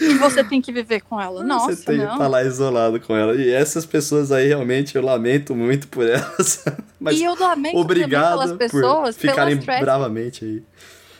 E 0.00 0.14
você 0.14 0.44
tem 0.44 0.60
que 0.60 0.70
viver 0.72 1.00
com 1.02 1.20
ela. 1.20 1.42
Nossa, 1.42 1.74
Você 1.74 1.84
tem 1.84 1.98
não. 1.98 2.06
que 2.06 2.12
estar 2.12 2.28
lá 2.28 2.42
isolado 2.42 3.00
com 3.00 3.16
ela. 3.16 3.34
E 3.34 3.50
essas 3.50 3.86
pessoas 3.86 4.30
aí, 4.30 4.48
realmente, 4.48 4.94
eu 4.96 5.02
lamento 5.02 5.54
muito 5.54 5.88
por 5.88 6.04
elas. 6.08 6.64
Mas 7.00 7.18
e 7.18 7.24
eu 7.24 7.34
lamento 7.34 7.76
obrigado 7.76 8.38
pelas 8.38 8.52
pessoas, 8.52 9.16
por 9.16 9.28
ficarem 9.28 9.56
bravamente 9.56 10.44
aí. 10.44 10.62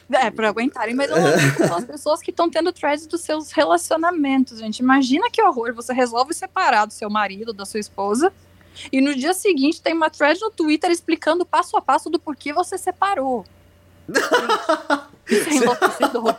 É, 0.08 0.30
pra 0.30 0.48
aguentarem, 0.48 0.94
mas 0.94 1.10
eu 1.10 1.16
lamento 1.16 1.56
pelas 1.56 1.84
pessoas 1.84 2.20
que 2.20 2.30
estão 2.30 2.48
tendo 2.48 2.72
threads 2.72 3.06
dos 3.06 3.22
seus 3.22 3.50
relacionamentos, 3.50 4.58
gente. 4.58 4.78
Imagina 4.78 5.28
que 5.30 5.42
horror. 5.42 5.74
Você 5.74 5.92
resolve 5.92 6.32
separar 6.32 6.86
do 6.86 6.92
seu 6.92 7.10
marido, 7.10 7.52
da 7.52 7.64
sua 7.64 7.80
esposa, 7.80 8.32
e 8.92 9.00
no 9.00 9.14
dia 9.14 9.34
seguinte 9.34 9.80
tem 9.82 9.94
uma 9.94 10.10
thread 10.10 10.40
no 10.40 10.50
Twitter 10.50 10.90
explicando 10.90 11.44
passo 11.44 11.76
a 11.76 11.82
passo 11.82 12.08
do 12.08 12.20
porquê 12.20 12.52
você 12.52 12.78
separou. 12.78 13.44
Isso 15.28 15.48
é 15.48 15.54
enlouquecedor. 15.54 16.36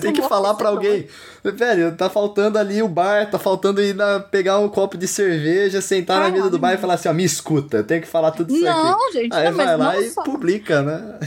Tem 0.00 0.12
que 0.12 0.22
falar 0.22 0.54
pra 0.54 0.70
enlouquecedor. 0.70 1.08
alguém. 1.42 1.56
Velho, 1.56 1.96
tá 1.96 2.08
faltando 2.08 2.58
ali 2.58 2.82
o 2.82 2.88
bar, 2.88 3.30
tá 3.30 3.38
faltando 3.38 3.82
ir 3.82 3.94
na, 3.94 4.20
pegar 4.20 4.58
um 4.58 4.68
copo 4.68 4.96
de 4.96 5.06
cerveja, 5.06 5.80
sentar 5.80 6.20
na 6.20 6.30
mesa 6.30 6.48
do 6.48 6.58
bar 6.58 6.74
e 6.74 6.78
falar 6.78 6.94
assim, 6.94 7.08
ó, 7.08 7.12
me 7.12 7.24
escuta, 7.24 7.78
eu 7.78 7.84
tenho 7.84 8.00
que 8.00 8.08
falar 8.08 8.30
tudo 8.30 8.54
isso 8.54 8.66
aqui. 8.66 8.78
Não, 8.78 9.12
gente, 9.12 9.34
Aí 9.34 9.50
não, 9.50 9.56
vai 9.56 9.76
lá 9.76 9.98
e 9.98 10.10
só. 10.10 10.22
publica, 10.22 10.82
né? 10.82 11.18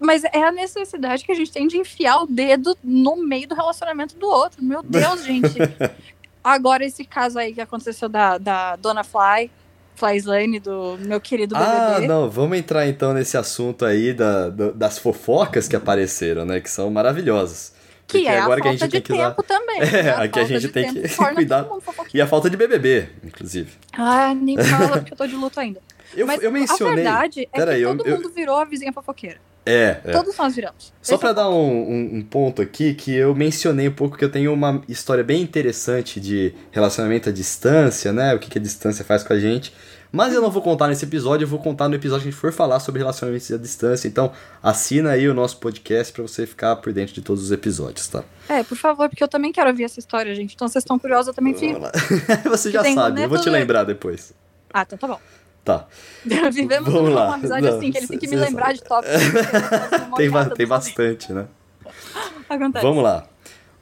Mas 0.00 0.22
é 0.24 0.42
a 0.44 0.52
necessidade 0.52 1.24
que 1.24 1.32
a 1.32 1.34
gente 1.34 1.50
tem 1.50 1.66
de 1.66 1.76
enfiar 1.76 2.22
o 2.22 2.26
dedo 2.26 2.76
no 2.82 3.16
meio 3.16 3.48
do 3.48 3.54
relacionamento 3.54 4.16
do 4.16 4.26
outro. 4.28 4.62
Meu 4.62 4.82
Deus, 4.82 5.24
gente. 5.24 5.58
Agora, 6.42 6.84
esse 6.84 7.04
caso 7.04 7.38
aí 7.38 7.52
que 7.52 7.60
aconteceu 7.60 8.08
da, 8.08 8.38
da 8.38 8.76
Dona 8.76 9.02
Fly, 9.02 9.50
Fly 9.98 10.16
Slane, 10.18 10.60
do 10.60 10.96
meu 11.00 11.20
querido 11.20 11.56
Ah, 11.56 11.90
BBB. 11.94 12.06
não, 12.06 12.30
vamos 12.30 12.56
entrar 12.58 12.86
então 12.86 13.12
nesse 13.12 13.36
assunto 13.36 13.84
aí 13.84 14.12
da, 14.12 14.48
das 14.48 14.98
fofocas 14.98 15.66
que 15.68 15.74
apareceram, 15.76 16.44
né? 16.44 16.60
Que 16.60 16.70
são 16.70 16.88
maravilosas. 16.90 17.72
que 18.06 18.18
Porque 18.18 18.28
é 18.28 18.38
agora 18.38 18.60
a 18.60 18.62
que 18.62 18.68
a 18.68 18.70
falta 18.72 18.84
gente 18.84 18.90
tem 18.92 19.00
de 19.00 19.06
que 19.06 19.12
usar. 19.12 19.30
tempo 19.30 19.42
também. 19.42 19.78
É, 19.82 20.02
né? 20.02 20.10
aqui 20.10 20.38
a 20.38 20.42
falta 20.42 20.46
gente 20.46 20.60
de 20.60 20.68
tem 20.68 20.94
que 20.94 21.16
cuidar. 21.34 21.66
E 22.14 22.20
a 22.20 22.26
falta 22.26 22.48
de 22.48 22.56
BBB, 22.56 23.08
inclusive. 23.24 23.70
Ah, 23.92 24.34
nem 24.34 24.56
fala 24.56 24.98
porque 24.98 25.12
eu 25.12 25.16
tô 25.16 25.26
de 25.26 25.34
luto 25.34 25.58
ainda. 25.60 25.80
Eu, 26.16 26.26
Mas 26.26 26.42
eu 26.42 26.50
mencionei. 26.50 26.92
a 27.06 27.10
verdade 27.12 27.48
é 27.52 27.60
que 27.66 27.82
eu- 27.82 27.96
todo 27.96 28.08
eu- 28.08 28.16
mundo 28.16 28.30
virou 28.30 28.56
a 28.56 28.64
vizinha 28.64 28.92
fofoqueira. 28.92 29.38
É, 29.68 30.00
é. 30.04 30.12
Todos 30.12 30.36
nós 30.36 30.54
viramos. 30.54 30.92
Só 31.02 31.14
é 31.16 31.30
o 31.30 31.32
dar 31.34 31.50
um, 31.50 31.54
um- 31.54 32.10
um 32.16 32.22
ponto 32.22 32.62
aqui, 32.62 32.94
que 32.94 33.14
eu 33.14 33.34
mencionei 33.34 33.86
um 33.88 33.92
pouco 33.92 34.16
que 34.16 34.24
eu 34.24 34.30
tenho 34.30 34.52
uma 34.52 34.82
história 34.88 35.22
bem 35.22 35.42
interessante 35.42 36.18
de 36.20 36.54
relacionamento 36.70 37.28
à 37.28 37.32
distância, 37.32 38.12
né? 38.12 38.34
O 38.34 38.38
que, 38.38 38.48
que 38.48 38.58
a 38.58 38.62
distância 38.62 39.04
faz 39.04 39.22
com 39.22 39.32
a 39.32 39.38
gente. 39.38 39.72
Mas 40.10 40.32
eu 40.32 40.40
não 40.40 40.50
vou 40.50 40.62
contar 40.62 40.88
nesse 40.88 41.04
episódio, 41.04 41.44
eu 41.44 41.48
vou 41.48 41.58
contar 41.58 41.86
no 41.86 41.94
episódio 41.94 42.22
que 42.22 42.28
a 42.28 42.30
gente 42.32 42.40
for 42.40 42.50
falar 42.50 42.80
sobre 42.80 43.00
relacionamentos 43.00 43.52
à 43.52 43.58
distância. 43.58 44.08
Então, 44.08 44.32
assina 44.62 45.10
aí 45.10 45.28
o 45.28 45.34
nosso 45.34 45.58
podcast 45.58 46.14
pra 46.14 46.22
você 46.22 46.46
ficar 46.46 46.76
por 46.76 46.94
dentro 46.94 47.14
de 47.14 47.20
todos 47.20 47.42
os 47.44 47.52
episódios, 47.52 48.08
tá? 48.08 48.24
É, 48.48 48.62
por 48.62 48.78
favor, 48.78 49.06
porque 49.10 49.22
eu 49.22 49.28
também 49.28 49.52
quero 49.52 49.68
ouvir 49.68 49.84
essa 49.84 49.98
história, 49.98 50.34
gente. 50.34 50.54
Então, 50.54 50.66
vocês 50.66 50.82
estão 50.82 50.98
curiosos, 50.98 51.28
eu 51.28 51.34
também 51.34 51.52
fico. 51.52 51.78
Você 52.48 52.70
já 52.70 52.82
sabe, 52.94 53.22
eu 53.22 53.28
vou 53.28 53.38
te 53.38 53.50
lembrar 53.50 53.84
depois. 53.84 54.32
Ah, 54.72 54.82
então 54.86 54.96
tá 54.98 55.06
bom. 55.06 55.20
Tá. 55.68 55.84
Vivemos 56.50 56.90
Vamos 56.90 57.10
uma 57.10 57.20
lá. 57.26 57.34
amizade 57.34 57.66
Não, 57.66 57.76
assim, 57.76 57.92
que 57.92 57.98
ele 57.98 58.06
tem 58.08 58.18
que 58.18 58.26
me 58.26 58.36
lembrar 58.36 58.72
de 58.72 58.82
tópicos. 58.82 59.20
Tem, 60.16 60.30
ba- 60.30 60.46
tem 60.46 60.66
bastante, 60.66 61.30
né? 61.32 61.44
Acontece. 62.48 62.82
Vamos 62.84 63.04
lá. 63.04 63.24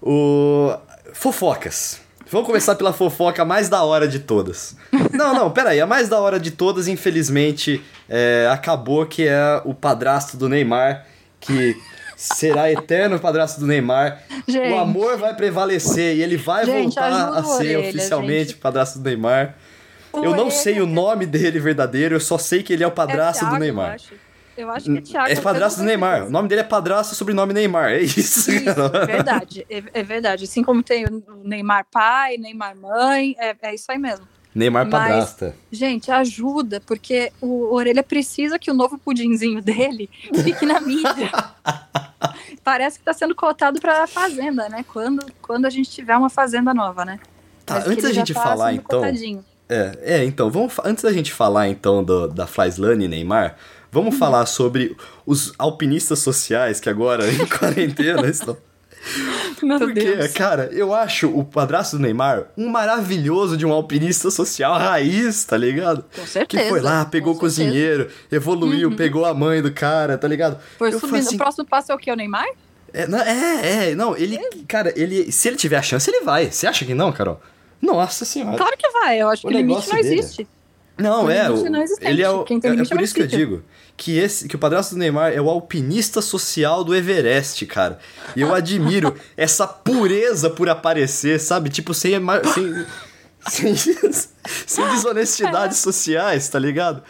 O... 0.03 0.75
Fofocas. 1.13 2.01
Vamos 2.29 2.47
começar 2.49 2.75
pela 2.75 2.93
fofoca 2.93 3.45
mais 3.45 3.69
da 3.69 3.85
hora 3.85 4.09
de 4.09 4.19
todas. 4.19 4.77
Não, 5.13 5.33
não, 5.33 5.51
peraí. 5.53 5.81
A 5.81 5.87
mais 5.87 6.09
da 6.09 6.19
hora 6.19 6.41
de 6.41 6.51
todas, 6.51 6.89
infelizmente, 6.89 7.81
é, 8.09 8.49
acabou 8.51 9.07
que 9.07 9.29
é 9.29 9.63
o 9.65 9.73
padrasto 9.73 10.37
do 10.37 10.49
Neymar, 10.49 11.07
que 11.39 11.77
será 12.17 12.71
eterno 12.71 13.21
padrasto 13.21 13.61
do 13.61 13.67
Neymar. 13.67 14.21
Gente, 14.49 14.73
O 14.73 14.79
amor 14.79 15.17
vai 15.19 15.35
prevalecer 15.37 16.17
e 16.17 16.23
ele 16.23 16.37
vai 16.37 16.65
Gente, 16.67 16.97
voltar 16.97 17.29
a 17.39 17.45
ser 17.45 17.77
Orelha, 17.77 17.89
oficialmente 17.91 18.49
gente. 18.51 18.55
o 18.55 18.59
padrasto 18.59 18.99
do 18.99 19.05
Neymar. 19.05 19.55
Eu 20.25 20.37
não 20.37 20.51
sei 20.51 20.81
o 20.81 20.87
nome 20.87 21.27
dele 21.27 21.59
verdadeiro, 21.59 22.15
eu 22.15 22.21
só 22.21 22.39
sei 22.39 22.63
que 22.63 22.73
ele 22.73 22.83
é 22.85 22.87
o 22.87 22.91
padrasto 22.91 23.41
Thiago, 23.41 23.57
do 23.57 23.61
Neymar. 23.61 23.89
Eu 23.89 23.95
acho, 23.95 24.15
eu 24.57 24.71
acho 24.71 24.93
que 24.93 24.99
é 24.99 25.01
Thiago. 25.01 25.33
É 25.33 25.37
padrasto 25.37 25.81
do 25.81 25.87
Neymar. 25.87 26.27
O 26.27 26.31
nome 26.31 26.49
dele 26.49 26.63
é 26.63 26.65
padrasto, 26.65 27.15
sobrenome 27.15 27.53
Neymar. 27.53 27.91
É 27.93 28.01
isso. 28.01 28.51
Isso, 28.51 28.71
é 28.71 29.07
verdade. 29.07 29.67
É, 29.69 29.83
é 29.93 30.03
verdade. 30.03 30.45
Assim 30.45 30.63
como 30.63 30.83
tem 30.83 31.05
o 31.05 31.23
Neymar 31.45 31.87
pai, 31.91 32.37
Neymar 32.37 32.77
mãe, 32.77 33.37
é, 33.39 33.55
é 33.63 33.75
isso 33.75 33.91
aí 33.91 33.99
mesmo. 33.99 34.27
Neymar 34.55 34.89
Mas- 34.89 35.03
padrasta. 35.09 35.55
Gente, 35.71 36.11
ajuda, 36.11 36.81
porque 36.87 37.31
o 37.43 37.75
Orelha 37.75 38.03
precisa 38.03 38.59
que 38.59 38.71
o 38.71 38.75
novo 38.75 38.97
pudinzinho 38.97 39.61
dele 39.61 40.09
fique 40.43 40.65
na 40.65 40.81
mídia. 40.81 41.31
Parece 42.65 42.99
que 42.99 43.05
tá 43.05 43.13
sendo 43.13 43.35
cotado 43.35 43.81
pra 43.81 44.07
fazenda, 44.07 44.69
né? 44.69 44.85
Quando, 44.91 45.25
quando 45.43 45.67
a 45.67 45.71
gente 45.71 45.91
tiver 45.91 46.17
uma 46.17 46.31
fazenda 46.31 46.73
nova, 46.73 47.05
né? 47.05 47.21
Tá, 47.67 47.75
Mas 47.75 47.89
antes 47.89 48.05
da 48.05 48.13
gente 48.13 48.33
tá 48.33 48.43
falar, 48.43 48.73
então. 48.73 49.01
cotadinho. 49.01 49.45
É, 49.69 49.99
é, 50.03 50.25
então, 50.25 50.51
vamos, 50.51 50.75
antes 50.85 51.03
da 51.05 51.13
gente 51.13 51.33
falar 51.33 51.69
então 51.69 52.03
do, 52.05 52.29
da 52.29 52.47
Flyslane 52.47 53.05
e 53.07 53.09
Neymar, 53.09 53.57
vamos 53.91 54.15
Uhum. 54.15 54.19
falar 54.21 54.47
sobre 54.47 54.97
os 55.27 55.53
alpinistas 55.59 56.21
sociais 56.21 56.79
que 56.79 56.89
agora 56.89 57.29
em 57.31 57.45
quarentena 57.47 58.29
estão. 58.29 58.57
Meu 59.63 59.79
Porque, 59.79 60.01
Deus. 60.17 60.33
cara, 60.33 60.69
eu 60.73 60.93
acho 60.93 61.29
o 61.29 61.45
padrasto 61.45 61.97
do 61.97 62.03
Neymar 62.03 62.47
um 62.57 62.69
maravilhoso 62.69 63.57
de 63.57 63.65
um 63.65 63.73
alpinista 63.73 64.31
social 64.31 64.75
raiz, 64.79 65.45
tá 65.45 65.57
ligado? 65.57 66.03
Com 66.15 66.23
Que 66.23 66.29
certeza. 66.29 66.69
foi 66.69 66.81
lá, 66.81 67.05
pegou 67.05 67.35
o 67.35 67.39
cozinheiro, 67.39 68.09
evoluiu, 68.33 68.89
Uhum. 68.91 68.97
pegou 68.97 69.25
a 69.25 69.33
mãe 69.35 69.63
do 69.63 69.73
cara, 69.73 70.19
tá 70.19 70.27
ligado? 70.27 70.59
Foi 70.79 70.93
Eu 70.93 70.99
subindo. 71.01 71.17
assim, 71.19 71.35
O 71.37 71.39
próximo 71.39 71.65
passo 71.67 71.93
é 71.93 71.95
o 71.95 71.99
quê? 71.99 72.11
O 72.11 72.17
Neymar? 72.17 72.47
É, 72.93 73.07
não, 73.07 73.19
é, 73.21 73.91
é, 73.91 73.95
não, 73.95 74.17
ele, 74.17 74.39
cara, 74.67 74.93
ele, 74.97 75.31
se 75.31 75.49
ele 75.49 75.57
tiver 75.57 75.77
a 75.77 75.83
chance, 75.83 76.09
ele 76.11 76.25
vai. 76.25 76.51
Você 76.51 76.67
acha 76.67 76.85
que 76.85 76.95
não, 76.95 77.13
Carol? 77.13 77.41
Nossa 77.81 78.25
senhora. 78.25 78.57
Claro 78.57 78.77
que 78.77 78.89
vai. 78.91 79.21
Eu 79.21 79.29
acho 79.29 79.47
O 79.47 79.51
que 79.51 79.57
limite 79.57 79.89
não 79.89 79.97
dele. 79.97 80.19
existe. 80.19 80.49
Não, 80.99 81.27
O 81.27 81.31
é, 81.31 81.49
limite 81.49 81.67
o, 81.67 81.71
não 81.71 81.85
ele 82.01 82.23
é 82.23 82.31
o, 82.31 82.45
Quem 82.45 82.59
tem 82.59 82.71
é, 82.71 82.75
é 82.75 82.81
é 82.81 82.85
por 82.85 83.01
isso 83.01 83.15
que 83.15 83.23
eu 83.23 83.27
digo 83.27 83.63
que 83.97 84.19
esse 84.19 84.47
que 84.47 84.57
o 84.57 84.59
padrasto 84.59 84.95
do 84.95 84.99
Neymar 84.99 85.33
é 85.33 85.41
o 85.41 85.49
alpinista 85.49 86.21
social 86.21 86.85
do 86.85 86.95
Everest, 86.95 87.65
cara. 87.67 87.99
E 88.35 88.41
eu 88.43 88.55
admiro 88.55 89.15
essa 89.37 89.67
pureza 89.67 90.51
por 90.51 90.69
aparecer, 90.69 91.41
sabe? 91.41 91.71
Tipo 91.71 91.95
sem 91.95 92.13
sem 93.49 93.75
sem, 93.77 94.89
desonestidades 94.91 95.79
sociais, 95.79 96.49
tá 96.49 96.59
ligado? 96.59 97.03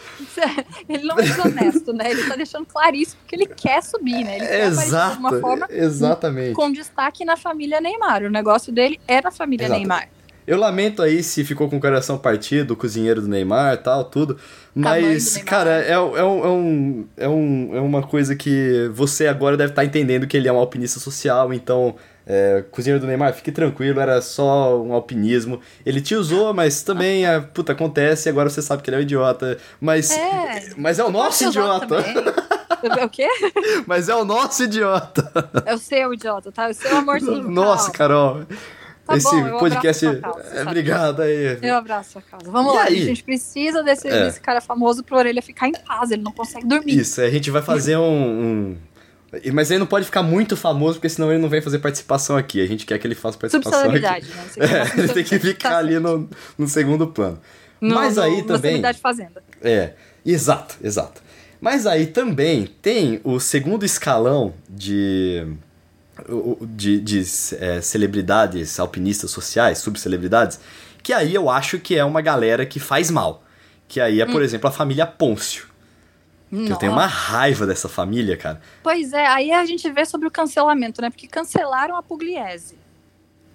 Ele 0.89 1.05
não 1.05 1.19
é 1.19 1.23
desonesto, 1.23 1.93
né? 1.93 2.11
Ele 2.11 2.25
tá 2.25 2.37
deixando 2.37 2.67
claríssimo 2.67 3.21
que 3.27 3.35
ele 3.35 3.47
quer 3.47 3.83
subir, 3.83 4.25
né? 4.25 4.37
Ele 4.37 4.47
quer 4.47 4.55
aparecer 4.67 4.81
de 4.83 4.87
Exato, 4.89 5.11
alguma 5.13 5.41
forma 5.41 5.67
exatamente. 5.71 6.55
com 6.55 6.71
destaque 6.71 7.25
na 7.25 7.37
família 7.37 7.81
Neymar. 7.81 8.23
O 8.23 8.31
negócio 8.31 8.73
dele 8.73 9.01
é 9.09 9.21
na 9.21 9.31
família 9.31 9.65
Exato. 9.65 9.79
Neymar. 9.79 10.09
Eu 10.47 10.59
lamento 10.59 11.03
aí 11.03 11.23
se 11.23 11.45
ficou 11.45 11.69
com 11.69 11.77
o 11.77 11.81
coração 11.81 12.17
partido, 12.17 12.73
o 12.73 12.77
cozinheiro 12.77 13.21
do 13.21 13.29
Neymar 13.29 13.75
e 13.75 13.79
tal, 13.79 14.05
tudo. 14.05 14.39
Mas, 14.75 15.37
cara, 15.39 15.83
é, 15.83 15.93
é, 15.93 15.99
um, 15.99 16.17
é, 16.17 16.25
um, 16.25 17.07
é, 17.17 17.29
um, 17.29 17.71
é 17.77 17.81
uma 17.81 18.03
coisa 18.03 18.37
que 18.37 18.89
você 18.93 19.27
agora 19.27 19.57
deve 19.57 19.73
estar 19.73 19.85
entendendo 19.85 20.27
que 20.27 20.37
ele 20.37 20.49
é 20.49 20.53
um 20.53 20.59
alpinista 20.59 21.01
social, 21.01 21.53
então. 21.53 21.97
É, 22.29 22.65
cozinheiro 22.73 23.01
do 23.01 23.07
Neymar, 23.07 23.33
fique 23.35 23.53
tranquilo, 23.53 24.01
era 24.01 24.21
só 24.21 24.83
um 24.83 24.93
alpinismo. 24.93 25.61
Ele 25.85 26.01
te 26.01 26.17
usou, 26.17 26.53
mas 26.53 26.83
também, 26.83 27.25
é, 27.25 27.39
puta, 27.39 27.71
acontece, 27.71 28.29
agora 28.29 28.51
você 28.51 28.61
sabe 28.61 28.83
que 28.83 28.91
ele 28.91 28.97
é 28.97 28.99
um 28.99 29.03
idiota. 29.03 29.57
Mas 29.81 30.11
É. 30.11 30.71
mas 30.77 30.99
é 30.99 31.05
o 31.05 31.11
nosso 31.11 31.45
idiota. 31.45 31.99
O 33.05 33.09
quê? 33.09 33.27
Mas 33.87 34.09
é 34.09 34.15
o 34.15 34.25
nosso 34.25 34.65
idiota. 34.65 35.33
É 35.65 35.75
o 35.75 35.79
seu 35.79 36.13
idiota, 36.13 36.53
tá? 36.53 36.67
É 36.69 36.71
o 36.71 36.75
seu 36.75 36.97
amorzinho. 36.97 37.49
Nossa, 37.49 37.91
Carol. 37.91 38.43
Tá 39.07 39.17
Esse 39.17 39.31
bom, 39.31 39.47
eu 39.47 39.59
podcast. 39.59 40.19
causa, 40.21 40.41
é, 40.41 40.43
sabe? 40.57 40.63
obrigado 40.63 41.23
aí. 41.23 41.59
Eu 41.63 41.77
abraço 41.77 42.09
a 42.09 42.13
sua 42.21 42.23
casa. 42.23 42.51
Vamos 42.51 42.73
E 42.73 42.77
lá, 42.77 42.83
aí? 42.85 43.03
A 43.03 43.05
gente 43.07 43.23
precisa 43.23 43.83
desse, 43.83 44.09
É. 44.09 44.25
desse 44.25 44.41
cara 44.41 44.61
famoso 44.61 45.05
pro 45.05 45.17
orelha 45.17 45.41
ficar 45.41 45.69
em 45.69 45.73
paz. 45.73 46.11
Ele 46.11 46.23
não 46.23 46.33
consegue 46.33 46.67
dormir. 46.67 46.99
Isso, 46.99 47.21
a 47.21 47.31
gente 47.31 47.49
vai 47.51 47.63
fazer 47.63 47.97
um, 47.97 48.03
um- 48.03 48.77
Mas 49.53 49.71
ele 49.71 49.79
não 49.79 49.87
pode 49.87 50.07
ficar 50.07 50.23
muito 50.25 50.57
famoso, 50.57 50.95
porque 50.95 51.09
senão 51.09 51.31
ele 51.31 51.41
não 51.41 51.49
vem 51.49 51.61
fazer 51.61 51.79
participação 51.79 52.37
aqui. 52.37 52.61
A 52.61 52.67
gente 52.67 52.85
quer 52.85 52.99
que 52.99 53.07
ele 53.07 53.15
faça 53.15 53.39
participação 53.39 53.91
aqui. 53.91 54.01
Né? 54.01 54.21
É, 54.59 54.99
ele 54.99 55.09
tem 55.09 55.23
que 55.25 55.39
ficar 55.39 55.71
Tá 55.71 55.79
ali 55.79 55.99
no, 56.01 56.29
no 56.59 56.67
segundo 56.67 57.07
plano. 57.07 57.39
No- 57.81 57.95
Mas 57.95 58.17
no- 58.17 58.23
aí 58.23 58.43
também. 58.43 58.83
fazenda. 58.95 59.43
É, 59.63 59.93
exato, 60.25 60.77
exato. 60.83 61.23
Mas 61.61 61.87
aí 61.87 62.07
também 62.07 62.67
tem 62.83 63.21
o 63.23 63.39
segundo 63.39 63.85
escalão 63.85 64.53
de. 64.69 65.47
De, 66.63 67.01
de 67.01 67.21
é, 67.59 67.81
celebridades 67.81 68.81
alpinistas 68.81 69.31
sociais, 69.31 69.79
subcelebridades, 69.79 70.59
que 71.03 71.13
aí 71.13 71.35
eu 71.35 71.49
acho 71.49 71.79
que 71.79 71.97
é 71.97 72.05
uma 72.05 72.21
galera 72.21 72.65
que 72.67 72.81
faz 72.81 73.11
mal. 73.11 73.43
Que 73.89 74.01
aí 74.01 74.21
é, 74.21 74.27
por 74.27 74.43
exemplo, 74.43 74.69
a 74.69 74.73
família 74.73 75.07
Pôncio. 75.07 75.67
Que 76.49 76.71
eu 76.71 76.77
tenho 76.77 76.93
uma 76.93 77.07
raiva 77.07 77.67
dessa 77.67 77.89
família, 77.89 78.37
cara. 78.37 78.61
Pois 78.83 79.13
é, 79.13 79.27
aí 79.27 79.53
a 79.53 79.65
gente 79.67 79.91
vê 79.91 80.05
sobre 80.05 80.27
o 80.29 80.31
cancelamento, 80.31 81.03
né? 81.03 81.11
Porque 81.11 81.27
cancelaram 81.27 81.97
a 81.97 82.03
Pugliese. 82.03 82.79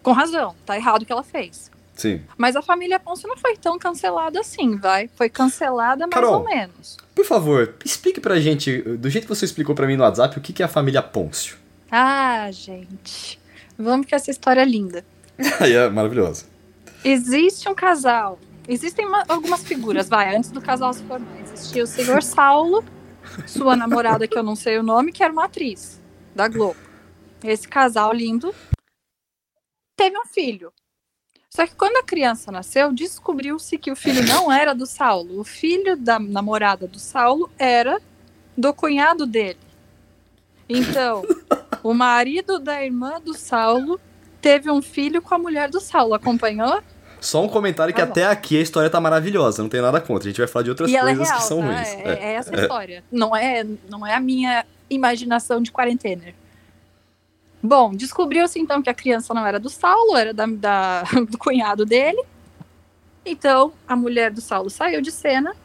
Com 0.03 0.11
razão, 0.11 0.55
tá 0.65 0.75
errado 0.75 1.03
o 1.03 1.05
que 1.05 1.11
ela 1.11 1.23
fez. 1.23 1.71
Sim. 1.95 2.21
Mas 2.37 2.55
a 2.55 2.61
família 2.61 2.99
Ponce 2.99 3.27
não 3.27 3.37
foi 3.37 3.55
tão 3.55 3.77
cancelada 3.77 4.39
assim, 4.39 4.77
vai. 4.77 5.09
Foi 5.15 5.29
cancelada 5.29 6.05
mais 6.07 6.13
Carol. 6.13 6.39
ou 6.39 6.43
menos. 6.43 6.97
Por 7.13 7.25
favor, 7.25 7.75
explique 7.85 8.19
pra 8.19 8.39
gente, 8.39 8.81
do 8.81 9.09
jeito 9.09 9.25
que 9.25 9.29
você 9.29 9.45
explicou 9.45 9.75
pra 9.75 9.87
mim 9.87 9.95
no 9.95 10.03
WhatsApp, 10.03 10.37
o 10.37 10.41
que 10.41 10.51
que 10.51 10.61
é 10.61 10.65
a 10.65 10.69
família 10.69 11.01
Pôncio. 11.01 11.57
Ah, 11.91 12.49
gente. 12.51 13.39
Vamos 13.77 14.05
que 14.07 14.15
essa 14.15 14.31
história 14.31 14.61
é 14.61 14.65
linda. 14.65 15.05
Aí 15.59 15.73
é 15.73 15.89
maravilhoso. 15.89 16.45
Existe 17.03 17.67
um 17.67 17.75
casal. 17.75 18.39
Existem 18.67 19.05
uma- 19.05 19.25
algumas 19.27 19.63
figuras, 19.63 20.07
vai, 20.07 20.35
antes 20.35 20.51
do 20.51 20.61
casal 20.61 20.93
se 20.93 21.03
formar. 21.03 21.39
Existia 21.41 21.83
o 21.83 21.87
senhor 21.87 22.21
Saulo, 22.23 22.83
sua 23.47 23.75
namorada, 23.75 24.27
que 24.27 24.37
eu 24.37 24.43
não 24.43 24.55
sei 24.55 24.77
o 24.77 24.83
nome, 24.83 25.11
que 25.11 25.23
era 25.23 25.33
uma 25.33 25.45
atriz. 25.45 25.99
da 26.33 26.47
Globo. 26.47 26.79
Esse 27.43 27.67
casal 27.67 28.13
lindo 28.13 28.55
teve 29.97 30.17
um 30.17 30.25
filho. 30.25 30.71
Só 31.49 31.67
que 31.67 31.75
quando 31.75 31.97
a 31.97 32.03
criança 32.03 32.49
nasceu, 32.53 32.93
descobriu-se 32.93 33.77
que 33.77 33.91
o 33.91 33.95
filho 33.97 34.25
não 34.25 34.49
era 34.49 34.73
do 34.73 34.85
Saulo. 34.85 35.37
O 35.41 35.43
filho 35.43 35.97
da 35.97 36.17
namorada 36.19 36.87
do 36.87 36.97
Saulo 36.99 37.51
era 37.59 37.99
do 38.55 38.73
cunhado 38.73 39.25
dele. 39.25 39.59
Então, 40.69 41.23
o 41.83 41.93
marido 41.93 42.59
da 42.59 42.83
irmã 42.83 43.19
do 43.19 43.33
Saulo 43.33 43.99
teve 44.41 44.69
um 44.71 44.81
filho 44.81 45.21
com 45.21 45.33
a 45.35 45.37
mulher 45.37 45.69
do 45.69 45.79
Saulo. 45.79 46.13
Acompanhou? 46.13 46.81
Só 47.19 47.43
um 47.43 47.47
comentário 47.47 47.93
que 47.93 48.01
Tá 48.01 48.07
até 48.07 48.25
aqui 48.25 48.57
a 48.57 48.61
história 48.61 48.89
tá 48.89 48.99
maravilhosa, 48.99 49.61
não 49.61 49.69
tem 49.69 49.79
nada 49.81 50.01
contra. 50.01 50.27
A 50.27 50.31
gente 50.31 50.39
vai 50.39 50.47
falar 50.47 50.63
de 50.63 50.69
outras 50.71 50.89
e 50.89 50.95
é 50.95 51.01
coisas 51.01 51.27
real, 51.27 51.39
que 51.39 51.43
são 51.45 51.59
tá? 51.59 51.65
ruins. 51.67 51.87
É, 51.87 52.01
É. 52.03 52.11
é 52.13 52.33
essa 52.33 52.55
a 52.55 52.61
história. 52.61 53.03
Não 53.11 53.35
é, 53.35 53.63
não 53.89 54.05
é 54.07 54.15
a 54.15 54.19
minha 54.19 54.65
imaginação 54.89 55.61
de 55.61 55.71
quarentena. 55.71 56.23
Bom, 57.63 57.91
descobriu-se 57.93 58.57
então 58.59 58.81
que 58.81 58.89
a 58.89 58.93
criança 58.93 59.33
não 59.35 59.45
era 59.45 59.59
do 59.59 59.69
Saulo, 59.69 60.17
era 60.17 60.33
da, 60.33 60.47
da- 60.47 61.03
do 61.29 61.37
cunhado 61.37 61.85
dele. 61.85 62.23
Então, 63.23 63.71
a 63.87 63.95
mulher 63.95 64.31
do 64.31 64.41
Saulo 64.41 64.69
saiu 64.71 64.99
de 64.99 65.11
cena. 65.11 65.55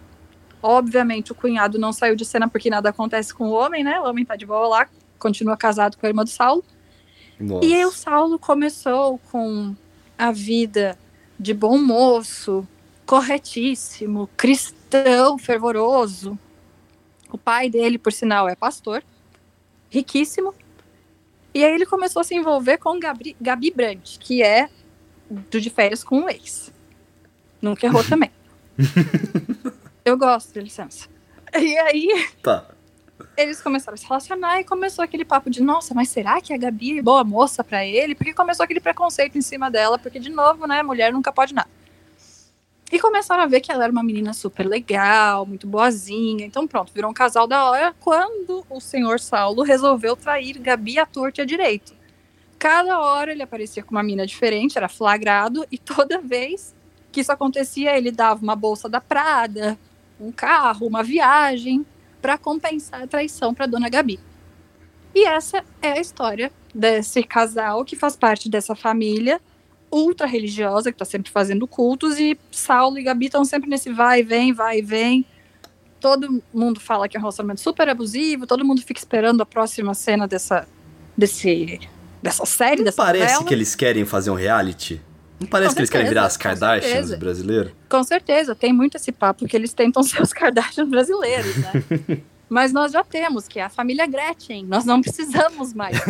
Obviamente, 0.62 1.32
o 1.32 1.34
cunhado 1.34 1.78
não 1.78 1.92
saiu 1.92 2.14
de 2.14 2.24
cena 2.24 2.48
porque 2.48 2.68
nada 2.68 2.90
acontece 2.90 3.32
com 3.32 3.44
o 3.48 3.52
homem, 3.52 3.82
né? 3.82 3.98
O 4.00 4.04
homem 4.04 4.26
tá 4.26 4.36
de 4.36 4.44
boa 4.44 4.68
lá, 4.68 4.88
continua 5.18 5.56
casado 5.56 5.96
com 5.96 6.06
a 6.06 6.08
irmã 6.08 6.24
do 6.24 6.30
Saulo. 6.30 6.64
Nossa. 7.38 7.66
E 7.66 7.74
aí 7.74 7.84
o 7.84 7.92
Saulo 7.92 8.38
começou 8.38 9.18
com 9.30 9.74
a 10.16 10.32
vida 10.32 10.98
de 11.38 11.52
bom 11.52 11.78
moço, 11.78 12.66
corretíssimo, 13.04 14.28
cristão, 14.36 15.38
fervoroso. 15.38 16.38
O 17.30 17.36
pai 17.36 17.68
dele, 17.68 17.98
por 17.98 18.12
sinal, 18.12 18.48
é 18.48 18.54
pastor, 18.54 19.02
riquíssimo. 19.90 20.54
E 21.52 21.64
aí 21.64 21.72
ele 21.72 21.86
começou 21.86 22.20
a 22.20 22.24
se 22.24 22.34
envolver 22.34 22.78
com 22.78 22.98
Gabi, 22.98 23.36
Gabi 23.40 23.70
Brandt, 23.70 24.18
que 24.18 24.42
é 24.42 24.68
do 25.30 25.60
de 25.60 25.70
férias 25.70 26.04
com 26.04 26.24
o 26.24 26.28
ex. 26.28 26.72
Nunca 27.60 27.86
errou 27.86 28.04
também. 28.08 28.30
Eu 30.04 30.16
gosto, 30.16 30.52
de 30.52 30.60
licença. 30.60 31.08
E 31.54 31.76
aí 31.78 32.28
Tá. 32.42 32.75
Eles 33.36 33.60
começaram 33.60 33.94
a 33.94 33.96
se 33.96 34.06
relacionar 34.06 34.60
e 34.60 34.64
começou 34.64 35.02
aquele 35.02 35.24
papo 35.24 35.50
de 35.50 35.62
nossa, 35.62 35.94
mas 35.94 36.08
será 36.08 36.40
que 36.40 36.52
a 36.52 36.56
Gabi 36.56 36.98
é 36.98 37.02
boa 37.02 37.24
moça 37.24 37.62
pra 37.62 37.84
ele? 37.84 38.14
Porque 38.14 38.32
começou 38.32 38.64
aquele 38.64 38.80
preconceito 38.80 39.36
em 39.36 39.42
cima 39.42 39.70
dela, 39.70 39.98
porque 39.98 40.18
de 40.18 40.30
novo, 40.30 40.66
né, 40.66 40.82
mulher 40.82 41.12
nunca 41.12 41.32
pode 41.32 41.54
nada. 41.54 41.68
E 42.90 43.00
começaram 43.00 43.42
a 43.42 43.46
ver 43.46 43.60
que 43.60 43.72
ela 43.72 43.84
era 43.84 43.92
uma 43.92 44.02
menina 44.02 44.32
super 44.32 44.64
legal, 44.64 45.44
muito 45.44 45.66
boazinha. 45.66 46.46
Então 46.46 46.68
pronto, 46.68 46.92
virou 46.92 47.10
um 47.10 47.14
casal 47.14 47.46
da 47.46 47.64
hora 47.64 47.94
quando 47.98 48.64
o 48.70 48.80
senhor 48.80 49.18
Saulo 49.18 49.62
resolveu 49.62 50.14
trair 50.14 50.58
Gabi 50.58 50.98
à 50.98 51.04
torta 51.04 51.40
e 51.40 51.42
à 51.42 51.44
direito. 51.44 51.94
Cada 52.58 53.00
hora 53.00 53.32
ele 53.32 53.42
aparecia 53.42 53.82
com 53.82 53.90
uma 53.90 54.02
mina 54.02 54.26
diferente, 54.26 54.78
era 54.78 54.88
flagrado, 54.88 55.66
e 55.70 55.76
toda 55.76 56.20
vez 56.20 56.74
que 57.12 57.20
isso 57.20 57.32
acontecia, 57.32 57.96
ele 57.96 58.10
dava 58.10 58.42
uma 58.42 58.56
bolsa 58.56 58.88
da 58.88 59.00
Prada, 59.00 59.78
um 60.20 60.30
carro, 60.30 60.86
uma 60.86 61.02
viagem, 61.02 61.84
para 62.20 62.36
compensar 62.38 63.02
a 63.02 63.06
traição 63.06 63.54
para 63.54 63.66
dona 63.66 63.88
Gabi. 63.88 64.18
E 65.14 65.24
essa 65.24 65.64
é 65.80 65.92
a 65.92 66.00
história 66.00 66.52
desse 66.74 67.22
casal 67.22 67.84
que 67.84 67.96
faz 67.96 68.16
parte 68.16 68.48
dessa 68.50 68.74
família 68.74 69.40
ultra 69.90 70.26
religiosa 70.26 70.90
que 70.90 70.96
está 70.96 71.04
sempre 71.04 71.30
fazendo 71.30 71.66
cultos 71.66 72.18
e 72.18 72.38
Saulo 72.50 72.98
e 72.98 73.02
Gabi 73.02 73.26
estão 73.26 73.44
sempre 73.44 73.70
nesse 73.70 73.90
vai 73.92 74.20
e 74.20 74.22
vem, 74.22 74.52
vai 74.52 74.78
e 74.78 74.82
vem. 74.82 75.24
Todo 76.00 76.42
mundo 76.52 76.78
fala 76.80 77.08
que 77.08 77.16
é 77.16 77.18
um 77.18 77.22
relacionamento 77.22 77.60
super 77.60 77.88
abusivo, 77.88 78.46
todo 78.46 78.64
mundo 78.64 78.82
fica 78.82 78.98
esperando 79.00 79.40
a 79.40 79.46
próxima 79.46 79.94
cena 79.94 80.26
dessa 80.28 80.68
desse 81.16 81.80
dessa 82.22 82.44
série, 82.44 82.78
Não 82.78 82.84
dessa 82.84 83.02
parece 83.02 83.24
novela. 83.34 83.44
que 83.48 83.54
eles 83.54 83.74
querem 83.74 84.04
fazer 84.04 84.30
um 84.30 84.34
reality? 84.34 85.00
Não 85.38 85.46
parece 85.46 85.70
Com 85.70 85.74
que 85.74 85.80
eles 85.80 85.90
querem 85.90 86.06
certeza, 86.06 86.20
virar 86.20 86.26
as 86.26 86.36
Kardashians 86.36 86.92
certeza. 86.92 87.16
brasileiras? 87.16 87.72
Com 87.88 88.02
certeza, 88.02 88.54
tem 88.54 88.72
muito 88.72 88.96
esse 88.96 89.12
papo 89.12 89.46
que 89.46 89.56
eles 89.56 89.74
tentam 89.74 90.02
ser 90.04 90.22
os 90.22 90.32
Kardashian 90.32 90.88
brasileiros, 90.88 91.56
né? 91.56 91.72
Mas 92.48 92.72
nós 92.72 92.92
já 92.92 93.02
temos, 93.02 93.48
que 93.48 93.58
é 93.58 93.64
a 93.64 93.68
família 93.68 94.06
Gretchen. 94.06 94.64
Nós 94.66 94.84
não 94.84 95.00
precisamos 95.00 95.74
mais. 95.74 95.98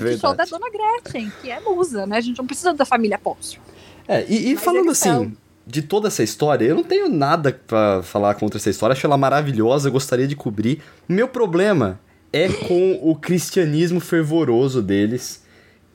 O 0.00 0.18
show 0.18 0.34
da 0.34 0.44
dona 0.44 0.66
Gretchen, 0.70 1.30
que 1.42 1.50
é 1.50 1.58
musa, 1.60 2.06
né? 2.06 2.18
A 2.18 2.20
gente 2.20 2.38
não 2.38 2.46
precisa 2.46 2.72
da 2.72 2.84
família 2.84 3.18
Pôncio. 3.18 3.60
É, 4.06 4.24
e, 4.28 4.52
e 4.52 4.56
falando 4.56 4.90
assim, 4.90 5.10
são. 5.10 5.32
de 5.66 5.82
toda 5.82 6.08
essa 6.08 6.22
história, 6.22 6.64
eu 6.64 6.76
não 6.76 6.84
tenho 6.84 7.08
nada 7.08 7.60
pra 7.66 8.00
falar 8.02 8.34
contra 8.34 8.58
essa 8.58 8.70
história. 8.70 8.92
Acho 8.92 9.06
ela 9.06 9.16
maravilhosa, 9.16 9.90
gostaria 9.90 10.26
de 10.26 10.36
cobrir. 10.36 10.80
Meu 11.08 11.26
problema 11.26 11.98
é 12.32 12.48
com 12.48 13.00
o 13.02 13.16
cristianismo 13.16 13.98
fervoroso 14.00 14.80
deles, 14.80 15.39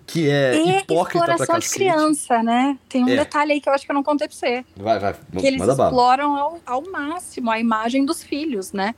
que 0.08 0.30
é 0.30 0.56
e 0.56 0.78
hipócrita 0.80 1.26
pra 1.26 1.34
exploração 1.36 1.60
de 1.60 1.66
cacete. 1.66 1.74
criança, 1.76 2.44
né? 2.44 2.78
Tem 2.88 3.04
um 3.04 3.10
É. 3.10 3.18
detalhe 3.18 3.54
aí 3.54 3.62
que 3.62 3.68
eu 3.68 3.74
acho 3.74 3.86
que 3.86 3.92
eu 3.92 3.96
não 3.96 4.04
contei 4.04 4.28
pra 4.28 4.36
você. 4.38 4.64
Vai, 4.78 5.00
vai, 5.00 5.16
que 5.38 5.46
eles 5.48 5.62
exploram 5.68 6.36
ao, 6.36 6.60
ao 6.66 6.82
máximo 6.92 7.50
a 7.52 7.60
imagem 7.60 8.06
dos 8.06 8.24
filhos, 8.24 8.72
né? 8.72 8.94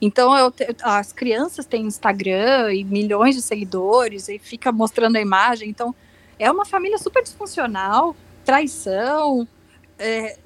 Então 0.00 0.36
eu 0.36 0.52
as 0.82 1.12
crianças 1.12 1.64
têm 1.64 1.82
Instagram 1.86 2.72
e 2.74 2.82
milhões 2.84 3.34
de 3.36 3.42
seguidores 3.42 4.28
e 4.28 4.38
fica 4.38 4.72
mostrando 4.72 5.16
a 5.16 5.20
imagem. 5.20 5.68
Então 5.68 5.94
é 6.38 6.50
uma 6.50 6.64
família 6.64 6.98
super 6.98 7.22
disfuncional, 7.22 8.16
traição, 8.44 9.46
é, 9.98 10.36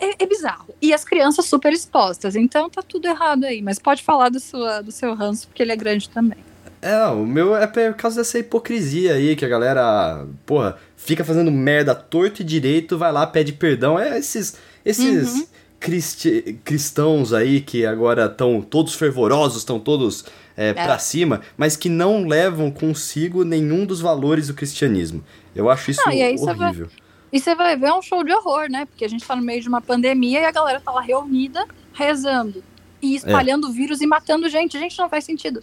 é, 0.00 0.22
é 0.22 0.26
bizarro. 0.26 0.74
E 0.82 0.92
as 0.92 1.04
crianças 1.04 1.44
super 1.46 1.72
expostas. 1.72 2.34
Então 2.34 2.68
tá 2.68 2.82
tudo 2.82 3.06
errado 3.06 3.44
aí. 3.44 3.62
Mas 3.62 3.78
pode 3.78 4.02
falar 4.02 4.28
do, 4.30 4.40
sua, 4.40 4.80
do 4.82 4.90
seu 4.90 5.14
ranço 5.14 5.46
porque 5.46 5.62
ele 5.62 5.72
é 5.72 5.76
grande 5.76 6.08
também. 6.08 6.38
É, 6.82 7.04
o 7.08 7.26
meu 7.26 7.54
é 7.54 7.66
por 7.66 7.94
causa 7.94 8.16
dessa 8.20 8.38
hipocrisia 8.38 9.14
aí, 9.14 9.36
que 9.36 9.44
a 9.44 9.48
galera, 9.48 10.26
porra, 10.46 10.76
fica 10.96 11.22
fazendo 11.22 11.50
merda 11.50 11.94
torto 11.94 12.40
e 12.40 12.44
direito, 12.44 12.96
vai 12.96 13.12
lá, 13.12 13.26
pede 13.26 13.52
perdão. 13.52 13.98
É 13.98 14.18
esses, 14.18 14.56
esses 14.84 15.34
Uhum. 15.34 15.46
cristi- 15.78 16.58
cristãos 16.64 17.32
aí 17.34 17.60
que 17.60 17.84
agora 17.84 18.26
estão 18.26 18.62
todos 18.62 18.94
fervorosos, 18.94 19.58
estão 19.58 19.78
todos 19.78 20.24
é, 20.56 20.72
pra 20.74 20.98
cima, 20.98 21.40
mas 21.56 21.76
que 21.76 21.88
não 21.88 22.26
levam 22.26 22.70
consigo 22.70 23.44
nenhum 23.44 23.86
dos 23.86 24.00
valores 24.00 24.48
do 24.48 24.54
cristianismo. 24.54 25.22
Eu 25.54 25.70
acho 25.70 25.90
isso 25.90 26.00
Ah, 26.04 26.10
horrível. 26.10 26.88
E 27.32 27.38
você 27.40 27.54
vai 27.54 27.76
ver 27.76 27.92
um 27.92 28.02
show 28.02 28.24
de 28.24 28.32
horror, 28.32 28.68
né? 28.70 28.84
Porque 28.86 29.04
a 29.04 29.08
gente 29.08 29.24
tá 29.26 29.36
no 29.36 29.42
meio 29.42 29.60
de 29.62 29.68
uma 29.68 29.80
pandemia 29.80 30.40
e 30.40 30.44
a 30.44 30.50
galera 30.50 30.80
tá 30.80 30.90
lá 30.90 31.00
reunida, 31.00 31.64
rezando. 31.92 32.62
E 33.00 33.14
espalhando 33.14 33.72
vírus 33.72 34.00
e 34.02 34.06
matando 34.06 34.48
gente. 34.48 34.78
Gente, 34.78 34.98
não 34.98 35.08
faz 35.08 35.24
sentido. 35.24 35.62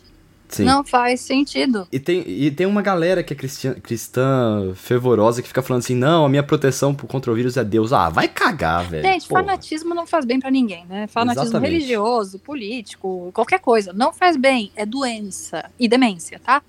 Sim. 0.49 0.63
Não 0.63 0.83
faz 0.83 1.19
sentido. 1.21 1.87
E 1.91 1.99
tem, 1.99 2.23
e 2.25 2.49
tem 2.49 2.65
uma 2.65 2.81
galera 2.81 3.21
que 3.21 3.33
é 3.33 3.35
cristian- 3.35 3.73
cristã 3.73 4.71
fervorosa 4.75 5.41
que 5.41 5.47
fica 5.47 5.61
falando 5.61 5.83
assim: 5.83 5.95
não, 5.95 6.25
a 6.25 6.29
minha 6.29 6.43
proteção 6.43 6.95
contra 6.95 7.31
o 7.31 7.35
vírus 7.35 7.57
é 7.57 7.63
Deus. 7.63 7.91
Ah, 7.91 8.07
vai 8.09 8.27
cagar, 8.29 8.85
velho. 8.89 9.03
Gente, 9.03 9.27
Porra. 9.27 9.41
fanatismo 9.43 9.93
não 9.93 10.07
faz 10.07 10.23
bem 10.25 10.39
pra 10.39 10.49
ninguém, 10.49 10.85
né? 10.85 11.07
Fanatismo 11.07 11.43
Exatamente. 11.49 11.71
religioso, 11.73 12.39
político, 12.39 13.29
qualquer 13.33 13.59
coisa. 13.59 13.91
Não 13.91 14.13
faz 14.13 14.37
bem. 14.37 14.71
É 14.75 14.85
doença 14.85 15.65
e 15.79 15.87
demência, 15.87 16.39
tá? 16.39 16.61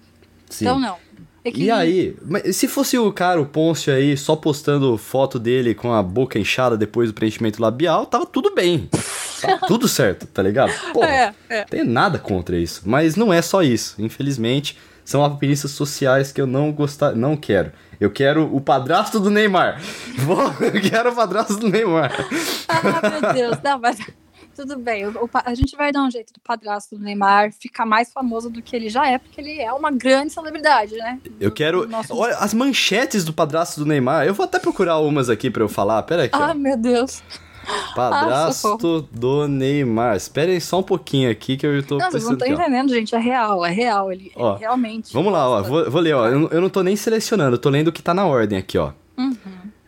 Sim. 0.50 0.64
Então 0.64 0.78
não. 0.80 0.96
E 1.48 1.50
Equilíbrio. 1.50 1.74
aí, 1.76 2.16
mas 2.24 2.56
se 2.56 2.68
fosse 2.68 2.98
o 2.98 3.12
cara, 3.12 3.40
o 3.40 3.46
Pôncio 3.46 3.92
aí, 3.92 4.16
só 4.16 4.36
postando 4.36 4.96
foto 4.98 5.38
dele 5.38 5.74
com 5.74 5.92
a 5.92 6.02
boca 6.02 6.38
inchada 6.38 6.76
depois 6.76 7.10
do 7.10 7.14
preenchimento 7.14 7.60
labial, 7.62 8.06
tava 8.06 8.26
tudo 8.26 8.54
bem. 8.54 8.88
Tá 9.40 9.58
tudo 9.68 9.86
certo, 9.88 10.26
tá 10.26 10.42
ligado? 10.42 10.72
Pô, 10.92 11.04
É, 11.04 11.34
é. 11.48 11.64
tem 11.64 11.84
nada 11.84 12.18
contra 12.18 12.56
isso. 12.58 12.82
Mas 12.84 13.16
não 13.16 13.32
é 13.32 13.40
só 13.42 13.62
isso. 13.62 13.94
Infelizmente, 13.98 14.76
são 15.04 15.22
alpinistas 15.24 15.70
sociais 15.70 16.30
que 16.32 16.40
eu 16.40 16.46
não 16.46 16.70
gostar, 16.72 17.12
não 17.14 17.36
quero. 17.36 17.72
Eu 18.00 18.10
quero 18.10 18.54
o 18.54 18.60
padrasto 18.60 19.18
do 19.18 19.28
Neymar. 19.30 19.80
Eu 20.60 20.80
quero 20.80 21.10
o 21.10 21.14
padrasto 21.14 21.56
do 21.56 21.68
Neymar. 21.68 22.12
Ah, 22.68 23.20
meu 23.22 23.32
Deus. 23.32 23.58
Não, 23.64 23.78
mas 23.80 23.98
tudo 24.58 24.76
bem. 24.78 25.06
O- 25.06 25.24
o 25.24 25.30
a 25.32 25.54
gente 25.54 25.76
vai 25.76 25.92
dar 25.92 26.02
um 26.02 26.10
jeito 26.10 26.32
do 26.32 26.40
padrasto 26.40 26.96
do 26.96 27.02
Neymar 27.02 27.52
ficar 27.52 27.86
mais 27.86 28.12
famoso 28.12 28.50
do 28.50 28.60
que 28.60 28.74
ele 28.74 28.88
já 28.88 29.06
é, 29.08 29.18
porque 29.18 29.40
ele 29.40 29.60
é 29.60 29.72
uma 29.72 29.90
grande 29.90 30.32
celebridade, 30.32 30.94
né? 30.96 31.18
Eu 31.40 31.50
quero. 31.52 31.86
Nossa. 31.88 32.14
Olha, 32.14 32.36
as 32.38 32.52
manchetes 32.52 33.24
do 33.24 33.32
padrasto 33.32 33.80
do 33.80 33.86
Neymar. 33.86 34.26
Eu 34.26 34.34
vou 34.34 34.44
até 34.44 34.58
procurar 34.58 34.98
umas 34.98 35.30
aqui 35.30 35.50
pra 35.50 35.62
eu 35.62 35.68
falar. 35.68 36.02
Pera 36.02 36.24
aqui, 36.24 36.36
ó. 36.36 36.42
Ah, 36.42 36.54
meu 36.54 36.76
Deus. 36.76 37.22
Padrasto 37.94 39.02
do 39.12 39.46
Neymar. 39.46 40.16
Espera 40.16 40.50
aí 40.50 40.60
só 40.60 40.78
um 40.78 40.82
pouquinho 40.82 41.30
aqui 41.30 41.56
que 41.56 41.66
eu 41.66 41.82
tô 41.82 41.98
Não, 41.98 42.10
vocês 42.10 42.24
não 42.24 42.32
estão 42.32 42.48
ó. 42.48 42.52
entendendo, 42.52 42.88
gente. 42.90 43.14
É 43.14 43.18
real, 43.18 43.64
é 43.64 43.70
real. 43.70 44.10
Ele 44.12 44.32
Ó, 44.36 44.52
ele 44.52 44.60
realmente. 44.60 45.12
Vamos 45.12 45.32
lá, 45.32 45.48
ó. 45.48 45.62
Vou, 45.62 45.90
vou 45.90 46.00
ler, 46.00 46.14
ó. 46.14 46.26
Eu, 46.28 46.38
não- 46.40 46.48
eu 46.48 46.60
não 46.60 46.70
tô 46.70 46.82
nem 46.82 46.96
selecionando, 46.96 47.56
eu 47.56 47.60
tô 47.60 47.68
lendo 47.68 47.88
o 47.88 47.92
que 47.92 48.02
tá 48.02 48.14
na 48.14 48.24
ordem 48.26 48.58
aqui, 48.58 48.78
ó. 48.78 48.92
Uhum. 49.18 49.36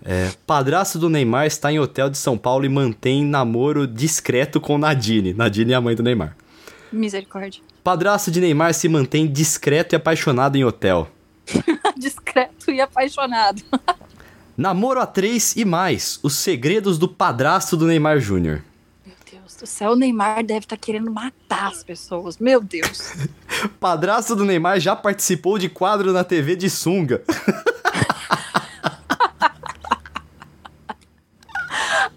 É, 0.04 0.30
padrasto 0.46 0.98
do 0.98 1.10
Neymar 1.10 1.46
está 1.46 1.70
em 1.70 1.78
hotel 1.78 2.08
de 2.08 2.16
São 2.16 2.38
Paulo 2.38 2.64
e 2.64 2.68
mantém 2.68 3.24
namoro 3.24 3.86
discreto 3.86 4.60
com 4.60 4.78
Nadine. 4.78 5.34
Nadine 5.34 5.72
é 5.72 5.76
a 5.76 5.80
mãe 5.80 5.94
do 5.94 6.02
Neymar. 6.02 6.36
Misericórdia. 6.90 7.62
Padrasto 7.84 8.30
de 8.30 8.40
Neymar 8.40 8.74
se 8.74 8.88
mantém 8.88 9.30
discreto 9.30 9.94
e 9.94 9.96
apaixonado 9.96 10.56
em 10.56 10.64
hotel. 10.64 11.08
Discreto 11.96 12.70
e 12.70 12.80
apaixonado. 12.80 13.62
Namoro 14.56 15.00
a 15.00 15.06
três 15.06 15.56
e 15.56 15.64
mais. 15.64 16.18
Os 16.22 16.34
segredos 16.34 16.98
do 16.98 17.08
padrasto 17.08 17.76
do 17.76 17.86
Neymar 17.86 18.20
Júnior. 18.20 18.62
Meu 19.06 19.16
Deus. 19.30 19.56
do 19.56 19.66
céu, 19.66 19.92
o 19.92 19.96
Neymar 19.96 20.44
deve 20.44 20.60
estar 20.60 20.76
tá 20.76 20.80
querendo 20.80 21.10
matar 21.10 21.68
as 21.68 21.82
pessoas. 21.82 22.38
Meu 22.38 22.60
Deus. 22.60 23.12
Padrasto 23.80 24.36
do 24.36 24.44
Neymar 24.44 24.78
já 24.78 24.94
participou 24.94 25.58
de 25.58 25.68
quadro 25.68 26.12
na 26.12 26.24
TV 26.24 26.56
de 26.56 26.68
sunga. 26.68 27.22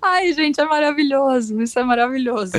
Ai, 0.04 0.34
gente, 0.34 0.60
é 0.60 0.66
maravilhoso. 0.66 1.62
Isso 1.62 1.80
é 1.80 1.84
maravilhoso. 1.84 2.52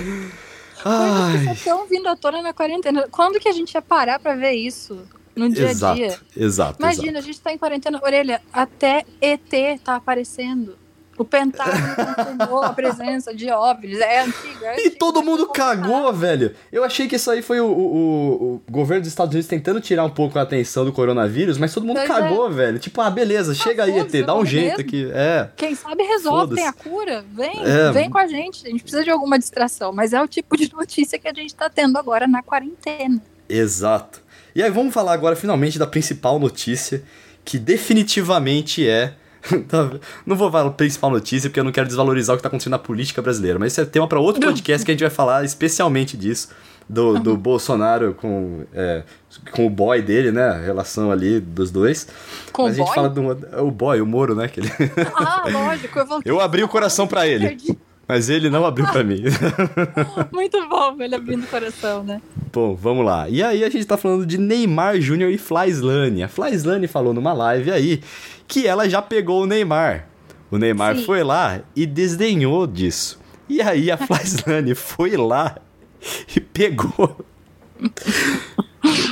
Ai. 0.85 1.33
Coisas 1.33 1.47
que 1.47 1.53
estão 1.53 1.87
vindo 1.87 2.09
à 2.09 2.17
tona 2.17 2.41
na 2.41 2.53
quarentena. 2.55 3.07
Quando 3.11 3.39
que 3.39 3.49
a 3.49 3.53
gente 3.53 3.75
ia 3.75 3.83
parar 3.83 4.19
pra 4.19 4.35
ver 4.35 4.53
isso? 4.53 5.07
No 5.37 5.49
dia 5.51 5.71
a 5.71 5.95
dia. 5.95 6.19
Exato. 6.37 6.77
Imagina, 6.79 7.19
exato. 7.19 7.19
a 7.19 7.21
gente 7.21 7.41
tá 7.41 7.53
em 7.53 7.59
quarentena. 7.59 8.01
Orelha, 8.03 8.41
até 8.53 9.05
ET 9.21 9.81
tá 9.83 9.97
aparecendo. 9.97 10.79
O 11.17 11.25
Pentágono 11.25 11.95
confirmou 11.95 12.63
a 12.63 12.73
presença 12.73 13.33
de 13.33 13.49
OVNIs. 13.51 14.01
É 14.01 14.21
antigo, 14.23 14.65
é 14.65 14.73
antigo. 14.73 14.89
E 14.89 14.91
todo 14.91 15.23
mundo 15.23 15.47
cagou, 15.47 16.13
velho. 16.13 16.55
Eu 16.73 16.83
achei 16.83 17.07
que 17.07 17.15
isso 17.15 17.31
aí 17.31 17.41
foi 17.41 17.61
o, 17.61 17.67
o, 17.67 18.55
o, 18.55 18.63
governo 18.69 19.03
dos 19.03 19.11
Estados 19.11 19.33
Unidos 19.33 19.49
tentando 19.49 19.81
tirar 19.81 20.05
um 20.05 20.11
pouco 20.11 20.39
a 20.39 20.43
atenção 20.43 20.85
do 20.85 20.93
coronavírus, 20.93 21.57
mas 21.57 21.73
todo 21.73 21.87
mundo 21.87 21.99
pois 21.99 22.09
cagou, 22.09 22.49
é. 22.49 22.51
velho. 22.51 22.79
Tipo, 22.81 23.01
ah, 23.01 23.11
beleza, 23.11 23.53
ah, 23.53 23.55
chega 23.55 23.85
aí, 23.85 23.97
ET, 23.99 24.13
dá 24.27 24.35
um 24.35 24.45
jeito 24.45 24.79
mesmo. 24.79 24.81
aqui. 24.81 25.11
É. 25.13 25.49
Quem 25.57 25.75
sabe 25.77 26.03
resolve, 26.03 26.57
tem 26.57 26.67
a 26.67 26.73
cura. 26.73 27.25
Vem, 27.33 27.63
é. 27.65 27.93
vem 27.93 28.11
com 28.11 28.19
a 28.19 28.27
gente. 28.27 28.67
A 28.67 28.71
gente 28.71 28.83
precisa 28.83 29.05
de 29.05 29.11
alguma 29.11 29.39
distração, 29.39 29.93
mas 29.93 30.13
é 30.13 30.21
o 30.21 30.27
tipo 30.27 30.57
de 30.57 30.71
notícia 30.75 31.19
que 31.19 31.29
a 31.29 31.33
gente 31.33 31.55
tá 31.55 31.71
tendo 31.71 31.97
agora 31.97 32.27
na 32.27 32.43
quarentena. 32.43 33.23
Exato. 33.49 34.21
E 34.53 34.63
aí 34.63 34.71
vamos 34.71 34.93
falar 34.93 35.13
agora 35.13 35.37
finalmente 35.37 35.79
da 35.79 35.87
principal 35.87 36.41
notícia, 36.41 37.05
que 37.45 37.59
definitivamente 37.59 38.89
é 38.89 39.09
Tá 39.09 39.24
não 40.27 40.37
vou 40.37 40.51
falar 40.51 40.69
a 40.69 40.73
principal 40.73 41.11
notícia 41.11 41.51
porque 41.51 41.61
eu 41.61 41.65
não 41.65 41.73
quero 41.73 41.87
desvalorizar 41.87 42.35
o 42.35 42.37
que 42.37 42.41
está 42.41 42.49
acontecendo 42.49 42.73
na 42.73 42.79
política 42.79 43.21
brasileira, 43.21 43.59
mas 43.59 43.73
isso 43.73 43.81
é 43.81 43.85
tema 43.85 44.07
para 44.09 44.21
outro 44.21 44.41
podcast 44.41 44.85
que 44.85 44.91
a 44.91 44.95
gente 44.95 45.03
vai 45.03 45.11
falar 45.11 45.45
especialmente 45.45 46.17
disso. 46.17 46.49
Do, 46.87 47.19
do 47.19 47.35
Bolsonaro 47.35 48.13
com, 48.13 48.65
é, 48.75 49.05
com 49.53 49.67
o 49.67 49.71
boy 49.71 50.03
dele, 50.03 50.31
né? 50.31 50.51
A 50.51 50.59
relação 50.59 51.11
ali 51.11 51.41
dos 51.41 51.71
dois. 51.71 52.07
Com 52.53 52.65
Mas 52.65 52.73
o 52.73 52.75
a 52.75 52.77
gente 52.77 52.87
boy? 52.87 52.95
fala 52.95 53.09
do 53.09 53.67
o 53.67 53.71
boy, 53.71 54.03
o 54.03 54.07
Moro, 54.07 54.35
né? 54.35 54.49
Que 54.49 54.61
ele... 54.61 54.71
Ah, 55.15 55.45
lógico. 55.51 55.99
Eu, 55.99 56.07
eu 56.37 56.41
abri 56.43 56.63
o 56.63 56.69
coração 56.69 57.07
para 57.07 57.27
ele. 57.27 57.49
Perdi. 57.49 57.79
Mas 58.07 58.29
ele 58.29 58.51
não 58.51 58.65
abriu 58.67 58.87
para 58.87 59.03
mim. 59.03 59.23
Muito 60.33 60.69
bom, 60.69 60.97
ele 61.01 61.15
abrindo 61.15 61.45
o 61.45 61.47
coração, 61.47 62.05
né? 62.05 62.21
Bom, 62.53 62.75
vamos 62.75 63.05
lá. 63.05 63.29
E 63.29 63.43
aí 63.43 63.65
a 63.65 63.71
gente 63.71 63.87
tá 63.87 63.97
falando 63.97 64.27
de 64.27 64.39
Neymar 64.39 65.01
Júnior 65.01 65.31
e 65.31 65.39
Flyslane. 65.39 66.23
A 66.23 66.29
Flyslane 66.29 66.87
falou 66.87 67.15
numa 67.15 67.33
live 67.33 67.71
aí 67.71 68.03
que 68.47 68.67
ela 68.67 68.89
já 68.89 69.01
pegou 69.01 69.43
o 69.43 69.47
Neymar. 69.47 70.07
O 70.51 70.59
Neymar 70.59 70.97
Sim. 70.97 71.05
foi 71.05 71.23
lá 71.23 71.61
e 71.75 71.87
desdenhou 71.87 72.67
disso. 72.67 73.19
E 73.49 73.61
aí 73.63 73.91
a 73.91 73.97
Flyslane 73.99 74.75
foi 74.75 75.17
lá 75.17 75.57
e 76.37 76.41
pegou 76.41 77.25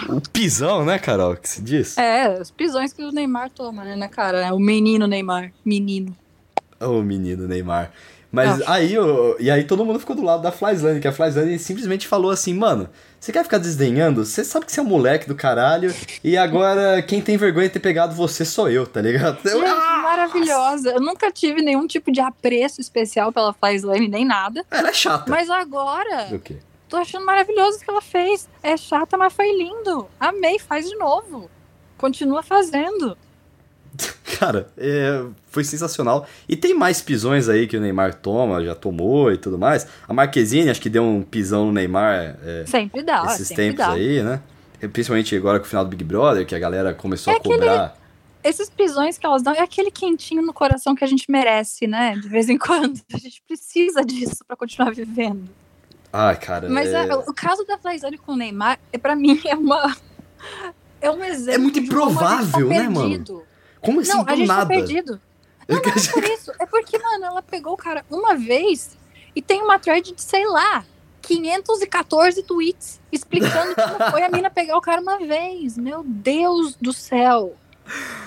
o 0.09 0.21
pisão, 0.33 0.85
né, 0.85 0.99
Carol, 0.99 1.37
que 1.37 1.49
se 1.49 1.63
diz? 1.63 1.97
É, 1.97 2.41
os 2.41 2.51
pisões 2.51 2.93
que 2.93 3.03
o 3.03 3.11
Neymar 3.11 3.51
toma, 3.51 3.85
né, 3.85 3.97
na 3.97 4.09
cara. 4.09 4.47
É 4.47 4.53
o 4.53 4.59
menino 4.59 5.07
Neymar, 5.07 5.53
menino. 5.65 6.15
O 6.81 7.03
menino 7.03 7.47
Neymar. 7.47 7.93
Mas 8.33 8.63
aí, 8.67 8.95
eu, 8.95 9.37
e 9.39 9.51
aí 9.51 9.63
todo 9.63 9.85
mundo 9.85 10.01
ficou 10.01 10.17
do 10.17 10.23
lado 10.23 10.43
da 10.43 10.51
Flyslane, 10.51 11.01
que 11.01 11.07
a 11.07 11.13
Flyslane 11.13 11.59
simplesmente 11.59 12.09
falou 12.09 12.31
assim, 12.31 12.55
mano, 12.55 12.89
você 13.21 13.31
quer 13.31 13.45
ficar 13.45 13.59
desdenhando? 13.59 14.25
Você 14.25 14.43
sabe 14.43 14.65
que 14.65 14.73
você 14.73 14.81
é 14.81 14.83
um 14.83 14.87
moleque 14.87 15.29
do 15.29 15.35
caralho, 15.35 15.95
e 16.25 16.35
agora 16.39 17.03
quem 17.03 17.21
tem 17.21 17.37
vergonha 17.37 17.67
de 17.67 17.75
ter 17.75 17.81
pegado 17.81 18.15
você 18.15 18.43
sou 18.43 18.71
eu, 18.71 18.87
tá 18.87 19.03
ligado? 19.03 19.39
Gente, 19.47 20.03
maravilhosa. 20.03 20.93
Eu 20.93 21.01
nunca 21.01 21.31
tive 21.31 21.61
nenhum 21.61 21.87
tipo 21.87 22.11
de 22.11 22.21
apreço 22.23 22.81
especial 22.81 23.31
pela 23.31 23.53
Flyslane, 23.53 24.09
nem 24.09 24.25
nada. 24.25 24.65
Ela 24.71 24.89
é 24.89 24.95
chata. 24.95 25.31
Mas 25.31 25.51
agora... 25.51 26.35
O 26.35 26.39
quê? 26.39 26.57
Tô 26.89 26.97
achando 26.97 27.27
maravilhoso 27.27 27.77
o 27.77 27.81
que 27.81 27.91
ela 27.91 28.01
fez. 28.01 28.49
É 28.63 28.77
chata, 28.79 29.17
mas 29.19 29.33
foi 29.33 29.51
lindo. 29.57 30.09
Amei, 30.19 30.59
faz 30.59 30.89
de 30.89 30.97
novo. 30.97 31.51
Continua 31.99 32.43
fazendo. 32.43 33.17
Cara, 34.39 34.69
é, 34.77 35.25
foi 35.51 35.65
sensacional. 35.65 36.27
E 36.49 36.57
tem 36.57 36.75
mais 36.75 37.01
pisões 37.01 37.49
aí 37.49 37.67
que 37.67 37.77
o 37.77 37.81
Neymar 37.81 38.15
toma, 38.15 38.65
já 38.65 38.75
tomou 38.75 39.33
e 39.33 39.39
tudo 39.39 39.59
mais. 39.59 39.87
A 40.09 40.13
Marquezine 40.13 40.71
acho 40.71 40.81
que 40.81 40.91
deu 40.91 41.05
um 41.05 41.23
pisão 41.23 41.67
no 41.67 41.73
Neymar. 41.73 42.37
É, 42.45 42.65
sempre 42.67 43.03
dá, 43.03 43.25
Esses 43.27 43.49
sempre 43.49 43.65
tempos 43.65 43.87
dá. 43.87 43.93
aí, 43.93 44.23
né? 44.23 44.41
Principalmente 44.93 45.37
agora 45.37 45.61
com 45.61 45.67
o 45.67 45.69
final 45.69 45.85
do 45.85 45.91
Big 45.91 46.03
Brother, 46.03 46.45
que 46.45 46.55
a 46.55 46.59
galera 46.59 46.93
começou 46.93 47.33
é 47.33 47.37
a 47.37 47.41
cobrar. 47.41 47.85
Aquele, 47.85 48.03
esses 48.43 48.69
pisões 48.69 49.17
que 49.17 49.25
elas 49.25 49.43
dão 49.43 49.55
é 49.55 49.61
aquele 49.61 49.93
quentinho 49.93 50.43
no 50.43 50.53
coração 50.53 50.95
que 50.95 51.05
a 51.05 51.07
gente 51.07 51.31
merece, 51.31 51.87
né? 51.87 52.17
De 52.17 52.29
vez 52.29 52.49
em 52.49 52.59
quando. 52.59 53.01
A 53.13 53.19
gente 53.19 53.41
precisa 53.47 54.05
disso 54.05 54.45
para 54.47 54.57
continuar 54.57 54.93
vivendo. 54.93 55.49
Ai, 56.13 56.37
cara. 56.37 56.69
Mas 56.69 56.89
é... 56.89 57.07
é, 57.07 57.15
o 57.15 57.33
caso 57.33 57.65
da 57.65 57.79
Flaizane 57.79 58.19
com 58.19 58.33
o 58.33 58.37
Neymar, 58.37 58.79
é, 58.93 58.99
para 58.99 59.15
mim, 59.15 59.41
é 59.45 59.55
uma. 59.55 59.95
É 61.01 61.11
um 61.11 61.25
exemplo. 61.25 61.55
É 61.55 61.59
muito 61.59 61.81
improvável, 61.81 62.69
tá 62.69 62.75
né, 62.75 62.89
mano? 62.89 63.43
Como 63.83 64.01
assim, 64.01 64.13
não, 64.13 64.25
do 64.25 64.31
a 64.33 64.37
gente 64.37 64.49
nada? 64.49 64.61
tá 64.63 64.67
perdido. 64.67 65.21
Não, 65.69 65.77
não 65.79 65.85
é 65.87 66.13
por 66.13 66.25
isso. 66.25 66.53
É 66.59 66.67
porque, 66.67 66.99
mano, 66.99 67.25
ela 67.25 67.41
pegou 67.41 67.75
o 67.75 67.77
cara 67.77 68.05
uma 68.11 68.35
vez 68.35 68.99
e 69.35 69.41
tem 69.41 69.63
uma 69.63 69.79
thread 69.79 70.13
de, 70.13 70.21
sei 70.21 70.45
lá, 70.45 70.85
514 71.23 72.43
tweets 72.43 73.01
explicando 73.13 73.75
como 73.75 74.11
foi 74.11 74.23
a 74.23 74.29
mina 74.29 74.51
pegar 74.51 74.77
o 74.77 74.81
cara 74.81 75.01
uma 75.01 75.19
vez. 75.19 75.79
Meu 75.79 76.03
Deus 76.05 76.75
do 76.75 76.93
céu. 76.93 77.57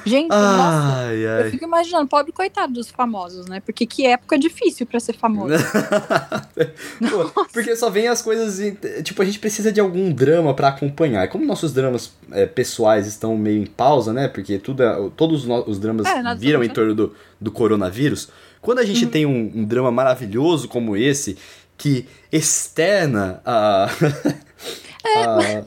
Gente, 0.06 0.32
ai, 0.32 0.58
nossa, 0.58 1.08
ai. 1.08 1.46
eu 1.48 1.52
fico 1.52 1.66
imaginando, 1.66 2.08
pobre 2.08 2.32
coitado 2.32 2.74
dos 2.74 2.92
famosos, 2.92 3.48
né? 3.48 3.60
Porque 3.60 3.88
que 3.88 4.06
época 4.06 4.38
difícil 4.38 4.86
para 4.86 5.00
ser 5.00 5.14
famoso. 5.14 5.56
Pô, 7.34 7.48
porque 7.52 7.76
só 7.76 7.90
vem 7.90 8.08
as 8.08 8.22
coisas. 8.22 8.60
Tipo, 9.04 9.24
a 9.24 9.26
gente 9.26 9.40
precisa 9.40 9.72
de 9.72 9.80
algum 9.80 10.12
drama 10.12 10.54
para 10.54 10.68
acompanhar. 10.68 11.28
Como 11.28 11.44
nossos 11.44 11.74
dramas 11.74 12.14
é, 12.32 12.46
pessoais 12.46 13.08
estão 13.08 13.36
meio 13.36 13.64
em 13.64 13.66
pausa, 13.66 14.14
né? 14.14 14.28
Porque 14.28 14.60
tudo, 14.60 14.84
é, 14.84 15.10
todos 15.18 15.48
os 15.68 15.80
dramas 15.80 16.06
é, 16.06 16.36
viram 16.36 16.64
em 16.64 16.70
torno 16.70 16.94
do, 16.94 17.16
do 17.42 17.52
coronavírus. 17.52 18.30
Quando 18.62 18.80
a 18.80 18.86
gente 18.86 19.06
uhum. 19.06 19.12
tem 19.12 19.26
um, 19.26 19.52
um 19.56 19.66
drama 19.66 19.92
maravilhoso 19.92 20.68
como 20.68 20.96
esse, 20.96 21.36
que 21.78 22.08
externa 22.32 23.42
a. 23.44 23.90
a 25.06 25.64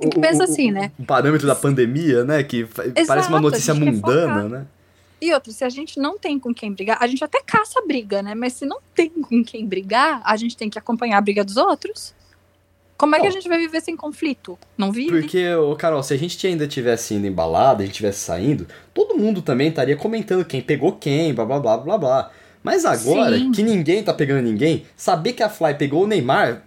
tem 0.00 0.10
que 0.10 0.20
pensar 0.20 0.44
assim, 0.44 0.70
né? 0.70 0.92
O 0.98 1.04
parâmetro 1.04 1.46
da 1.46 1.54
pandemia, 1.54 2.24
né? 2.24 2.42
Que 2.42 2.60
Exato, 2.60 3.06
parece 3.06 3.28
uma 3.28 3.40
notícia 3.40 3.74
mundana, 3.74 4.48
né? 4.48 4.66
E 5.20 5.32
outra, 5.32 5.52
se 5.52 5.64
a 5.64 5.68
gente 5.68 6.00
não 6.00 6.18
tem 6.18 6.36
com 6.38 6.52
quem 6.52 6.72
brigar, 6.72 6.98
a 7.00 7.06
gente 7.06 7.22
até 7.22 7.40
caça 7.46 7.78
a 7.78 7.86
briga, 7.86 8.22
né? 8.22 8.34
Mas 8.34 8.54
se 8.54 8.66
não 8.66 8.78
tem 8.92 9.08
com 9.08 9.44
quem 9.44 9.64
brigar, 9.64 10.20
a 10.24 10.36
gente 10.36 10.56
tem 10.56 10.68
que 10.68 10.78
acompanhar 10.78 11.18
a 11.18 11.20
briga 11.20 11.44
dos 11.44 11.56
outros. 11.56 12.12
Como 12.96 13.16
é 13.16 13.20
que 13.20 13.26
a 13.26 13.30
gente 13.30 13.48
vai 13.48 13.58
viver 13.58 13.80
sem 13.80 13.96
conflito? 13.96 14.58
Não 14.76 14.92
vive? 14.92 15.10
Porque, 15.20 15.54
ô 15.54 15.74
Carol, 15.74 16.02
se 16.02 16.14
a 16.14 16.16
gente 16.16 16.44
ainda 16.46 16.68
tivesse 16.68 17.14
indo 17.14 17.26
embalado, 17.26 17.82
a 17.82 17.86
gente 17.86 17.94
tivesse 17.94 18.20
saindo, 18.20 18.66
todo 18.94 19.16
mundo 19.16 19.42
também 19.42 19.68
estaria 19.68 19.96
comentando 19.96 20.44
quem 20.44 20.60
pegou 20.60 20.92
quem, 20.92 21.34
blá 21.34 21.44
blá 21.44 21.58
blá 21.58 21.78
blá 21.78 21.98
blá. 21.98 22.30
Mas 22.62 22.84
agora 22.84 23.36
Sim. 23.36 23.50
que 23.50 23.62
ninguém 23.62 24.04
tá 24.04 24.14
pegando 24.14 24.42
ninguém, 24.42 24.86
saber 24.96 25.32
que 25.32 25.42
a 25.42 25.48
Fly 25.48 25.74
pegou 25.74 26.04
o 26.04 26.06
Neymar, 26.06 26.62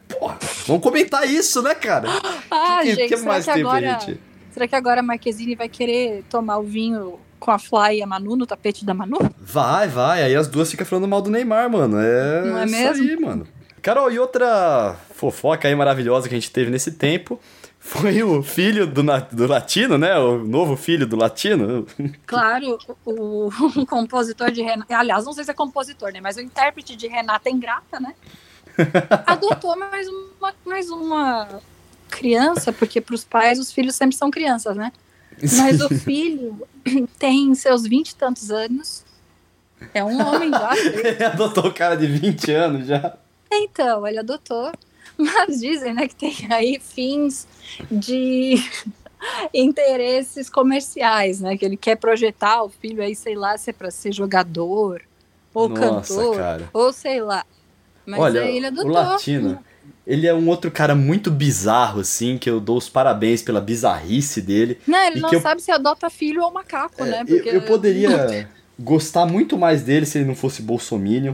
vamos 0.66 0.82
comentar 0.82 1.30
isso, 1.30 1.62
né, 1.62 1.76
cara? 1.76 2.08
Ah, 2.52 2.80
que, 2.82 2.96
gente, 2.96 3.10
que 3.10 3.18
será 3.18 3.32
mais 3.32 3.46
que 3.46 3.52
agora, 3.52 4.00
gente? 4.00 4.20
Será 4.52 4.68
que 4.68 4.76
agora 4.76 5.02
a 5.02 5.04
Marquezine 5.04 5.56
vai 5.56 5.68
querer 5.68 6.24
tomar 6.30 6.58
o 6.58 6.64
vinho 6.64 7.20
com 7.40 7.52
a 7.52 7.60
Fly 7.60 7.98
e 7.98 8.04
a 8.04 8.08
Manu 8.08 8.36
no 8.36 8.46
tapete 8.46 8.86
da 8.86 8.94
Manu? 8.94 9.18
Vai, 9.40 9.88
vai. 9.88 10.24
Aí 10.24 10.36
as 10.36 10.48
duas 10.48 10.72
ficam 10.72 10.86
falando 10.86 11.08
mal 11.08 11.22
do 11.22 11.30
Neymar, 11.30 11.70
mano. 11.70 12.00
É 12.00 12.42
Não 12.46 12.58
é 12.60 12.66
isso 12.66 12.76
mesmo? 12.76 13.04
aí, 13.04 13.20
mano. 13.20 13.48
Carol, 13.82 14.12
e 14.12 14.18
outra 14.18 14.96
fofoca 15.14 15.68
aí 15.68 15.76
maravilhosa 15.76 16.28
que 16.30 16.34
a 16.34 16.38
gente 16.38 16.50
teve 16.52 16.72
nesse 16.72 16.94
tempo 16.94 17.40
foi 17.80 18.24
o 18.24 18.42
filho 18.42 18.88
do, 18.88 19.04
do 19.32 19.48
latino, 19.48 19.96
né? 19.96 20.18
O 20.18 20.44
novo 20.44 20.76
filho 20.76 21.06
do 21.06 21.16
latino. 21.16 21.86
Claro, 22.26 22.80
o, 23.06 23.48
o 23.48 23.86
compositor 23.86 24.50
de 24.50 24.64
Renata. 24.64 24.98
Aliás, 24.98 25.24
não 25.26 25.34
sei 25.34 25.44
se 25.44 25.52
é 25.52 25.54
compositor, 25.54 26.12
né? 26.12 26.20
Mas 26.20 26.36
o 26.38 26.42
intérprete 26.42 26.96
de 26.96 27.08
Renata 27.08 27.48
Ingrata, 27.48 28.00
né? 28.00 28.16
Adotou 29.26 29.76
mais 29.78 30.08
uma, 30.08 30.54
mais 30.66 30.90
uma 30.90 31.62
criança, 32.10 32.72
porque 32.72 33.02
para 33.02 33.16
os 33.16 33.24
pais 33.24 33.60
os 33.60 33.72
filhos 33.72 33.96
sempre 33.96 34.16
são 34.16 34.32
crianças, 34.32 34.76
né? 34.76 34.92
Mas 35.58 35.82
o 35.82 35.90
filho 36.00 36.68
tem 37.20 37.54
seus 37.56 37.84
vinte 37.84 38.10
e 38.10 38.16
tantos 38.16 38.52
anos. 38.52 39.04
É 39.94 40.04
um 40.04 40.20
homem 40.26 40.50
já. 40.50 40.72
Ele 40.78 41.24
adotou 41.24 41.68
o 41.68 41.74
cara 41.74 41.96
de 41.96 42.08
20 42.08 42.52
anos 42.52 42.88
já. 42.88 43.18
Então, 43.52 44.06
ele 44.08 44.20
adotou. 44.20 44.72
Mas 45.18 45.60
dizem, 45.60 45.94
né, 45.94 46.08
que 46.08 46.16
tem 46.16 46.36
aí 46.50 46.80
fins 46.80 47.48
de 47.90 48.56
interesses 49.54 50.50
comerciais, 50.50 51.40
né? 51.40 51.58
Que 51.58 51.66
ele 51.66 51.78
quer 51.78 51.96
projetar 51.96 52.64
o 52.64 52.70
filho 52.70 53.02
aí, 53.02 53.16
sei 53.16 53.36
lá, 53.36 53.58
se 53.58 53.70
é 53.70 53.74
para 53.74 53.92
ser 53.92 54.12
jogador 54.12 55.02
ou 55.54 55.70
Nossa, 55.70 56.16
cantor, 56.16 56.38
cara. 56.38 56.70
ou 56.74 56.92
sei 56.92 57.22
lá. 57.22 57.46
Mas 58.06 58.20
Olha, 58.20 58.42
aí 58.42 58.58
ele 58.58 58.68
adotou. 58.68 58.92
o 58.92 58.94
latino, 58.94 59.60
ele 60.06 60.28
é 60.28 60.34
um 60.34 60.48
outro 60.48 60.70
cara 60.70 60.94
muito 60.96 61.32
bizarro, 61.32 62.02
assim, 62.02 62.38
que 62.38 62.50
eu 62.50 62.60
dou 62.60 62.78
os 62.78 62.88
parabéns 62.90 63.42
pela 63.42 63.60
bizarrice 63.60 64.42
dele. 64.42 64.78
Não, 64.88 65.00
ele 65.08 65.20
não 65.20 65.32
eu- 65.34 65.42
sabe 65.42 65.62
se 65.62 65.72
adota 65.72 66.10
filho 66.10 66.44
ou 66.44 66.52
macaco, 66.52 67.04
É, 67.04 67.06
né? 67.10 67.26
eu- 67.28 67.44
eu, 67.46 67.62
poderia 67.64 68.48
gostar 68.80 69.26
muito 69.26 69.58
mais 69.58 69.82
dele 69.84 70.06
se 70.06 70.18
ele 70.20 70.26
não 70.28 70.36
fosse 70.36 70.62
bolsominion. 70.62 71.34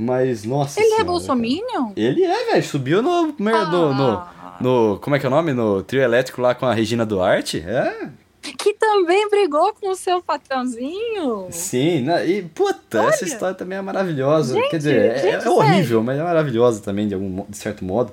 Mas, 0.00 0.44
nossa 0.44 0.78
Ele 0.78 0.86
é 0.86 0.90
senhora, 0.90 1.04
bolsominion? 1.06 1.88
cara. 1.88 1.92
Ele 1.96 2.22
é, 2.22 2.52
velho. 2.52 2.62
Subiu 2.64 3.02
no, 3.02 3.34
no, 3.36 3.92
no, 3.94 4.12
Ah. 4.12 4.56
no. 4.60 4.98
Como 5.02 5.16
é 5.16 5.18
que 5.18 5.26
é 5.26 5.28
o 5.28 5.30
nome? 5.30 5.52
No 5.52 5.82
trio 5.82 6.00
elétrico 6.02 6.40
lá 6.40 6.54
com 6.54 6.66
a 6.66 6.72
Regina 6.72 7.04
Duarte? 7.04 7.58
É. 7.66 8.08
Que 8.56 8.74
também 8.74 9.28
brigou 9.28 9.74
com 9.74 9.90
o 9.90 9.94
seu 9.94 10.22
patrãozinho. 10.22 11.48
Sim, 11.50 12.02
né? 12.02 12.26
e 12.26 12.42
puta, 12.42 13.02
essa 13.04 13.24
Olha. 13.24 13.32
história 13.32 13.54
também 13.54 13.78
é 13.78 13.82
maravilhosa. 13.82 14.54
Gente, 14.54 14.70
Quer 14.70 14.76
dizer, 14.78 15.10
é- 15.10 15.18
gente, 15.18 15.46
é, 15.46 15.50
horrível, 15.50 16.02
mas 16.02 16.18
é 16.18 16.22
maravilhosa 16.22 16.80
também, 16.80 17.08
de, 17.08 17.14
algum, 17.14 17.44
de 17.48 17.56
certo 17.56 17.84
modo. 17.84 18.12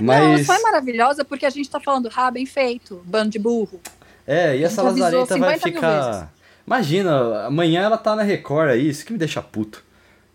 Não, 0.00 0.06
Mas. 0.06 0.46
só 0.46 0.54
é 0.54 0.60
maravilhosa 0.60 1.24
porque 1.24 1.44
a 1.44 1.50
gente 1.50 1.68
tá 1.68 1.80
falando, 1.80 2.08
ah, 2.14 2.30
bem 2.30 2.46
feito, 2.46 3.02
bando 3.04 3.30
de 3.30 3.38
burro. 3.38 3.80
É, 4.26 4.56
e 4.56 4.62
essa 4.62 4.82
Lazareta 4.82 5.36
vai 5.38 5.54
50 5.58 5.66
mil 5.66 5.74
ficar. 5.74 6.32
Imagina, 6.66 7.46
amanhã 7.46 7.82
ela 7.82 7.96
tá 7.96 8.14
na 8.14 8.22
Record 8.22 8.70
aí, 8.70 8.88
isso 8.88 9.04
que 9.04 9.12
me 9.12 9.18
deixa 9.18 9.42
puto. 9.42 9.82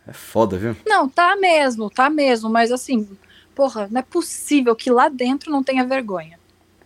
É 0.08 0.12
foda, 0.12 0.58
viu? 0.58 0.76
Não, 0.86 1.08
tá 1.08 1.36
mesmo, 1.36 1.89
tá 1.89 2.10
mesmo, 2.10 2.50
mas 2.50 2.72
assim, 2.72 3.08
porra, 3.56 3.88
não 3.89 4.00
é 4.00 4.04
possível 4.04 4.76
que 4.76 4.89
lá 4.89 5.08
dentro 5.08 5.52
não 5.52 5.64
tenha 5.64 5.86
vergonha. 5.86 6.38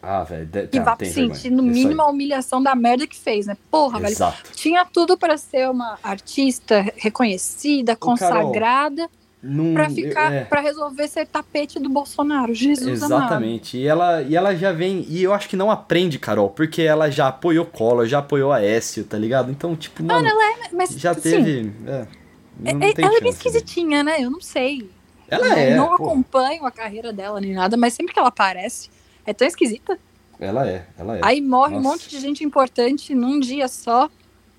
Ah, 0.01 0.23
velho, 0.23 0.47
Que 0.71 0.79
tá, 0.79 0.95
vá 0.95 1.05
sentir, 1.05 1.49
no 1.49 1.63
mínimo, 1.63 2.01
a 2.01 2.07
humilhação 2.09 2.61
da 2.61 2.75
merda 2.75 3.07
que 3.07 3.17
fez, 3.17 3.47
né? 3.47 3.57
Porra, 3.69 3.97
aí. 3.97 4.03
velho. 4.03 4.13
Exato. 4.13 4.51
Tinha 4.55 4.85
tudo 4.85 5.17
pra 5.17 5.37
ser 5.37 5.69
uma 5.69 5.97
artista 6.03 6.85
reconhecida, 6.95 7.95
Carol, 7.95 8.11
consagrada, 8.17 9.09
Num, 9.41 9.73
pra 9.73 9.89
ficar, 9.89 10.31
é, 10.31 10.43
pra 10.45 10.61
resolver 10.61 11.07
ser 11.07 11.27
tapete 11.27 11.79
do 11.79 11.89
Bolsonaro. 11.89 12.53
Jesus 12.53 13.03
amado. 13.03 13.21
Exatamente. 13.23 13.77
E 13.77 13.87
ela, 13.87 14.21
e 14.21 14.35
ela 14.35 14.55
já 14.55 14.71
vem. 14.71 15.05
E 15.09 15.23
eu 15.23 15.33
acho 15.33 15.49
que 15.49 15.55
não 15.55 15.69
aprende, 15.71 16.17
Carol, 16.19 16.49
porque 16.49 16.81
ela 16.83 17.09
já 17.09 17.27
apoiou 17.27 17.65
Collor, 17.65 18.05
já 18.05 18.19
apoiou 18.19 18.51
a 18.51 18.61
Écio, 18.63 19.03
tá 19.03 19.17
ligado? 19.17 19.51
Então, 19.51 19.75
tipo, 19.75 20.03
mano, 20.03 20.27
Mas, 20.73 20.91
já 20.91 21.11
assim, 21.11 21.21
teve. 21.21 21.71
É, 21.85 21.91
é- 21.91 22.69
é- 22.71 22.93
ela 22.97 23.17
é 23.17 23.21
bem 23.21 23.23
né? 23.23 23.29
esquisitinha, 23.29 24.03
né? 24.03 24.17
Eu 24.19 24.29
não 24.31 24.41
sei. 24.41 24.89
Ela 25.29 25.47
Eu 25.47 25.53
é. 25.57 25.75
não 25.75 25.87
pô. 25.89 26.05
acompanho 26.05 26.65
a 26.65 26.71
carreira 26.71 27.11
dela 27.11 27.41
nem 27.41 27.53
nada, 27.53 27.75
mas 27.75 27.93
sempre 27.93 28.13
que 28.13 28.19
ela 28.19 28.29
aparece, 28.29 28.89
é 29.27 29.33
tão 29.33 29.47
esquisita. 29.47 29.99
Ela 30.39 30.67
é, 30.67 30.85
ela 30.97 31.17
é. 31.17 31.19
Aí 31.23 31.39
morre 31.41 31.73
um 31.75 31.81
Nossa. 31.81 31.89
monte 31.89 32.09
de 32.09 32.19
gente 32.19 32.43
importante 32.43 33.13
num 33.13 33.39
dia 33.39 33.67
só. 33.67 34.09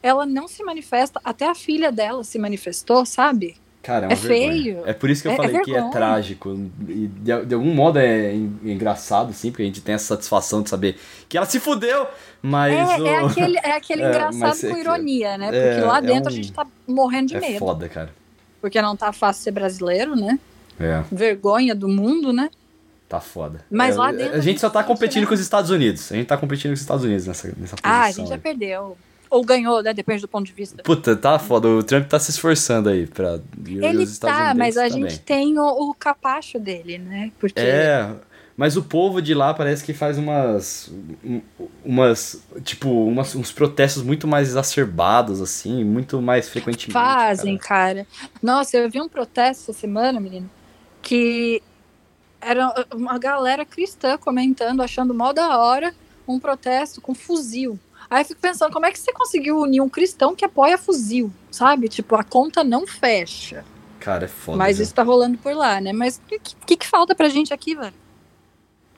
Ela 0.02 0.24
não 0.24 0.46
se 0.46 0.62
manifesta, 0.62 1.20
até 1.24 1.48
a 1.48 1.54
filha 1.56 1.90
dela 1.90 2.22
se 2.22 2.38
manifestou, 2.38 3.04
sabe? 3.04 3.56
Cara, 3.82 4.06
é 4.08 4.12
é 4.12 4.16
feio. 4.16 4.82
É 4.86 4.92
por 4.92 5.08
isso 5.08 5.22
que 5.22 5.28
eu 5.28 5.32
É- 5.32 5.34
é 5.34 5.36
falei 5.38 5.60
que 5.62 5.74
é 5.74 5.90
trágico. 5.90 6.50
E 6.88 7.06
de, 7.08 7.44
de 7.46 7.54
algum 7.54 7.72
modo 7.74 7.98
é 7.98 8.34
en- 8.34 8.58
engraçado, 8.64 9.32
sim, 9.32 9.50
porque 9.50 9.62
a 9.62 9.66
gente 9.66 9.80
tem 9.80 9.94
essa 9.94 10.04
satisfação 10.14 10.62
de 10.62 10.68
saber 10.70 10.96
que 11.28 11.36
ela 11.36 11.46
se 11.46 11.58
fudeu, 11.58 12.06
mas. 12.42 12.74
É, 12.74 13.00
o... 13.00 13.06
é 13.06 13.24
aquele, 13.24 13.58
é 13.58 13.72
aquele 13.72 14.02
É, 14.04 14.08
engraçado 14.08 14.66
é 14.66 14.70
com 14.70 14.76
ironia, 14.78 15.38
né? 15.38 15.48
é, 15.52 15.68
Porque 15.74 15.86
lá 15.86 15.98
é 15.98 16.02
dentro 16.02 16.24
um- 16.30 16.32
a 16.32 16.36
gente 16.36 16.52
tá 16.52 16.66
morrendo 16.86 17.28
de 17.28 17.36
É 17.36 17.40
medo. 17.40 17.58
foda, 17.58 17.88
cara. 17.88 18.12
Porque 18.60 18.82
não 18.82 18.96
tá 18.96 19.12
fácil 19.12 19.44
ser 19.44 19.52
brasileiro, 19.52 20.14
né? 20.16 20.38
É, 20.78 21.02
Vergonha 21.10 21.74
do 21.74 21.88
mundo, 21.88 22.32
né? 22.32 22.50
Tá 23.08 23.20
foda. 23.20 23.60
Mas 23.70 23.94
É, 23.96 23.98
lá 23.98 24.12
dentro 24.12 24.36
A 24.36 24.40
gente 24.40 24.60
só 24.60 24.68
tá 24.70 24.84
competindo 24.84 25.22
né? 25.22 25.28
com 25.28 25.34
os 25.34 25.40
Estados 25.40 25.70
Unidos. 25.70 26.12
A 26.12 26.14
gente 26.16 26.26
tá 26.26 26.36
competindo 26.36 26.70
com 26.70 26.74
os 26.74 26.80
Estados 26.80 27.04
Unidos 27.04 27.26
nessa, 27.26 27.48
nessa 27.48 27.76
posição. 27.76 27.78
Ah, 27.82 28.02
a 28.04 28.10
gente 28.10 28.28
já 28.28 28.34
aí. 28.34 28.40
perdeu. 28.40 28.96
Ou 29.30 29.44
ganhou, 29.44 29.82
né? 29.82 29.92
Depende 29.92 30.22
do 30.22 30.28
ponto 30.28 30.46
de 30.46 30.52
vista. 30.52 30.82
Puta, 30.82 31.14
tá 31.14 31.38
foda. 31.38 31.68
O 31.68 31.82
Trump 31.82 32.06
tá 32.08 32.18
se 32.18 32.30
esforçando 32.30 32.88
aí 32.88 33.06
pra. 33.06 33.38
Ele 33.66 34.06
tá, 34.06 34.54
mas 34.54 34.76
a 34.78 34.88
também. 34.88 35.08
gente 35.10 35.20
tem 35.20 35.58
o, 35.58 35.66
o 35.90 35.94
capacho 35.94 36.58
dele, 36.58 36.96
né? 36.98 37.30
Porque 37.38 37.60
É, 37.60 38.10
mas 38.56 38.76
o 38.78 38.82
povo 38.82 39.20
de 39.20 39.34
lá 39.34 39.52
parece 39.52 39.84
que 39.84 39.92
faz 39.92 40.16
umas. 40.16 40.90
um- 41.22 41.42
umas. 41.84 42.42
Tipo, 42.64 42.88
umas, 43.06 43.34
uns 43.34 43.52
protestos 43.52 44.02
muito 44.02 44.26
mais 44.26 44.48
exacerbados, 44.48 45.42
assim, 45.42 45.84
muito 45.84 46.22
mais 46.22 46.48
frequentemente. 46.48 46.92
fazem, 46.92 47.58
cara. 47.58 48.06
cara. 48.06 48.06
Nossa, 48.42 48.78
eu 48.78 48.88
vi 48.90 48.98
um 48.98 49.08
protesto 49.10 49.70
essa 49.70 49.78
semana, 49.78 50.18
menino, 50.18 50.48
que 51.02 51.62
era 52.40 52.86
uma 52.94 53.18
galera 53.18 53.64
cristã 53.64 54.16
comentando, 54.16 54.82
achando 54.82 55.14
mó 55.14 55.32
da 55.32 55.58
hora 55.58 55.94
um 56.26 56.38
protesto 56.38 57.00
com 57.00 57.14
fuzil. 57.14 57.78
Aí 58.10 58.22
eu 58.22 58.26
fico 58.26 58.40
pensando, 58.40 58.72
como 58.72 58.86
é 58.86 58.92
que 58.92 58.98
você 58.98 59.12
conseguiu 59.12 59.58
unir 59.58 59.80
um 59.80 59.88
cristão 59.88 60.34
que 60.34 60.44
apoia 60.44 60.78
fuzil, 60.78 61.30
sabe? 61.50 61.88
Tipo, 61.88 62.16
a 62.16 62.24
conta 62.24 62.64
não 62.64 62.86
fecha. 62.86 63.64
Cara, 64.00 64.24
é 64.24 64.28
foda. 64.28 64.56
Mas 64.56 64.78
isso 64.78 64.94
tá 64.94 65.02
rolando 65.02 65.36
por 65.38 65.54
lá, 65.54 65.80
né? 65.80 65.92
Mas 65.92 66.16
o 66.16 66.20
que, 66.28 66.38
que, 66.66 66.76
que 66.76 66.86
falta 66.86 67.14
pra 67.14 67.28
gente 67.28 67.52
aqui, 67.52 67.74
velho? 67.74 67.92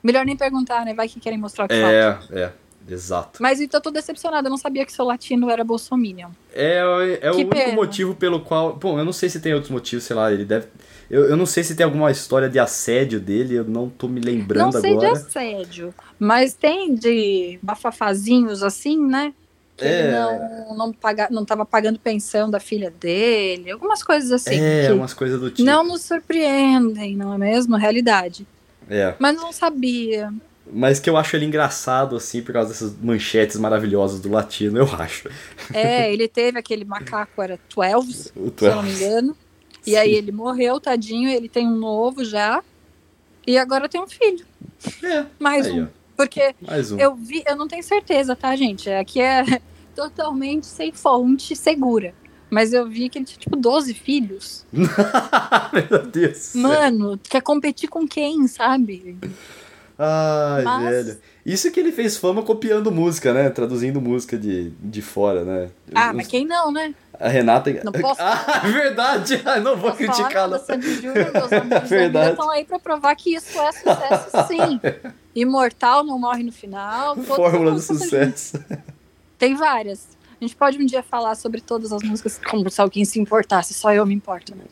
Melhor 0.03 0.25
nem 0.25 0.37
perguntar, 0.37 0.85
né? 0.85 0.93
Vai 0.93 1.07
que 1.09 1.19
querem 1.19 1.37
mostrar 1.37 1.65
o 1.65 1.67
que 1.67 1.75
falta. 1.75 2.33
É, 2.33 2.39
é, 2.39 2.53
exato. 2.89 3.41
Mas 3.41 3.59
então 3.59 3.77
eu 3.79 3.81
tô 3.81 3.91
decepcionada, 3.91 4.47
eu 4.47 4.49
não 4.49 4.57
sabia 4.57 4.85
que 4.85 4.93
seu 4.93 5.05
latino 5.05 5.49
era 5.49 5.63
bolsominion. 5.63 6.29
É, 6.53 6.77
é 7.21 7.29
o 7.31 7.35
Que 7.35 7.41
único 7.43 7.55
pena. 7.55 7.73
motivo 7.73 8.15
pelo 8.15 8.39
qual. 8.41 8.73
Bom, 8.75 8.97
eu 8.97 9.05
não 9.05 9.13
sei 9.13 9.29
se 9.29 9.39
tem 9.41 9.53
outros 9.53 9.71
motivos, 9.71 10.05
sei 10.05 10.15
lá, 10.15 10.31
ele 10.31 10.45
deve. 10.45 10.67
Eu, 11.11 11.25
eu 11.25 11.35
não 11.35 11.45
sei 11.45 11.61
se 11.63 11.75
tem 11.75 11.83
alguma 11.83 12.09
história 12.09 12.47
de 12.49 12.57
assédio 12.57 13.19
dele, 13.19 13.55
eu 13.55 13.65
não 13.65 13.89
tô 13.89 14.07
me 14.07 14.21
lembrando 14.21 14.71
não 14.73 14.81
sei 14.81 14.91
agora. 14.93 15.07
de 15.13 15.17
assédio, 15.19 15.93
mas 16.17 16.53
tem 16.53 16.95
de 16.95 17.59
bafafazinhos 17.61 18.63
assim, 18.63 18.97
né? 18.97 19.33
Que 19.75 19.83
ele 19.85 20.07
É. 20.07 20.11
não, 20.69 20.77
não, 20.77 20.93
paga, 20.93 21.27
não 21.29 21.43
tava 21.43 21.65
pagando 21.65 21.99
pensão 21.99 22.49
da 22.49 22.59
filha 22.61 22.89
dele, 22.89 23.71
algumas 23.71 24.01
coisas 24.01 24.31
assim. 24.31 24.57
é, 24.57 24.91
umas 24.93 25.13
coisas 25.13 25.37
do 25.39 25.49
tipo. 25.49 25.63
não 25.63 25.83
nos 25.83 26.01
surpreendem, 26.01 27.15
não 27.17 27.33
é 27.33 27.37
mesmo? 27.37 27.75
Realidade. 27.75 28.47
É. 28.89 29.13
Mas 29.19 29.35
não 29.35 29.51
sabia. 29.51 30.33
Mas 30.73 30.99
que 30.99 31.09
eu 31.09 31.17
acho 31.17 31.35
ele 31.35 31.45
engraçado, 31.45 32.15
assim, 32.15 32.41
por 32.41 32.53
causa 32.53 32.69
dessas 32.69 32.95
manchetes 33.01 33.57
maravilhosas 33.57 34.21
do 34.21 34.29
latino, 34.31 34.77
eu 34.77 34.85
acho. 34.95 35.29
É, 35.73 36.11
ele 36.13 36.27
teve 36.29 36.57
aquele 36.57 36.85
macaco, 36.85 37.41
era 37.41 37.59
12, 37.75 38.31
O 38.35 38.49
se 38.57 38.65
eu 38.65 38.75
não 38.75 38.83
me 38.83 38.91
12. 38.91 39.03
engano. 39.03 39.37
E 39.85 39.95
aí 39.95 40.13
ele 40.13 40.31
morreu, 40.31 40.79
tadinho, 40.79 41.29
ele 41.29 41.49
tem 41.49 41.67
um 41.67 41.75
novo 41.75 42.23
já. 42.23 42.63
E 43.47 43.57
agora 43.57 43.89
tem 43.89 43.99
um 44.01 44.07
filho. 44.07 44.45
É, 45.03 45.25
Mais 45.39 45.65
aí, 45.65 45.81
um. 45.81 45.85
ó. 45.85 45.87
Porque 46.15 46.53
Mais 46.61 46.91
um. 46.91 46.99
eu 46.99 47.15
vi, 47.15 47.43
eu 47.47 47.55
não 47.55 47.67
tenho 47.67 47.81
certeza, 47.83 48.35
tá, 48.35 48.55
gente? 48.55 48.89
Aqui 48.89 49.19
é 49.21 49.43
totalmente 49.95 50.65
sem 50.67 50.91
fonte 50.91 51.55
segura. 51.55 52.13
Mas 52.49 52.73
eu 52.73 52.87
vi 52.87 53.07
que 53.09 53.17
ele 53.17 53.25
tinha, 53.25 53.39
tipo, 53.39 53.55
12 53.55 53.93
filhos. 53.93 54.65
Meu 54.71 56.05
Deus. 56.05 56.53
Mano, 56.53 57.17
quer 57.17 57.41
competir 57.41 57.89
com 57.89 58.05
quem, 58.07 58.45
sabe? 58.47 59.17
Ai, 59.97 60.63
Mas- 60.63 61.05
velho. 61.07 61.19
Isso 61.45 61.71
que 61.71 61.79
ele 61.79 61.91
fez 61.91 62.17
fama 62.17 62.43
copiando 62.43 62.91
música, 62.91 63.33
né? 63.33 63.49
Traduzindo 63.49 63.99
música 63.99 64.37
de, 64.37 64.69
de 64.79 65.01
fora, 65.01 65.43
né? 65.43 65.69
Ah, 65.93 66.09
Os- 66.09 66.15
mas 66.17 66.27
quem 66.27 66.45
não, 66.45 66.71
né? 66.71 66.93
A 67.19 67.27
Renata. 67.29 67.71
Não 67.83 67.91
posso- 67.91 68.21
Ah, 68.21 68.59
verdade! 68.65 69.41
Ah, 69.45 69.59
não 69.59 69.75
vou 69.75 69.91
Posso 69.91 69.97
criticar, 69.97 70.47
não. 70.47 70.59
Sandy 70.59 70.95
Júnior, 70.95 71.31
meus 71.33 71.51
amigos 71.53 71.69
da 71.69 71.79
Verdade. 71.85 72.31
estão 72.31 72.49
aí 72.51 72.63
pra 72.65 72.79
provar 72.79 73.15
que 73.15 73.35
isso 73.35 73.59
é 73.59 73.71
sucesso, 73.71 74.47
sim. 74.47 74.79
Imortal 75.35 76.03
não 76.03 76.19
morre 76.19 76.43
no 76.43 76.51
final. 76.51 77.15
Fórmula 77.17 77.71
do 77.71 77.79
sucesso. 77.79 78.63
Tem 79.37 79.55
várias. 79.55 80.09
A 80.39 80.43
gente 80.43 80.55
pode 80.55 80.77
um 80.79 80.85
dia 80.85 81.03
falar 81.03 81.35
sobre 81.35 81.61
todas 81.61 81.91
as 81.93 82.01
músicas, 82.01 82.39
como 82.49 82.67
se 82.69 82.81
alguém 82.81 83.05
se 83.05 83.19
importasse, 83.19 83.73
só 83.75 83.93
eu 83.93 84.05
me 84.07 84.13
importo, 84.15 84.53
né? 84.55 84.63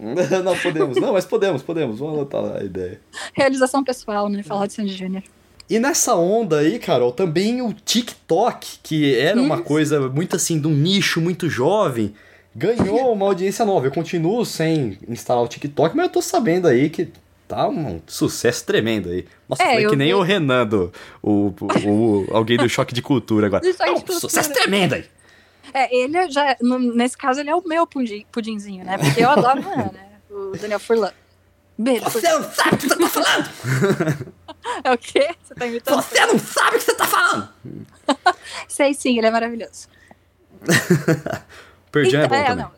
Não 0.43 0.57
podemos, 0.57 0.97
não, 0.99 1.13
mas 1.13 1.25
podemos, 1.25 1.61
podemos. 1.61 1.99
Vamos 1.99 2.15
anotar 2.15 2.57
a 2.57 2.63
ideia. 2.63 2.99
Realização 3.33 3.83
pessoal, 3.83 4.27
né? 4.29 4.41
Falar 4.43 4.65
de 4.65 4.73
Sandy 4.73 4.93
Júnior. 4.95 5.23
E 5.69 5.77
nessa 5.79 6.15
onda 6.15 6.59
aí, 6.59 6.79
Carol, 6.79 7.11
também 7.11 7.61
o 7.61 7.71
TikTok, 7.73 8.79
que 8.81 9.15
era 9.15 9.39
uma 9.39 9.61
coisa 9.61 10.09
muito 10.09 10.35
assim, 10.35 10.59
de 10.59 10.67
um 10.67 10.71
nicho 10.71 11.21
muito 11.21 11.47
jovem, 11.49 12.13
ganhou 12.55 13.13
uma 13.13 13.25
audiência 13.27 13.63
nova. 13.63 13.85
Eu 13.85 13.91
continuo 13.91 14.43
sem 14.45 14.97
instalar 15.07 15.43
o 15.43 15.47
TikTok, 15.47 15.95
mas 15.95 16.07
eu 16.07 16.11
tô 16.11 16.21
sabendo 16.21 16.67
aí 16.67 16.89
que 16.89 17.09
tá 17.47 17.67
um 17.67 18.01
sucesso 18.07 18.65
tremendo 18.65 19.09
aí. 19.09 19.25
Nossa, 19.47 19.61
É, 19.63 19.73
foi 19.75 19.85
eu 19.85 19.89
que 19.91 19.95
nem 19.95 20.07
vi. 20.07 20.13
o 20.15 20.21
Renando, 20.23 20.91
o, 21.21 21.53
o, 21.61 21.89
o- 21.89 22.27
alguém 22.31 22.57
do 22.57 22.67
Choque 22.67 22.93
de 22.93 23.01
Cultura 23.03 23.45
agora. 23.47 23.61
Do 23.63 23.71
de 23.71 23.81
É 23.81 23.91
um 23.91 23.95
Cultura. 23.95 24.19
sucesso 24.19 24.51
tremendo 24.51 24.95
aí. 24.95 25.05
É, 25.71 25.95
ele 25.95 26.31
já, 26.31 26.57
no- 26.61 26.79
nesse 26.79 27.15
caso, 27.15 27.39
ele 27.39 27.49
é 27.51 27.55
o 27.55 27.61
meu 27.67 27.85
pudim, 27.85 28.25
pudinzinho, 28.31 28.83
né? 28.83 28.97
Porque 28.97 29.21
eu 29.23 29.29
adoro, 29.29 29.61
né? 29.61 29.91
O 30.31 30.51
Daniel 30.57 30.79
Furlan. 30.79 31.11
Beijo. 31.77 32.03
Você 32.05 32.21
não 32.31 32.43
sabe 32.51 32.75
o 32.75 32.77
que 32.77 32.87
você 32.87 32.95
tá 32.95 33.07
falando! 33.09 33.49
É 34.83 34.91
o 34.91 34.97
quê? 34.97 35.35
Você 35.43 35.55
tá 35.55 35.65
imitando? 35.65 36.01
Você 36.01 36.25
não 36.25 36.39
sabe 36.39 36.75
o 36.75 36.79
que 36.79 36.85
você 36.85 36.95
tá 36.95 37.05
falando! 37.05 37.49
Sei 38.67 38.93
sim, 38.93 39.17
ele 39.17 39.27
é 39.27 39.31
maravilhoso. 39.31 39.87
Perdian 41.91 42.23
é 42.23 42.27
bom 42.27 42.35
é, 42.35 42.43
também. 42.43 42.63
não. 42.63 42.71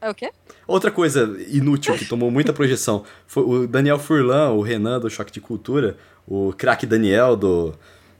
É 0.00 0.10
o 0.10 0.14
quê? 0.14 0.30
Outra 0.66 0.90
coisa 0.90 1.36
inútil 1.48 1.96
que 1.96 2.04
tomou 2.04 2.30
muita 2.30 2.52
projeção 2.52 3.04
foi 3.26 3.42
o 3.42 3.66
Daniel 3.66 3.98
Furlan, 3.98 4.50
o 4.50 4.60
Renan 4.60 5.00
do 5.00 5.08
Choque 5.08 5.32
de 5.32 5.40
Cultura, 5.40 5.96
o 6.26 6.52
craque 6.52 6.86
Daniel 6.86 7.36
do, 7.36 7.74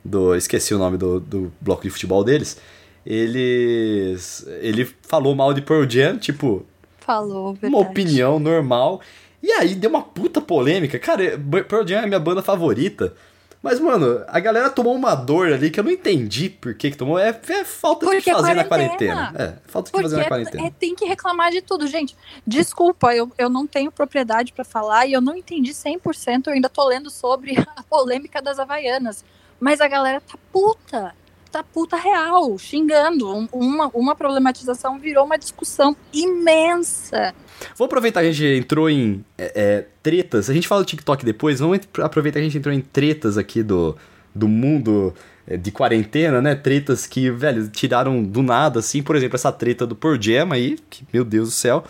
do. 0.04 0.34
Esqueci 0.34 0.74
o 0.74 0.78
nome 0.78 0.96
do, 0.96 1.20
do 1.20 1.52
bloco 1.60 1.82
de 1.82 1.90
futebol 1.90 2.24
deles. 2.24 2.58
Eles. 3.04 4.46
Ele 4.60 4.84
falou 5.02 5.34
mal 5.34 5.52
de 5.52 5.60
Pearl 5.60 5.88
Jam, 5.88 6.18
tipo, 6.18 6.64
Falou, 7.06 7.52
verdade. 7.52 7.72
uma 7.72 7.88
opinião 7.88 8.40
normal. 8.40 9.00
E 9.46 9.52
aí 9.52 9.76
deu 9.76 9.88
uma 9.90 10.02
puta 10.02 10.40
polêmica. 10.40 10.98
Cara, 10.98 11.38
Pearl 11.68 11.86
Jam 11.86 12.00
é 12.00 12.06
minha 12.06 12.18
banda 12.18 12.42
favorita. 12.42 13.14
Mas, 13.62 13.78
mano, 13.78 14.24
a 14.26 14.40
galera 14.40 14.68
tomou 14.68 14.92
uma 14.94 15.14
dor 15.14 15.52
ali 15.52 15.70
que 15.70 15.78
eu 15.78 15.84
não 15.84 15.90
entendi 15.92 16.50
por 16.50 16.74
que, 16.74 16.90
que 16.90 16.96
tomou. 16.96 17.16
É, 17.16 17.28
é 17.28 17.64
falta 17.64 18.06
Porque 18.06 18.18
de 18.20 18.32
fazer 18.32 18.54
na 18.54 18.64
quarentena. 18.64 19.14
quarentena. 19.32 19.58
É, 19.64 19.70
falta 19.70 19.86
de 19.86 19.92
Porque 19.92 20.02
fazer 20.02 20.16
na 20.16 20.22
é- 20.22 20.28
quarentena. 20.28 20.66
é- 20.66 20.70
tem 20.70 20.96
que 20.96 21.04
reclamar 21.04 21.52
de 21.52 21.62
tudo, 21.62 21.86
gente. 21.86 22.16
Desculpa, 22.44 23.14
eu, 23.14 23.30
eu 23.38 23.48
não 23.48 23.68
tenho 23.68 23.92
propriedade 23.92 24.52
pra 24.52 24.64
falar 24.64 25.06
e 25.06 25.12
eu 25.12 25.20
não 25.20 25.36
entendi 25.36 25.72
100%. 25.72 26.48
Eu 26.48 26.54
ainda 26.54 26.68
tô 26.68 26.84
lendo 26.88 27.08
sobre 27.08 27.54
a 27.76 27.84
polêmica 27.84 28.42
das 28.42 28.58
Havaianas. 28.58 29.24
Mas 29.60 29.80
a 29.80 29.86
galera 29.86 30.20
tá 30.20 30.36
puta. 30.52 31.14
Tá 31.56 31.62
puta 31.64 31.96
real, 31.96 32.58
xingando. 32.58 33.34
Um- 33.34 33.48
Uma, 33.50 33.90
uma 33.94 34.14
problematização 34.14 34.98
virou 34.98 35.24
uma 35.24 35.38
discussão 35.38 35.96
imensa. 36.12 37.34
Vamos 37.78 37.86
aproveitar 37.86 38.20
que 38.20 38.28
a 38.28 38.32
gente 38.32 38.62
entrou 38.62 38.90
em 38.90 39.24
é, 39.38 39.52
é, 39.54 39.86
tretas. 40.02 40.50
A 40.50 40.52
gente 40.52 40.68
fala 40.68 40.82
do 40.82 40.86
TikTok 40.86 41.24
depois. 41.24 41.58
Vamos 41.60 41.80
aproveitar 42.02 42.40
que 42.40 42.44
a 42.44 42.48
gente 42.48 42.58
entrou 42.58 42.74
em 42.74 42.82
tretas 42.82 43.38
aqui 43.38 43.62
do, 43.62 43.96
do 44.34 44.46
mundo 44.46 45.14
é, 45.46 45.56
de 45.56 45.70
quarentena, 45.70 46.42
né? 46.42 46.54
Tretas 46.54 47.06
que, 47.06 47.30
velho, 47.30 47.68
tiraram 47.70 48.22
do 48.22 48.42
nada, 48.42 48.80
assim. 48.80 49.02
Por 49.02 49.16
exemplo, 49.16 49.36
essa 49.36 49.50
treta 49.50 49.86
do 49.86 49.96
Pearl 49.96 50.20
Jam 50.20 50.52
aí, 50.52 50.76
que, 50.90 51.06
meu 51.10 51.24
Deus 51.24 51.48
do 51.48 51.54
céu. 51.54 51.84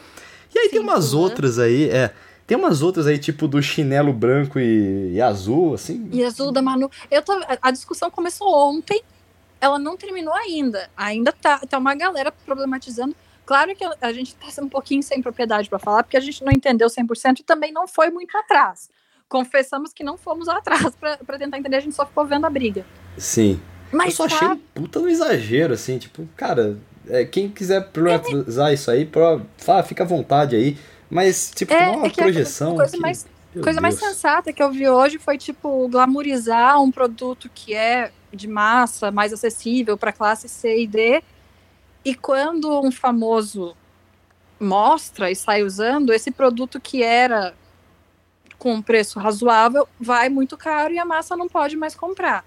E 0.55 0.59
aí 0.61 0.69
tem 0.69 0.79
Sim, 0.79 0.85
umas 0.87 1.13
né? 1.13 1.19
outras 1.19 1.59
aí, 1.59 1.91
é. 1.91 2.13
Tem 2.47 2.57
umas 2.57 2.81
outras 2.83 3.09
aí, 3.09 3.19
tipo 3.19 3.49
do 3.49 3.61
chinelo 3.61 4.13
branco 4.13 4.61
e, 4.61 5.15
e 5.15 5.21
azul, 5.21 5.75
assim. 5.75 6.09
E 6.13 6.23
azul 6.23 6.53
da 6.53 6.63
Manu. 6.63 6.89
Eu 7.11 7.21
tô, 7.21 7.33
a 7.61 7.71
discussão 7.73 8.09
começou 8.09 8.47
ontem, 8.71 9.03
ela 9.67 9.79
não 9.79 9.97
terminou 9.97 10.35
ainda. 10.35 10.89
Ainda 10.97 11.33
tá, 11.33 11.59
tá 11.59 11.79
uma 11.79 11.95
galera 11.95 12.33
problematizando. 12.33 13.15
Claro 13.45 13.75
que 13.77 13.85
a, 14.01 14.13
gente 14.13 14.35
tá 14.35 14.51
sendo 14.51 14.65
um 14.67 14.71
pouquinho 14.71 15.03
sem 15.03 15.23
propriedade 15.23 15.69
pra 15.69 15.79
falar, 15.79 16.03
porque 16.03 16.17
a 16.17 16.21
gente 16.21 16.43
não 16.45 16.51
entendeu 16.53 16.89
100% 16.89 17.41
e 17.41 17.43
também 17.45 17.71
não 17.73 17.87
foi 17.87 18.11
muito 18.11 18.37
atrás. 18.37 18.91
Confessamos 19.29 19.93
que 19.93 20.03
não 20.03 20.17
fomos 20.17 20.49
atrás 20.51 20.95
pra 20.97 21.17
pra 21.19 21.39
tentar 21.39 21.59
entender, 21.59 21.77
a 21.77 21.81
gente 21.81 21.95
só 21.95 22.07
ficou 22.07 22.25
vendo 22.27 22.45
a 22.47 22.51
briga. 22.51 22.85
Sim. 23.17 23.61
eu 23.93 23.99
Mas 23.99 24.15
só 24.15 24.27
tá, 24.27 24.35
achei 24.35 24.49
um 24.49 24.57
puta 24.57 24.99
no 25.01 25.09
exagero, 25.09 25.75
assim, 25.75 25.99
tipo, 25.99 26.29
cara, 26.37 26.77
é, 27.09 27.25
quem 27.25 27.49
quiser 27.49 27.89
problematizar 27.91 28.73
isso 28.73 28.91
aí, 28.91 29.05
pro, 29.07 29.43
fala, 29.59 29.83
fica 29.83 30.03
à 30.03 30.07
vontade 30.07 30.57
aí. 30.57 30.77
Mas, 31.09 31.53
tipo, 31.55 31.73
É, 31.73 31.87
não 31.87 31.95
é 31.95 31.97
uma 31.99 32.07
é 32.09 32.11
que 32.11 32.21
a 32.21 32.25
projeção. 32.25 32.75
coisa 32.75 32.93
que- 32.93 32.99
mais- 33.01 33.27
coisa 33.63 33.81
mais 33.81 33.95
sensata 33.95 34.53
que 34.53 34.61
eu 34.61 34.73
vi 34.73 34.89
hoje 34.89 35.19
foi, 35.21 35.39
tipo, 35.39 35.89
glamorizar 35.89 36.83
um 36.83 36.91
produto 36.91 37.49
que 37.55 37.75
é 37.75 38.11
de 38.37 38.47
massa, 38.47 39.11
mais 39.11 39.33
acessível 39.33 39.97
para 39.97 40.13
classe 40.13 40.49
C 40.49 40.83
e 40.83 40.87
D. 40.87 41.23
E 42.05 42.15
quando 42.15 42.81
um 42.81 42.93
famoso 42.93 43.77
mostra 44.61 45.31
e 45.31 45.35
sai 45.35 45.63
usando, 45.63 46.13
esse 46.13 46.31
produto 46.31 46.81
que 46.81 47.03
era 47.03 47.55
com 48.59 48.75
um 48.75 48.83
preço 48.83 49.19
razoável 49.19 49.89
vai 50.01 50.29
muito 50.29 50.57
caro 50.57 50.95
e 50.95 50.99
a 50.99 51.05
massa 51.05 51.37
não 51.37 51.49
pode 51.49 51.77
mais 51.77 51.95
comprar. 51.95 52.45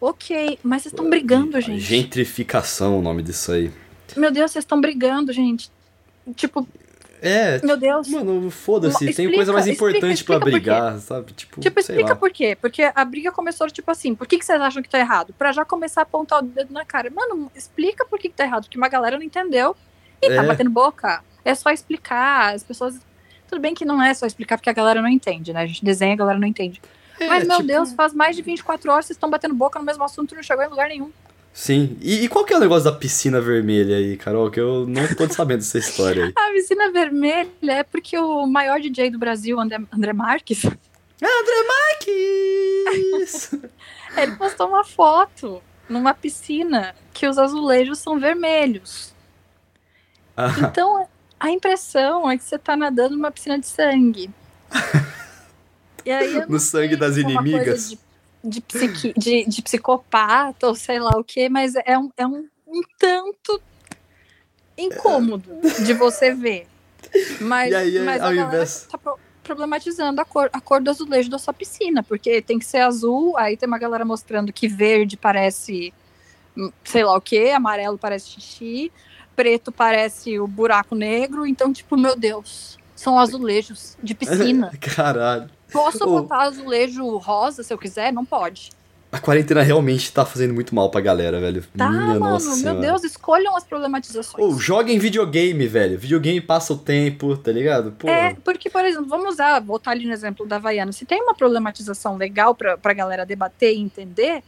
Ok, 0.00 0.58
mas 0.62 0.82
vocês 0.82 0.92
estão 0.92 1.08
brigando, 1.08 1.60
gente. 1.60 1.80
Gentrificação 1.80 2.98
o 2.98 3.02
nome 3.02 3.22
disso 3.22 3.52
aí. 3.52 3.70
Meu 4.16 4.30
Deus, 4.30 4.50
vocês 4.50 4.64
estão 4.64 4.80
brigando, 4.80 5.32
gente. 5.32 5.70
Tipo, 6.34 6.66
É, 7.22 7.60
meu 7.64 7.76
Deus. 7.76 8.08
mano, 8.08 8.50
foda-se, 8.50 9.12
tem 9.14 9.32
coisa 9.32 9.52
mais 9.52 9.66
importante 9.66 10.24
quê. 10.24 10.38
brigar, 10.38 10.98
sabe? 10.98 11.32
Tipo, 11.32 11.60
Tipo, 11.60 11.80
explica 11.80 12.10
lá. 12.10 12.16
por 12.16 12.30
quê? 12.30 12.56
Porque 12.60 12.90
a 12.94 13.04
briga 13.04 13.30
começou, 13.30 13.68
tipo 13.70 13.90
assim, 13.90 14.14
por 14.14 14.26
que, 14.26 14.38
que 14.38 14.44
vocês 14.44 14.60
acham 14.60 14.82
que 14.82 14.88
tá 14.88 14.98
errado? 14.98 15.34
Pra 15.36 15.52
já 15.52 15.64
começar 15.64 16.00
a 16.00 16.04
apontar 16.04 16.38
o 16.38 16.42
dedo 16.42 16.72
na 16.72 16.84
cara. 16.84 17.10
Mano, 17.10 17.50
explica 17.54 18.04
por 18.06 18.18
que, 18.18 18.28
que 18.28 18.34
tá 18.36 18.44
errado, 18.44 18.64
porque 18.64 18.78
uma 18.78 18.88
galera 18.88 19.16
não 19.16 19.24
entendeu 19.24 19.76
e 20.22 20.28
tá 20.28 20.42
É. 20.42 20.46
batendo 20.46 20.70
boca. 20.70 21.22
É 21.44 21.54
só 21.54 21.70
explicar, 21.70 22.54
as 22.54 22.62
pessoas... 22.62 22.98
Tudo 23.48 23.60
bem 23.60 23.74
que 23.74 23.84
não 23.84 24.00
é 24.02 24.14
só 24.14 24.26
explicar 24.26 24.56
porque 24.56 24.70
a 24.70 24.72
galera 24.72 25.02
não 25.02 25.08
entende, 25.08 25.52
né? 25.52 25.62
A 25.62 25.66
gente 25.66 25.84
desenha 25.84 26.14
a 26.14 26.16
galera 26.16 26.38
não 26.38 26.46
entende. 26.46 26.80
É, 27.18 27.26
Mas, 27.26 27.46
meu 27.46 27.56
tipo, 27.56 27.66
Deus, 27.68 27.92
faz 27.92 28.14
mais 28.14 28.34
de 28.36 28.42
24 28.42 28.90
horas 28.90 29.06
vocês 29.06 29.16
estão 29.16 29.28
batendo 29.28 29.54
boca 29.54 29.78
no 29.78 29.84
mesmo 29.84 30.02
assunto 30.04 30.32
e 30.32 30.36
não 30.36 30.42
chegou 30.42 30.64
em 30.64 30.68
lugar 30.68 30.88
nenhum. 30.88 31.10
Sim. 31.52 31.96
E, 32.00 32.24
e 32.24 32.28
qual 32.28 32.44
que 32.44 32.54
é 32.54 32.56
o 32.56 32.60
negócio 32.60 32.84
da 32.84 32.96
piscina 32.96 33.40
vermelha 33.40 33.96
aí, 33.96 34.16
Carol? 34.16 34.50
Que 34.50 34.60
eu 34.60 34.86
não 34.86 35.06
tô 35.14 35.28
sabendo 35.28 35.58
dessa 35.58 35.78
história 35.78 36.26
aí. 36.26 36.32
A 36.36 36.52
piscina 36.52 36.90
vermelha 36.90 37.48
é 37.62 37.82
porque 37.82 38.16
o 38.16 38.46
maior 38.46 38.80
DJ 38.80 39.10
do 39.10 39.18
Brasil, 39.18 39.58
André, 39.58 39.78
André 39.92 40.12
Marques, 40.12 40.62
Marques! 42.86 43.52
ele 44.16 44.36
postou 44.36 44.68
uma 44.68 44.84
foto 44.84 45.62
numa 45.88 46.14
piscina 46.14 46.94
que 47.12 47.26
os 47.26 47.36
azulejos 47.36 47.98
são 47.98 48.18
vermelhos. 48.18 49.12
Ah, 50.36 50.54
Então, 50.60 51.06
a 51.38 51.50
impressão 51.50 52.30
é 52.30 52.38
que 52.38 52.44
você 52.44 52.58
tá 52.58 52.76
nadando 52.76 53.16
numa 53.16 53.30
piscina 53.30 53.58
de 53.58 53.66
sangue. 53.66 54.30
E 56.04 56.10
aí, 56.10 56.46
no 56.48 56.58
sangue 56.58 56.96
das 56.96 57.18
é 57.18 57.20
inimigas. 57.20 57.96
De, 58.42 58.60
psiqui- 58.60 59.12
de- 59.16 59.44
de 59.44 59.62
psicopata 59.62 60.66
ou 60.68 60.74
sei 60.74 60.98
lá 60.98 61.10
o 61.18 61.22
que, 61.24 61.48
mas 61.48 61.74
é 61.84 61.98
um, 61.98 62.10
é 62.16 62.26
um, 62.26 62.48
um 62.66 62.80
tanto 62.98 63.60
incômodo 64.76 65.50
de 65.84 65.92
você 65.92 66.32
ver. 66.34 66.66
Mas, 67.40 67.70
E 67.70 67.74
aí, 67.74 67.98
mas 68.00 68.20
ao 68.22 68.28
a 68.28 68.34
galera 68.34 68.56
invés- 68.56 68.86
tá 68.90 68.96
pro- 68.96 69.18
problematizando 69.42 70.20
a 70.20 70.24
cor, 70.24 70.48
a 70.52 70.60
cor 70.60 70.80
do 70.80 70.90
azulejo 70.90 71.28
da 71.30 71.38
sua 71.38 71.52
piscina, 71.52 72.02
porque 72.02 72.40
tem 72.40 72.58
que 72.58 72.64
ser 72.64 72.78
azul, 72.78 73.36
aí 73.36 73.56
tem 73.56 73.66
uma 73.66 73.78
galera 73.78 74.04
mostrando 74.04 74.52
que 74.52 74.68
verde 74.68 75.16
parece 75.16 75.92
hum, 76.56 76.70
sei 76.84 77.04
lá 77.04 77.16
o 77.16 77.20
que, 77.20 77.50
amarelo 77.50 77.98
parece 77.98 78.30
xixi, 78.30 78.92
preto 79.34 79.72
parece 79.72 80.38
o 80.38 80.46
buraco 80.46 80.94
negro, 80.94 81.46
então, 81.46 81.72
tipo, 81.72 81.96
meu 81.96 82.14
Deus, 82.16 82.78
são 82.94 83.18
azulejos 83.18 83.96
de 84.02 84.14
piscina. 84.16 84.70
Caralho. 84.80 85.50
Posso 85.72 86.04
Ô. 86.04 86.20
botar 86.20 86.42
azulejo 86.42 87.16
rosa 87.18 87.62
se 87.62 87.72
eu 87.72 87.78
quiser? 87.78 88.12
Não 88.12 88.24
pode. 88.24 88.70
A 89.12 89.18
quarentena 89.18 89.60
realmente 89.60 90.12
tá 90.12 90.24
fazendo 90.24 90.54
muito 90.54 90.72
mal 90.72 90.88
pra 90.88 91.00
galera, 91.00 91.40
velho. 91.40 91.64
Tá, 91.76 91.90
Minha 91.90 92.06
mano, 92.06 92.20
nossa 92.20 92.46
meu 92.46 92.56
senhora. 92.56 92.80
Deus, 92.80 93.02
escolham 93.02 93.56
as 93.56 93.64
problematizações. 93.64 94.44
Ou 94.44 94.56
joguem 94.56 95.00
videogame, 95.00 95.66
velho. 95.66 95.98
Videogame 95.98 96.40
passa 96.40 96.72
o 96.72 96.78
tempo, 96.78 97.36
tá 97.36 97.50
ligado? 97.50 97.90
Pô. 97.92 98.08
É, 98.08 98.34
porque, 98.44 98.70
por 98.70 98.84
exemplo, 98.84 99.08
vamos 99.08 99.30
usar, 99.34 99.58
botar 99.60 99.90
ali 99.90 100.06
no 100.06 100.12
exemplo 100.12 100.46
da 100.46 100.56
Havaiana. 100.56 100.92
Se 100.92 101.04
tem 101.04 101.20
uma 101.22 101.34
problematização 101.34 102.16
legal 102.16 102.54
pra, 102.54 102.78
pra 102.78 102.92
galera 102.92 103.26
debater 103.26 103.74
e 103.74 103.80
entender, 103.80 104.44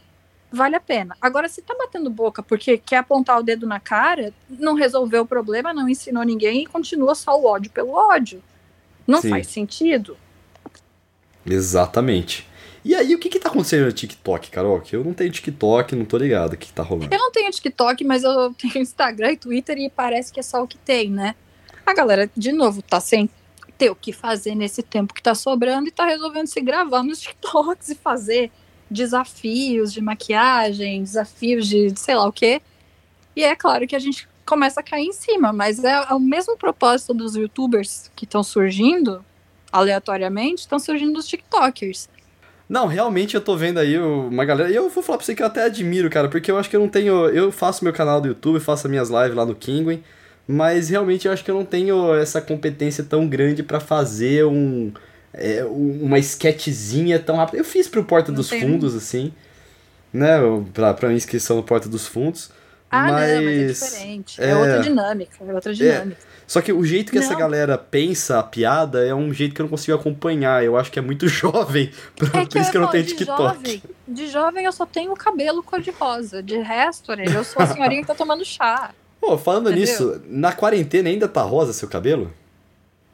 vale 0.49 0.77
a 0.77 0.79
pena. 0.79 1.17
Agora, 1.21 1.49
se 1.49 1.61
tá 1.61 1.75
batendo 1.77 2.09
boca 2.09 2.41
porque 2.41 2.77
quer 2.77 2.97
apontar 2.97 3.37
o 3.39 3.43
dedo 3.43 3.67
na 3.67 3.81
cara, 3.81 4.31
não 4.49 4.75
resolveu 4.75 5.23
o 5.23 5.27
problema, 5.27 5.73
não 5.73 5.89
ensinou 5.89 6.23
ninguém 6.23 6.61
e 6.63 6.67
continua 6.67 7.15
só 7.15 7.37
o 7.37 7.45
ódio 7.45 7.69
pelo 7.69 7.91
ódio. 7.91 8.41
Não 9.05 9.19
Sim. 9.19 9.29
faz 9.29 9.47
sentido. 9.47 10.15
Exatamente. 11.45 12.47
E 12.85 12.93
aí, 12.93 13.15
o 13.15 13.19
que 13.19 13.29
que 13.29 13.39
tá 13.39 13.47
acontecendo 13.47 13.85
no 13.85 13.93
TikTok, 13.93 14.51
Carol? 14.51 14.81
Que 14.81 14.95
eu 14.95 15.03
não 15.03 15.13
tenho 15.13 15.31
TikTok, 15.31 15.95
não 15.95 16.03
tô 16.03 16.17
ligado 16.17 16.53
o 16.53 16.57
que 16.57 16.67
que 16.67 16.73
tá 16.73 16.83
rolando. 16.83 17.13
Eu 17.13 17.19
não 17.19 17.31
tenho 17.31 17.49
TikTok, 17.49 18.03
mas 18.03 18.23
eu 18.23 18.53
tenho 18.55 18.77
Instagram 18.77 19.31
e 19.31 19.37
Twitter 19.37 19.77
e 19.77 19.89
parece 19.89 20.33
que 20.33 20.39
é 20.39 20.43
só 20.43 20.61
o 20.61 20.67
que 20.67 20.77
tem, 20.77 21.09
né? 21.09 21.33
A 21.85 21.93
galera, 21.93 22.29
de 22.35 22.51
novo, 22.51 22.81
tá 22.81 22.99
sem 22.99 23.29
ter 23.77 23.89
o 23.89 23.95
que 23.95 24.11
fazer 24.11 24.53
nesse 24.53 24.83
tempo 24.83 25.13
que 25.13 25.23
tá 25.23 25.33
sobrando 25.33 25.87
e 25.87 25.91
tá 25.91 26.05
resolvendo 26.05 26.47
se 26.47 26.59
gravar 26.59 27.03
nos 27.03 27.19
TikToks 27.21 27.89
e 27.89 27.95
fazer 27.95 28.51
desafios 28.91 29.93
de 29.93 30.01
maquiagem, 30.01 31.03
desafios 31.03 31.67
de 31.67 31.97
sei 31.97 32.15
lá 32.15 32.27
o 32.27 32.33
quê. 32.33 32.61
E 33.33 33.43
é 33.43 33.55
claro 33.55 33.87
que 33.87 33.95
a 33.95 33.99
gente 33.99 34.27
começa 34.45 34.81
a 34.81 34.83
cair 34.83 35.05
em 35.05 35.13
cima, 35.13 35.53
mas 35.53 35.83
é 35.83 36.01
o 36.13 36.19
mesmo 36.19 36.57
propósito 36.57 37.13
dos 37.13 37.35
youtubers 37.35 38.11
que 38.13 38.25
estão 38.25 38.43
surgindo 38.43 39.23
aleatoriamente, 39.73 40.61
estão 40.61 40.79
surgindo 40.79 41.13
dos 41.13 41.27
TikTokers. 41.27 42.07
Não, 42.69 42.87
realmente 42.87 43.35
eu 43.35 43.41
tô 43.41 43.57
vendo 43.57 43.79
aí 43.79 43.99
uma 43.99 44.45
galera. 44.45 44.69
E 44.71 44.75
eu 44.75 44.89
vou 44.89 45.03
falar 45.03 45.17
pra 45.17 45.25
você 45.25 45.35
que 45.35 45.43
eu 45.43 45.47
até 45.47 45.63
admiro, 45.65 46.09
cara, 46.09 46.29
porque 46.29 46.49
eu 46.49 46.57
acho 46.57 46.69
que 46.69 46.75
eu 46.75 46.79
não 46.79 46.87
tenho. 46.87 47.27
Eu 47.29 47.51
faço 47.51 47.83
meu 47.83 47.91
canal 47.91 48.21
do 48.21 48.27
YouTube, 48.29 48.59
faço 48.61 48.87
as 48.87 48.91
minhas 48.91 49.09
lives 49.09 49.35
lá 49.35 49.45
no 49.45 49.53
Kingwin, 49.53 50.01
mas 50.47 50.89
realmente 50.89 51.27
eu 51.27 51.33
acho 51.33 51.43
que 51.43 51.51
eu 51.51 51.55
não 51.55 51.65
tenho 51.65 52.15
essa 52.15 52.39
competência 52.41 53.03
tão 53.03 53.27
grande 53.27 53.61
pra 53.63 53.79
fazer 53.79 54.45
um. 54.45 54.91
é, 55.35 55.65
um- 55.65 56.03
uma 56.03 56.19
sketchzinha 56.19 57.19
tão 57.19 57.35
rápida. 57.35 57.57
Eu 57.57 57.65
fiz 57.65 57.87
pro 57.87 58.03
Porta 58.03 58.31
Não 58.31 58.35
dos 58.37 58.49
tem- 58.49 58.61
Fundos, 58.61 58.95
assim, 58.95 59.33
né? 60.13 60.37
Pra, 60.73 60.93
pra 60.93 61.09
minha 61.09 61.17
inscrição 61.17 61.57
no 61.57 61.63
Porta 61.63 61.89
dos 61.89 62.07
Fundos. 62.07 62.51
Ah, 62.93 63.11
mas... 63.11 63.33
não, 63.33 63.43
mas 63.43 63.57
é 63.57 63.67
diferente. 63.67 64.41
É, 64.41 64.49
é. 64.49 64.55
outra 64.55 64.79
dinâmica, 64.81 65.37
é 65.39 65.53
outra 65.53 65.73
dinâmica. 65.73 66.33
Só 66.45 66.61
que 66.61 66.71
o 66.71 66.85
jeito 66.85 67.11
que 67.11 67.17
essa 67.17 67.31
Não. 67.31 67.39
galera 67.39 67.77
pensa 67.77 68.37
a 68.37 68.43
piada 68.43 69.05
é 69.05 69.15
um 69.15 69.33
jeito 69.33 69.55
que 69.55 69.61
eu 69.61 69.63
não 69.63 69.69
consigo 69.69 69.97
acompanhar. 69.97 70.63
Eu 70.63 70.77
acho 70.77 70.91
que 70.91 70.99
é 70.99 71.01
muito 71.01 71.25
jovem. 71.29 71.91
Por, 72.15 72.27
É 72.27 72.45
por 72.45 72.61
isso 72.61 72.69
que 72.69 72.77
eu 72.77 72.81
não 72.81 72.89
tenho 72.89 73.05
falar, 73.05 73.17
TikTok. 73.17 73.63
De 73.63 73.71
jovem, 73.71 73.83
de 74.07 74.27
jovem 74.27 74.65
eu 74.65 74.71
só 74.71 74.85
tenho 74.85 75.11
o 75.13 75.15
cabelo 75.15 75.63
cor-de-rosa. 75.63 76.43
De 76.43 76.57
resto, 76.57 77.11
eu 77.13 77.43
sou 77.43 77.61
a 77.61 77.67
senhorinha 77.67 78.01
que 78.01 78.07
tá 78.07 78.15
tomando 78.15 78.43
chá. 78.45 78.93
Pô, 79.19 79.37
falando 79.37 79.71
Entendeu? 79.71 79.81
nisso, 79.81 80.21
na 80.27 80.51
quarentena 80.51 81.09
ainda 81.09 81.27
tá 81.29 81.41
rosa 81.41 81.71
seu 81.71 81.87
cabelo? 81.87 82.31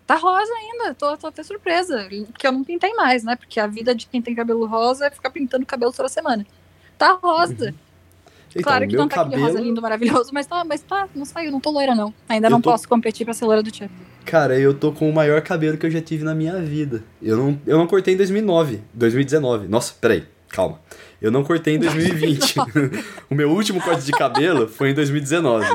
Tá 0.08 0.16
rosa 0.16 0.52
ainda, 0.52 0.96
tô, 0.96 1.16
tô 1.16 1.28
até 1.28 1.44
surpresa. 1.44 2.10
Porque 2.32 2.48
eu 2.48 2.52
não 2.52 2.64
pintei 2.64 2.94
mais, 2.96 3.24
né? 3.24 3.36
Porque 3.36 3.60
a 3.60 3.68
vida 3.68 3.94
de 3.94 4.08
quem 4.08 4.20
tem 4.20 4.34
cabelo 4.34 4.66
rosa 4.66 5.06
é 5.06 5.12
ficar 5.12 5.30
pintando 5.30 5.68
cabelo 5.68 5.94
toda 5.94 6.10
semana. 6.10 6.46
Tá 6.98 7.14
rosa. 7.14 7.76
Claro 8.62 8.88
que 8.88 8.94
meu 8.94 9.02
não 9.02 9.08
tá 9.08 9.22
aquele 9.22 9.36
rosa 9.36 9.48
cabelo, 9.54 9.66
lindo, 9.68 9.82
maravilhoso, 9.82 10.30
mas 10.34 10.48
tá, 10.48 10.64
mas 10.66 10.82
tá, 10.82 11.08
não 11.16 11.26
saiu, 11.26 11.52
não 11.52 11.60
tô 11.60 11.70
loira, 11.70 11.94
não. 11.94 12.14
Ainda 12.28 12.48
Eu 12.48 12.52
não 12.52 12.62
tô- 12.62 12.72
posso 12.72 12.88
competir 12.90 13.24
pra 13.26 13.34
ser 13.34 13.46
loira 13.46 13.62
do 13.62 13.70
Tchan. 13.72 13.90
cara, 14.26 14.58
eu 14.60 14.74
tô 14.74 14.92
com 14.92 15.10
o 15.10 15.14
maior 15.14 15.42
cabelo 15.42 15.78
que 15.78 15.86
eu 15.86 15.92
já 15.92 16.02
tive 16.02 16.24
na 16.24 16.34
minha 16.34 16.60
vida. 16.62 17.04
Eu 17.22 17.38
não, 17.38 17.60
eu 17.68 17.78
não 17.78 17.86
cortei 17.88 18.14
em 18.14 18.18
2009, 18.18 18.82
2019. 18.94 19.68
Nossa, 19.68 19.94
peraí. 20.00 20.24
calma. 20.50 20.80
Eu 21.22 21.32
não 21.32 21.44
cortei 21.44 21.76
em 21.76 21.80
2020. 21.80 22.56
o 23.30 23.36
meu 23.36 23.52
último 23.52 23.82
corte 23.82 24.04
de 24.06 24.12
cabelo 24.12 24.68
foi 24.68 24.92
em 24.92 24.94
2019. 24.94 25.66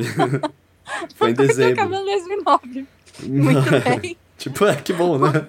foi 1.16 1.30
em 1.30 1.34
dezembro. 1.34 1.76
cabelo 1.76 2.02
em 2.02 2.06
2009. 2.06 2.86
Muito 3.24 4.00
bem. 4.00 4.16
tipo, 4.38 4.64
é, 4.64 4.74
que 4.74 4.92
bom, 4.92 5.18
né? 5.18 5.46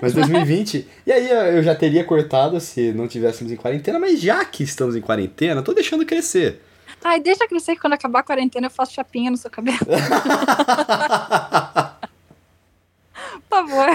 Mas 0.00 0.12
2020. 0.14 0.86
E 1.06 1.12
aí 1.12 1.30
eu 1.56 1.62
já 1.62 1.74
teria 1.74 2.04
cortado 2.04 2.60
se 2.60 2.92
não 2.92 3.06
tivéssemos 3.08 3.52
em 3.52 3.56
quarentena, 3.56 3.98
mas 3.98 4.20
já 4.20 4.44
que 4.44 4.62
estamos 4.62 4.96
em 4.96 5.00
quarentena, 5.00 5.62
tô 5.62 5.72
deixando 5.72 6.04
crescer. 6.06 6.60
Ai, 7.04 7.20
deixa 7.20 7.48
crescer 7.48 7.74
que 7.74 7.80
quando 7.80 7.94
acabar 7.94 8.20
a 8.20 8.22
quarentena 8.22 8.66
eu 8.66 8.70
faço 8.70 8.94
chapinha 8.94 9.30
no 9.30 9.36
seu 9.36 9.50
cabelo. 9.50 9.78
Por 13.48 13.68
favor. 13.68 13.88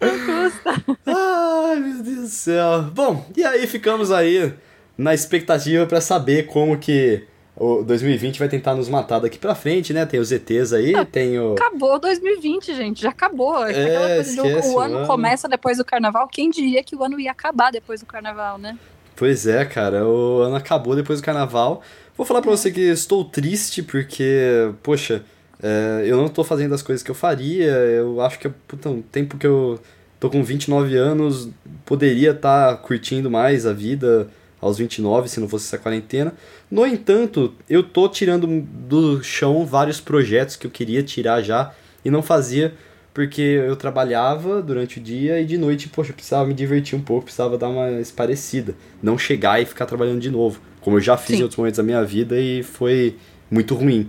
Não 0.00 0.10
custa. 0.26 0.84
Ai, 1.06 1.76
meu 1.80 2.02
Deus 2.02 2.20
do 2.20 2.28
céu. 2.28 2.82
Bom, 2.94 3.26
e 3.36 3.44
aí 3.44 3.66
ficamos 3.66 4.10
aí 4.10 4.54
na 4.96 5.12
expectativa 5.12 5.86
para 5.86 6.00
saber 6.00 6.46
como 6.46 6.78
que 6.78 7.27
o 7.58 7.82
2020 7.82 8.38
vai 8.38 8.48
tentar 8.48 8.74
nos 8.74 8.88
matar 8.88 9.18
daqui 9.18 9.36
pra 9.36 9.54
frente, 9.54 9.92
né? 9.92 10.06
Tem 10.06 10.20
os 10.20 10.30
ETs 10.30 10.72
aí, 10.72 10.94
ah, 10.94 11.04
tem 11.04 11.38
o. 11.38 11.54
Acabou 11.54 11.98
2020, 11.98 12.74
gente, 12.74 13.02
já 13.02 13.10
acabou. 13.10 13.66
É, 13.66 13.70
Aquela 13.70 14.14
coisa 14.14 14.42
do 14.42 14.74
o 14.74 14.78
ano, 14.78 15.06
começa 15.06 15.48
depois 15.48 15.78
do 15.78 15.84
carnaval. 15.84 16.28
Quem 16.28 16.50
diria 16.50 16.84
que 16.84 16.94
o 16.94 17.02
ano 17.02 17.18
ia 17.18 17.32
acabar 17.32 17.72
depois 17.72 18.00
do 18.00 18.06
carnaval, 18.06 18.58
né? 18.58 18.78
Pois 19.16 19.48
é, 19.48 19.64
cara, 19.64 20.06
o 20.06 20.42
ano 20.42 20.54
acabou 20.54 20.94
depois 20.94 21.20
do 21.20 21.24
carnaval. 21.24 21.82
Vou 22.16 22.24
falar 22.24 22.40
pra 22.40 22.50
você 22.52 22.70
que 22.70 22.80
estou 22.80 23.24
triste 23.24 23.82
porque, 23.82 24.72
poxa, 24.80 25.24
é, 25.60 26.04
eu 26.06 26.16
não 26.16 26.28
tô 26.28 26.44
fazendo 26.44 26.74
as 26.74 26.82
coisas 26.82 27.02
que 27.02 27.10
eu 27.10 27.14
faria. 27.14 27.72
Eu 27.72 28.20
acho 28.20 28.38
que, 28.38 28.48
puta, 28.48 28.88
um 28.88 29.02
tempo 29.02 29.36
que 29.36 29.46
eu 29.46 29.80
tô 30.20 30.30
com 30.30 30.44
29 30.44 30.96
anos, 30.96 31.48
poderia 31.84 32.30
estar 32.30 32.76
tá 32.76 32.76
curtindo 32.76 33.28
mais 33.28 33.66
a 33.66 33.72
vida 33.72 34.28
aos 34.60 34.78
29 34.78 35.28
se 35.28 35.40
não 35.40 35.48
fosse 35.48 35.66
essa 35.66 35.78
quarentena. 35.78 36.34
No 36.70 36.86
entanto, 36.86 37.54
eu 37.68 37.82
tô 37.82 38.08
tirando 38.08 38.46
do 38.46 39.22
chão 39.22 39.64
vários 39.64 40.00
projetos 40.00 40.56
que 40.56 40.66
eu 40.66 40.70
queria 40.70 41.02
tirar 41.02 41.42
já 41.42 41.72
e 42.04 42.10
não 42.10 42.22
fazia 42.22 42.74
porque 43.18 43.42
eu 43.42 43.74
trabalhava 43.74 44.62
durante 44.62 45.00
o 45.00 45.02
dia 45.02 45.40
e 45.40 45.44
de 45.44 45.58
noite, 45.58 45.88
poxa, 45.88 46.10
eu 46.10 46.14
precisava 46.14 46.46
me 46.46 46.54
divertir 46.54 46.96
um 46.96 47.02
pouco, 47.02 47.24
precisava 47.24 47.58
dar 47.58 47.68
uma 47.68 48.00
esparecida, 48.00 48.76
não 49.02 49.18
chegar 49.18 49.60
e 49.60 49.64
ficar 49.64 49.86
trabalhando 49.86 50.20
de 50.20 50.30
novo, 50.30 50.60
como 50.80 50.98
eu 50.98 51.00
já 51.00 51.16
fiz 51.16 51.34
Sim. 51.34 51.40
em 51.40 51.42
outros 51.42 51.58
momentos 51.58 51.78
da 51.78 51.82
minha 51.82 52.04
vida 52.04 52.38
e 52.38 52.62
foi 52.62 53.16
muito 53.50 53.74
ruim. 53.74 54.08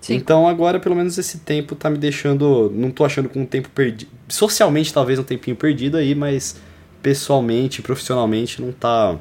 Sim. 0.00 0.14
Então 0.14 0.46
agora 0.46 0.78
pelo 0.78 0.94
menos 0.94 1.18
esse 1.18 1.38
tempo 1.38 1.74
tá 1.74 1.90
me 1.90 1.98
deixando, 1.98 2.70
não 2.72 2.92
tô 2.92 3.04
achando 3.04 3.28
com 3.28 3.40
um 3.40 3.46
tempo 3.46 3.70
perdido, 3.70 4.10
socialmente 4.28 4.94
talvez 4.94 5.18
um 5.18 5.24
tempinho 5.24 5.56
perdido 5.56 5.96
aí, 5.96 6.14
mas 6.14 6.56
pessoalmente, 7.02 7.82
profissionalmente 7.82 8.62
não 8.62 8.70
tá 8.70 9.18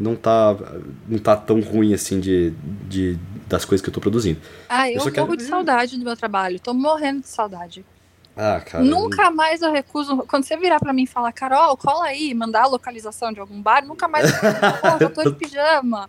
não 0.00 0.16
tá, 0.16 0.56
não 1.06 1.18
tá 1.18 1.36
tão 1.36 1.60
ruim 1.60 1.92
assim 1.92 2.18
de, 2.18 2.52
de 2.88 3.18
das 3.46 3.64
coisas 3.64 3.82
que 3.82 3.90
eu 3.90 3.94
tô 3.94 4.00
produzindo. 4.00 4.40
Ah, 4.68 4.88
eu, 4.88 4.94
eu 4.94 5.00
morro 5.00 5.12
quero... 5.12 5.36
de 5.36 5.44
saudade 5.44 5.98
do 5.98 6.04
meu 6.04 6.16
trabalho. 6.16 6.58
Tô 6.58 6.72
morrendo 6.72 7.20
de 7.20 7.28
saudade. 7.28 7.84
Ah, 8.36 8.60
cara. 8.64 8.82
Nunca 8.82 9.30
mais 9.30 9.60
eu 9.60 9.70
recuso. 9.70 10.18
Quando 10.28 10.44
você 10.44 10.56
virar 10.56 10.80
pra 10.80 10.92
mim 10.92 11.02
e 11.02 11.06
falar, 11.06 11.32
Carol, 11.32 11.76
cola 11.76 12.06
aí, 12.06 12.32
mandar 12.32 12.62
a 12.62 12.66
localização 12.66 13.32
de 13.32 13.40
algum 13.40 13.60
bar, 13.60 13.84
nunca 13.84 14.08
mais 14.08 14.30
eu 14.32 14.40
vou 14.40 14.92
dizer, 14.92 15.08
tô 15.10 15.24
de 15.24 15.36
pijama. 15.36 16.08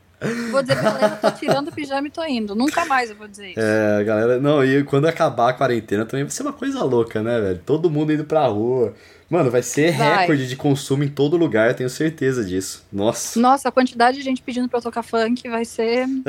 Vou 0.51 0.61
dizer, 0.61 0.75
beleza, 0.75 1.17
tô 1.19 1.31
tirando 1.31 1.67
o 1.69 1.71
pijama 1.71 2.07
e 2.07 2.11
tô 2.11 2.23
indo. 2.23 2.55
Nunca 2.55 2.85
mais 2.85 3.09
eu 3.09 3.15
vou 3.15 3.27
dizer 3.27 3.49
isso. 3.49 3.59
É, 3.59 4.03
galera, 4.03 4.39
não, 4.39 4.63
e 4.63 4.83
quando 4.83 5.07
acabar 5.07 5.49
a 5.49 5.53
quarentena 5.53 6.05
também 6.05 6.23
vai 6.23 6.31
ser 6.31 6.43
uma 6.43 6.53
coisa 6.53 6.83
louca, 6.83 7.21
né, 7.21 7.39
velho? 7.39 7.61
Todo 7.65 7.89
mundo 7.89 8.13
indo 8.13 8.23
pra 8.23 8.45
rua. 8.45 8.93
Mano, 9.31 9.49
vai 9.49 9.63
ser 9.63 9.93
vai. 9.93 10.19
recorde 10.19 10.45
de 10.45 10.57
consumo 10.57 11.05
em 11.05 11.07
todo 11.07 11.37
lugar, 11.37 11.73
tenho 11.73 11.89
certeza 11.89 12.43
disso. 12.43 12.85
Nossa. 12.91 13.39
Nossa, 13.39 13.69
a 13.69 13.71
quantidade 13.71 14.17
de 14.17 14.23
gente 14.23 14.41
pedindo 14.41 14.67
pra 14.67 14.79
eu 14.79 14.83
tocar 14.83 15.03
funk 15.03 15.47
vai 15.47 15.63
ser. 15.63 16.05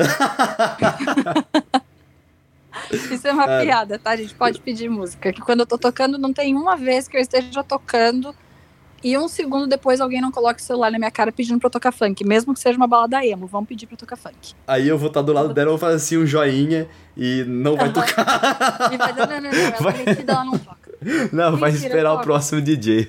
Isso 3.10 3.26
é 3.26 3.32
uma 3.32 3.50
é. 3.50 3.64
piada, 3.64 3.98
tá? 3.98 4.10
A 4.12 4.16
gente 4.16 4.32
pode 4.36 4.60
pedir 4.60 4.88
música. 4.88 5.32
Que 5.32 5.40
quando 5.40 5.58
eu 5.60 5.66
tô 5.66 5.76
tocando, 5.76 6.16
não 6.16 6.32
tem 6.32 6.54
uma 6.54 6.76
vez 6.76 7.08
que 7.08 7.16
eu 7.16 7.20
esteja 7.20 7.64
tocando 7.64 8.32
e 9.02 9.18
um 9.18 9.26
segundo 9.26 9.66
depois 9.66 10.00
alguém 10.00 10.20
não 10.20 10.30
coloque 10.30 10.62
o 10.62 10.64
celular 10.64 10.92
na 10.92 10.98
minha 10.98 11.10
cara 11.10 11.32
pedindo 11.32 11.58
pra 11.58 11.66
eu 11.66 11.72
tocar 11.72 11.90
funk, 11.90 12.24
mesmo 12.24 12.54
que 12.54 12.60
seja 12.60 12.76
uma 12.76 12.86
balada 12.86 13.26
emo, 13.26 13.48
vão 13.48 13.64
pedir 13.64 13.86
pra 13.86 13.94
eu 13.94 13.98
tocar 13.98 14.14
funk. 14.14 14.54
Aí 14.64 14.86
eu 14.86 14.96
vou 14.96 15.08
estar 15.08 15.20
tá 15.20 15.26
do 15.26 15.32
lado 15.32 15.52
dela, 15.52 15.70
vou 15.70 15.78
fazer 15.78 15.96
assim 15.96 16.18
um 16.18 16.24
joinha 16.24 16.86
e 17.16 17.44
não 17.48 17.76
vai 17.76 17.92
tocar. 17.92 18.92
E 18.92 18.96
vai 18.96 19.12
não, 19.12 19.26
não, 19.26 19.40
não, 19.40 19.50
ela 19.50 19.78
vai... 19.82 20.24
ela 20.28 20.44
não 20.44 20.56
toca. 20.56 20.81
Não, 21.32 21.52
Mentira, 21.52 21.56
vai 21.56 21.70
esperar 21.70 22.14
o 22.14 22.20
próximo 22.20 22.60
DJ. 22.60 23.08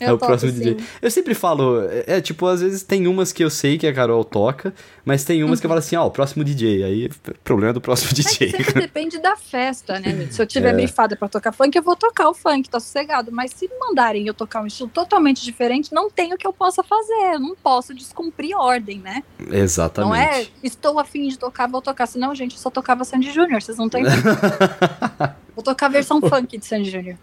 Eu 0.00 0.08
é 0.08 0.12
o 0.12 0.18
próximo 0.18 0.52
sim. 0.52 0.58
DJ. 0.58 0.76
Eu 1.00 1.10
sempre 1.10 1.34
falo, 1.34 1.82
é, 1.88 2.16
é, 2.16 2.20
tipo, 2.20 2.46
às 2.46 2.60
vezes 2.60 2.82
tem 2.82 3.06
umas 3.06 3.32
que 3.32 3.42
eu 3.44 3.50
sei 3.50 3.78
que 3.78 3.86
a 3.86 3.94
Carol 3.94 4.24
toca, 4.24 4.74
mas 5.04 5.24
tem 5.24 5.42
umas 5.42 5.58
uhum. 5.58 5.60
que 5.60 5.66
eu 5.66 5.68
falo 5.68 5.78
assim, 5.78 5.96
ó, 5.96 6.04
oh, 6.04 6.06
o 6.06 6.10
próximo 6.10 6.44
DJ. 6.44 6.84
Aí, 6.84 7.10
problema 7.42 7.72
do 7.72 7.80
próximo 7.80 8.12
DJ. 8.12 8.48
É 8.48 8.50
sempre 8.50 8.74
depende 8.80 9.18
da 9.18 9.36
festa, 9.36 9.98
né? 9.98 10.26
Se 10.30 10.40
eu 10.40 10.46
tiver 10.46 10.70
é. 10.70 10.74
brifada 10.74 11.16
pra 11.16 11.28
tocar 11.28 11.52
funk, 11.52 11.76
eu 11.76 11.82
vou 11.82 11.96
tocar 11.96 12.28
o 12.28 12.34
funk, 12.34 12.68
tá 12.68 12.80
sossegado. 12.80 13.30
Mas 13.32 13.52
se 13.52 13.70
mandarem 13.80 14.26
eu 14.26 14.34
tocar 14.34 14.62
um 14.62 14.66
estilo 14.66 14.88
totalmente 14.88 15.44
diferente, 15.44 15.92
não 15.92 16.10
tem 16.10 16.32
o 16.34 16.38
que 16.38 16.46
eu 16.46 16.52
possa 16.52 16.82
fazer. 16.82 17.34
Eu 17.34 17.40
não 17.40 17.54
posso 17.54 17.94
descumprir 17.94 18.56
ordem, 18.56 18.98
né? 18.98 19.22
Exatamente. 19.50 20.10
Não 20.10 20.14
é, 20.14 20.46
estou 20.62 20.98
afim 20.98 21.28
de 21.28 21.38
tocar, 21.38 21.68
vou 21.68 21.82
tocar. 21.82 22.06
Senão, 22.06 22.34
gente, 22.34 22.56
eu 22.56 22.60
só 22.60 22.70
tocava 22.70 23.04
Sandy 23.04 23.30
Júnior, 23.30 23.62
vocês 23.62 23.78
não 23.78 23.88
têm 23.88 24.04
Vou 25.64 25.74
tocar 25.74 25.86
a 25.86 25.88
versão 25.88 26.20
funk 26.20 26.58
de 26.58 26.66
Sandy 26.66 26.90
Júnior. 26.90 27.16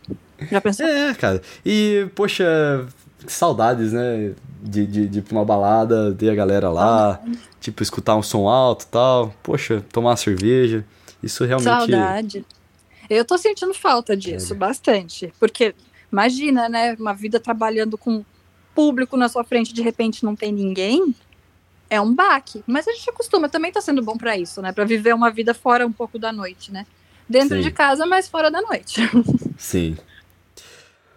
Já 0.52 0.60
pensou? 0.60 0.88
É, 0.88 1.14
cara. 1.14 1.42
E, 1.64 2.08
poxa, 2.16 2.88
saudades, 3.28 3.94
né? 3.94 4.34
De, 4.60 4.86
de, 4.86 5.08
de 5.08 5.20
ir 5.20 5.22
pra 5.22 5.36
uma 5.36 5.46
balada, 5.46 6.14
ter 6.14 6.30
a 6.30 6.36
galera 6.36 6.70
lá, 6.70 7.16
Saudade. 7.16 7.39
tipo, 7.60 7.82
escutar 7.82 8.16
um 8.16 8.24
som 8.24 8.48
alto 8.48 8.84
e 8.84 8.88
tal. 8.88 9.34
Poxa, 9.44 9.84
tomar 9.92 10.12
uma 10.12 10.18
cerveja. 10.18 10.84
Isso 11.22 11.46
realmente. 11.46 11.66
Saudade. 11.66 12.46
Eu 13.10 13.24
tô 13.24 13.38
sentindo 13.38 13.74
falta 13.74 14.18
disso, 14.18 14.54
é. 14.54 14.56
bastante. 14.56 15.32
Porque, 15.39 15.76
imagina, 16.12 16.68
né? 16.68 16.96
Uma 17.00 17.14
vida 17.14 17.39
trabalhando 17.39 17.98
com 17.98 18.24
público 18.74 19.18
na 19.18 19.30
sua 19.30 19.44
frente, 19.44 19.74
de 19.74 19.82
repente 19.82 20.24
não 20.24 20.36
tem 20.36 20.52
ninguém. 20.52 21.14
É 21.89 22.02
um 22.02 22.14
baque. 22.14 22.64
Mas 22.66 22.88
a 22.88 22.92
gente 22.92 23.10
acostuma, 23.10 23.50
também 23.50 23.72
tá 23.72 23.82
sendo 23.82 24.02
bom 24.02 24.18
para 24.18 24.36
isso, 24.38 24.62
né? 24.62 24.72
Para 24.72 24.86
viver 24.86 25.14
uma 25.14 25.30
vida 25.30 25.54
fora 25.54 25.86
um 25.86 25.92
pouco 25.92 26.18
da 26.18 26.32
noite, 26.32 26.72
né? 26.72 26.88
Dentro 27.32 27.56
Sim. 27.56 27.64
de 27.64 27.72
casa, 27.72 28.06
mas 28.06 28.28
fora 28.28 28.52
da 28.52 28.62
noite. 28.62 29.02
Sim. 29.58 29.98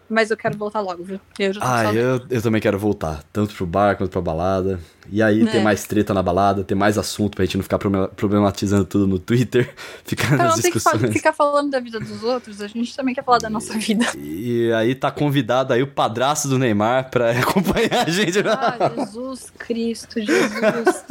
Mas 0.09 0.31
eu 0.31 0.37
quero 0.37 0.57
voltar 0.57 0.81
logo, 0.81 1.03
viu? 1.03 1.19
Eu 1.39 1.53
ah, 1.61 1.93
eu, 1.93 2.21
eu 2.31 2.43
também 2.43 2.61
quero 2.61 2.79
voltar. 2.79 3.25
Tanto 3.33 3.55
pro 3.55 3.67
bar 3.67 3.97
quanto 3.97 4.11
pra 4.11 4.21
balada. 4.21 4.79
E 5.11 5.21
aí 5.23 5.43
é. 5.43 5.51
ter 5.51 5.61
mais 5.61 5.85
treta 5.85 6.15
na 6.15 6.23
balada, 6.23 6.63
ter 6.63 6.77
mais 6.77 6.97
assunto 6.97 7.35
pra 7.35 7.45
gente 7.45 7.57
não 7.57 7.65
ficar 7.65 7.79
problematizando 7.79 8.85
tudo 8.85 9.07
no 9.09 9.19
Twitter, 9.19 9.75
ficar 10.05 10.37
nas 10.37 10.57
discussões. 10.57 11.01
Tem 11.01 11.11
que 11.11 11.19
ficar 11.19 11.33
falando 11.33 11.71
da 11.71 11.81
vida 11.81 11.99
dos 11.99 12.23
outros, 12.23 12.61
a 12.61 12.69
gente 12.69 12.95
também 12.95 13.15
quer 13.15 13.25
falar 13.25 13.39
da 13.39 13.51
nossa 13.51 13.77
vida. 13.77 14.07
E, 14.17 14.67
e 14.67 14.73
aí 14.73 14.95
tá 14.95 15.11
convidado 15.11 15.73
aí 15.73 15.83
o 15.83 15.87
padrasto 15.87 16.49
do 16.49 16.59
Neymar 16.59 17.11
pra 17.11 17.33
acompanhar 17.37 18.07
a 18.07 18.11
gente. 18.11 18.39
Ah, 18.47 18.93
Jesus 18.97 19.53
Cristo, 19.59 20.21
Jesus. 20.21 21.05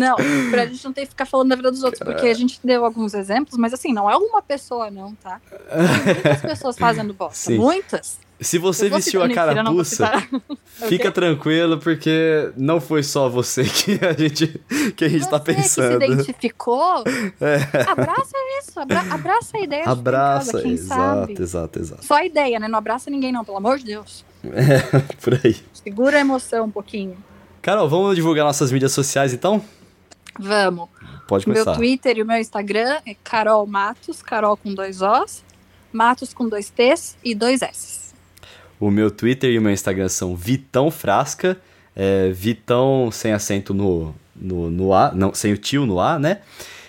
Não, 0.00 0.16
pra 0.50 0.66
gente 0.66 0.82
não 0.84 0.92
ter 0.92 1.02
que 1.02 1.08
ficar 1.08 1.26
falando 1.26 1.50
da 1.50 1.56
vida 1.56 1.70
dos 1.70 1.82
outros, 1.82 2.02
porque 2.02 2.26
a 2.26 2.34
gente 2.34 2.58
deu 2.64 2.84
alguns 2.84 3.12
exemplos, 3.12 3.58
mas 3.58 3.74
assim, 3.74 3.92
não 3.92 4.10
é 4.10 4.16
uma 4.16 4.40
pessoa, 4.40 4.90
não, 4.90 5.14
tá? 5.14 5.40
Tem 5.44 6.14
muitas 6.14 6.40
pessoas 6.40 6.78
fazendo 6.78 7.12
bosta. 7.12 7.34
Sim. 7.34 7.58
Muitas. 7.58 8.18
Se 8.40 8.56
você 8.56 8.88
vestiu 8.88 9.22
a 9.22 9.28
carapuça, 9.28 10.10
fica 10.88 11.12
tranquilo, 11.12 11.76
porque 11.78 12.50
não 12.56 12.80
foi 12.80 13.02
só 13.02 13.28
você 13.28 13.64
que 13.64 14.00
a 14.02 14.14
gente, 14.14 14.46
que 14.96 15.04
a 15.04 15.08
gente 15.08 15.28
tá 15.28 15.38
você 15.38 15.38
tá 15.38 15.40
pensando. 15.40 15.92
Você 15.92 15.98
que 15.98 16.06
se 16.06 16.12
identificou, 16.14 17.04
é. 17.38 17.82
abraça 17.86 18.36
isso, 18.58 18.80
abra 18.80 19.00
abraça 19.12 19.58
a 19.58 19.60
ideia. 19.60 19.84
Abraça, 19.84 20.52
casa, 20.52 20.68
exato, 20.68 21.20
sabe? 21.20 21.42
exato, 21.42 21.78
exato. 21.78 22.06
Só 22.06 22.14
a 22.14 22.24
ideia, 22.24 22.58
né? 22.58 22.66
Não 22.66 22.78
abraça 22.78 23.10
ninguém 23.10 23.30
não, 23.30 23.44
pelo 23.44 23.58
amor 23.58 23.78
de 23.78 23.84
Deus. 23.84 24.24
É, 24.42 24.80
por 25.20 25.38
aí. 25.44 25.54
Segura 25.74 26.16
a 26.16 26.20
emoção 26.20 26.64
um 26.64 26.70
pouquinho. 26.70 27.14
Carol, 27.60 27.90
vamos 27.90 28.16
divulgar 28.16 28.46
nossas 28.46 28.72
mídias 28.72 28.90
sociais 28.90 29.34
então? 29.34 29.62
Vamos. 30.40 30.88
Pode 31.28 31.44
começar. 31.44 31.72
Meu 31.72 31.74
Twitter 31.76 32.16
e 32.16 32.22
o 32.22 32.26
meu 32.26 32.38
Instagram 32.38 32.98
é 33.06 33.14
Carol 33.22 33.66
Matos, 33.66 34.22
Carol 34.22 34.56
com 34.56 34.74
dois 34.74 35.02
Os, 35.02 35.44
Matos 35.92 36.32
com 36.32 36.48
dois 36.48 36.70
T's 36.70 37.16
e 37.22 37.34
dois 37.34 37.60
S. 37.62 38.14
O 38.80 38.90
meu 38.90 39.10
Twitter 39.10 39.50
e 39.50 39.58
o 39.58 39.62
meu 39.62 39.72
Instagram 39.72 40.08
são 40.08 40.34
Vitão 40.34 40.90
Frasca, 40.90 41.60
é, 41.94 42.30
Vitão 42.30 43.10
sem 43.12 43.32
acento 43.32 43.74
no, 43.74 44.14
no, 44.34 44.70
no 44.70 44.94
A, 44.94 45.12
não, 45.14 45.34
sem 45.34 45.52
o 45.52 45.58
tio 45.58 45.84
no 45.84 46.00
A, 46.00 46.18
né? 46.18 46.38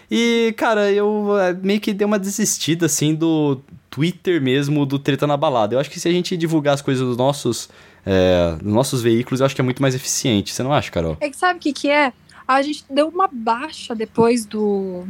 E, 0.10 0.54
cara, 0.58 0.91
eu 0.91 1.38
é, 1.38 1.54
meio 1.54 1.80
que 1.80 1.93
dei 1.93 2.06
uma 2.06 2.20
desistida, 2.20 2.86
assim, 2.86 3.14
do 3.14 3.62
Twitter 3.89 4.41
mesmo, 4.41 4.86
do 4.86 4.97
Treta 4.97 5.28
na 5.28 5.36
Balada. 5.36 5.76
Eu 5.76 5.80
acho 5.80 5.89
que 5.89 5.99
se 5.99 6.08
a 6.08 6.12
gente 6.12 6.36
divulgar 6.38 6.74
as 6.74 6.82
coisas 6.82 7.06
dos 7.06 7.18
nossos, 7.18 7.70
é, 8.06 8.56
dos 8.62 8.74
nossos 8.74 9.02
veículos, 9.02 9.39
eu 9.39 9.45
acho 9.45 9.56
que 9.56 9.62
é 9.62 9.64
muito 9.64 9.82
mais 9.82 9.93
eficiente. 9.93 10.54
Você 10.54 10.64
não 10.64 10.74
acha, 10.74 10.89
Carol? 10.91 11.18
É 11.20 11.30
que 11.30 11.38
sabe 11.38 11.60
o 11.60 11.62
que, 11.62 11.74
que 11.74 11.89
é? 11.89 12.12
A 12.48 12.62
gente 12.62 12.86
deu 12.89 13.08
uma 13.08 13.30
baixa 13.32 13.94
depois 13.96 14.46
do 14.46 15.06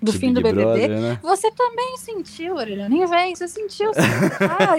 do 0.00 0.12
de 0.12 0.18
fim 0.18 0.32
do 0.32 0.40
BBB. 0.40 0.62
Brother, 0.62 1.00
né? 1.00 1.18
Você 1.22 1.50
também 1.50 1.96
sentiu, 1.96 2.54
Orelha, 2.54 2.88
nem 2.88 3.04
vem, 3.06 3.34
você 3.34 3.48
sentiu 3.48 3.92
sim. 3.92 4.00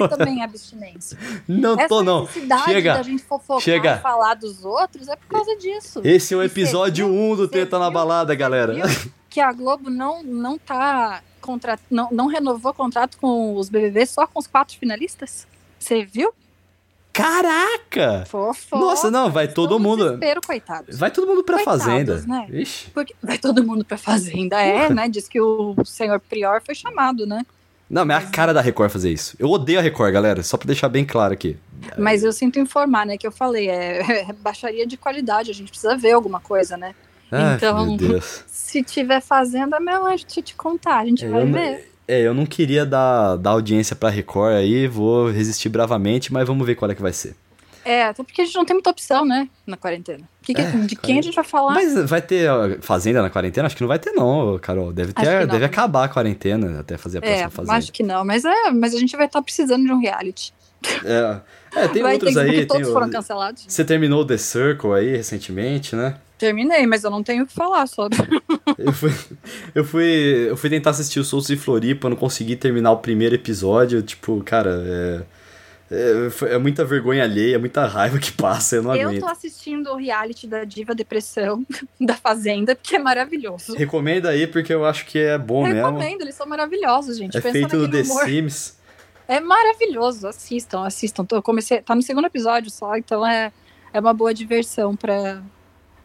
E 0.03 0.07
também 0.07 0.41
abstinência. 0.41 1.17
Não 1.47 1.77
Essa 1.77 1.89
tô, 1.89 2.01
não. 2.01 2.25
Chega, 2.65 2.93
da 2.93 3.03
gente 3.03 3.21
fofocar 3.23 3.61
chega. 3.61 3.95
e 3.97 3.99
falar 4.01 4.35
dos 4.35 4.63
outros 4.63 5.07
é 5.09 5.15
por 5.17 5.27
causa 5.27 5.55
disso. 5.57 5.99
Esse 6.05 6.33
é 6.33 6.37
o 6.37 6.43
episódio 6.43 7.05
cê 7.07 7.11
viu- 7.11 7.21
1 7.31 7.35
do 7.35 7.43
cê 7.45 7.51
Treta 7.51 7.77
na 7.77 7.91
Balada, 7.91 8.33
galera. 8.33 8.73
que 9.29 9.41
a 9.41 9.51
Globo 9.51 9.89
não, 9.89 10.23
não 10.23 10.57
tá 10.57 11.21
contra, 11.41 11.77
não, 11.91 12.07
não 12.11 12.27
renovou 12.27 12.73
contrato 12.73 13.17
com 13.19 13.55
os 13.55 13.67
BBB 13.69 14.05
só 14.05 14.25
com 14.25 14.39
os 14.39 14.47
quatro 14.47 14.77
finalistas? 14.77 15.45
Você 15.77 16.05
viu? 16.05 16.31
Caraca! 17.11 18.23
Fofo. 18.27 18.77
Nossa, 18.77 19.11
não, 19.11 19.29
vai 19.31 19.47
todo 19.47 19.69
Todo 19.69 19.79
mundo. 19.79 20.03
Desespero, 20.05 20.41
coitados. 20.45 20.97
Vai 20.97 21.11
todo 21.11 21.27
mundo 21.27 21.43
pra 21.43 21.55
Coitados, 21.57 21.83
fazenda. 21.83 22.23
né? 22.27 22.47
Ixi. 22.51 22.89
Porque 22.91 23.13
vai 23.21 23.37
todo 23.37 23.63
mundo 23.63 23.83
pra 23.83 23.97
fazenda, 23.97 24.59
é, 24.61 24.89
né? 24.89 25.09
Diz 25.09 25.27
que 25.27 25.39
o 25.41 25.75
senhor 25.85 26.19
Prior 26.19 26.61
foi 26.65 26.73
chamado, 26.75 27.25
né? 27.27 27.45
Não, 27.89 28.05
mas 28.05 28.23
é 28.23 28.27
a 28.27 28.29
cara 28.29 28.53
da 28.53 28.61
Record 28.61 28.91
fazer 28.91 29.11
isso. 29.11 29.35
Eu 29.39 29.49
odeio 29.49 29.79
a 29.79 29.81
Record, 29.81 30.13
galera, 30.13 30.43
só 30.43 30.55
pra 30.57 30.67
deixar 30.67 30.87
bem 30.89 31.03
claro 31.05 31.33
aqui. 31.33 31.57
Mas 31.97 32.23
eu 32.23 32.31
sinto 32.31 32.59
informar, 32.59 33.05
né? 33.05 33.17
Que 33.17 33.25
eu 33.27 33.31
falei, 33.31 33.69
é, 33.69 34.29
é 34.29 34.33
baixaria 34.33 34.85
de 34.85 34.95
qualidade, 34.95 35.49
a 35.49 35.53
gente 35.53 35.69
precisa 35.69 35.97
ver 35.97 36.11
alguma 36.11 36.39
coisa, 36.39 36.77
né? 36.77 36.93
Ai, 37.31 37.55
Então-. 37.55 37.97
Se 38.47 38.81
tiver 38.83 39.21
fazenda, 39.21 39.79
meu 39.79 40.05
anjo, 40.05 40.23
deixa 40.25 40.39
eu 40.39 40.43
te 40.43 40.55
contar, 40.55 40.99
a 40.99 41.05
gente 41.05 41.25
É, 41.25 41.29
vai 41.29 41.41
eu 41.41 41.45
não- 41.47 41.53
ver. 41.53 41.88
É, 42.11 42.21
eu 42.21 42.33
não 42.33 42.45
queria 42.45 42.85
dar, 42.85 43.35
dar 43.35 43.51
audiência 43.51 43.95
pra 43.95 44.09
Record 44.09 44.55
aí, 44.55 44.87
vou 44.87 45.29
resistir 45.29 45.69
bravamente, 45.69 46.33
mas 46.33 46.47
vamos 46.47 46.65
ver 46.65 46.73
qual 46.75 46.89
é 46.89 46.95
que 46.95 47.01
vai 47.01 47.13
ser. 47.13 47.35
É, 47.85 48.03
até 48.05 48.23
porque 48.23 48.41
a 48.41 48.45
gente 48.45 48.55
não 48.55 48.65
tem 48.65 48.73
muita 48.75 48.89
opção, 48.89 49.23
né? 49.25 49.47
Na 49.65 49.77
quarentena. 49.77 50.27
Que 50.41 50.53
que- 50.53 50.61
É, 50.61 50.71
de 50.71 50.95
quem 50.95 51.19
a 51.19 51.21
gente 51.21 51.35
vai 51.35 51.43
falar? 51.45 51.73
Mas 51.75 51.93
vai 52.09 52.21
ter 52.21 52.49
Fazenda 52.81 53.21
na 53.21 53.29
quarentena? 53.29 53.67
Acho 53.67 53.75
que 53.75 53.81
não 53.81 53.87
vai 53.87 53.99
ter, 53.99 54.11
não, 54.11 54.57
Carol. 54.59 54.91
Deve, 54.91 55.13
ter, 55.13 55.47
deve 55.47 55.65
acabar 55.65 56.05
a 56.05 56.09
quarentena 56.09 56.79
até 56.79 56.97
fazer 56.97 57.19
a 57.19 57.21
próxima 57.21 57.45
é, 57.47 57.49
Fazenda. 57.49 57.77
acho 57.77 57.91
que 57.93 58.03
não, 58.03 58.25
mas 58.25 58.43
é, 58.43 58.71
mas 58.71 58.93
a 58.93 58.97
gente 58.99 59.15
vai 59.15 59.27
estar 59.27 59.41
precisando 59.41 59.85
de 59.85 59.91
um 59.91 59.99
reality. 59.99 60.51
É, 61.05 61.39
é, 61.75 61.87
tem 61.89 62.01
vai 62.03 62.13
outros 62.13 62.33
ter, 62.33 62.39
aí. 62.39 62.51
Tem, 62.57 62.65
todos 62.67 62.89
o- 62.89 62.93
foram 62.93 63.09
cancelados. 63.09 63.65
Você 63.67 63.85
terminou 63.85 64.25
The 64.25 64.37
Circle 64.37 64.93
aí 64.93 65.15
recentemente, 65.15 65.95
né? 65.95 66.15
Terminei, 66.39 66.87
mas 66.87 67.03
eu 67.03 67.11
não 67.11 67.21
tenho 67.21 67.43
o 67.43 67.45
que 67.47 67.53
falar 67.53 67.85
sobre. 67.85 68.17
Eu 68.77 68.93
fui, 68.93 69.11
eu 69.75 69.83
fui, 69.83 70.47
eu 70.49 70.55
fui 70.55 70.69
tentar 70.69 70.91
assistir 70.91 71.19
o 71.19 71.23
Souls 71.23 71.47
de 71.47 71.57
Floripa, 71.57 72.07
não 72.07 72.15
consegui 72.15 72.55
terminar 72.55 72.91
o 72.91 72.97
primeiro 72.97 73.35
episódio. 73.35 74.01
Tipo, 74.01 74.41
cara, 74.43 74.81
é, 74.85 75.21
é, 75.91 76.53
é 76.53 76.57
muita 76.57 76.85
vergonha 76.85 77.23
alheia, 77.23 77.55
é 77.55 77.57
muita 77.57 77.85
raiva 77.85 78.17
que 78.19 78.31
passa, 78.31 78.77
eu 78.77 78.83
não 78.83 78.95
Eu 78.95 79.09
aguento. 79.09 79.21
tô 79.21 79.27
assistindo 79.27 79.91
o 79.91 79.97
reality 79.97 80.47
da 80.47 80.63
Diva 80.63 80.95
Depressão 80.95 81.65
da 81.99 82.15
Fazenda, 82.15 82.73
porque 82.75 82.95
é 82.95 82.99
maravilhoso. 82.99 83.75
Recomenda 83.75 84.29
aí 84.29 84.47
porque 84.47 84.73
eu 84.73 84.85
acho 84.85 85.05
que 85.05 85.19
é 85.19 85.37
bom 85.37 85.63
mesmo. 85.63 85.75
Recomendo, 85.77 86.21
eles 86.21 86.35
são 86.35 86.47
maravilhosos, 86.47 87.17
gente. 87.17 87.35
É 87.35 87.41
Pensa 87.41 87.51
feito 87.51 87.75
no 87.75 87.83
naquele 87.83 88.03
The 88.03 88.09
humor. 88.09 88.25
Sims. 88.25 88.77
É 89.27 89.39
maravilhoso, 89.41 90.27
assistam, 90.27 90.85
assistam. 90.85 91.25
Tô, 91.25 91.41
comecei, 91.41 91.81
tá 91.81 91.93
no 91.95 92.01
segundo 92.01 92.25
episódio 92.25 92.71
só, 92.71 92.95
então 92.95 93.25
é, 93.27 93.51
é 93.91 93.99
uma 93.99 94.13
boa 94.13 94.33
diversão 94.33 94.95
pra, 94.95 95.41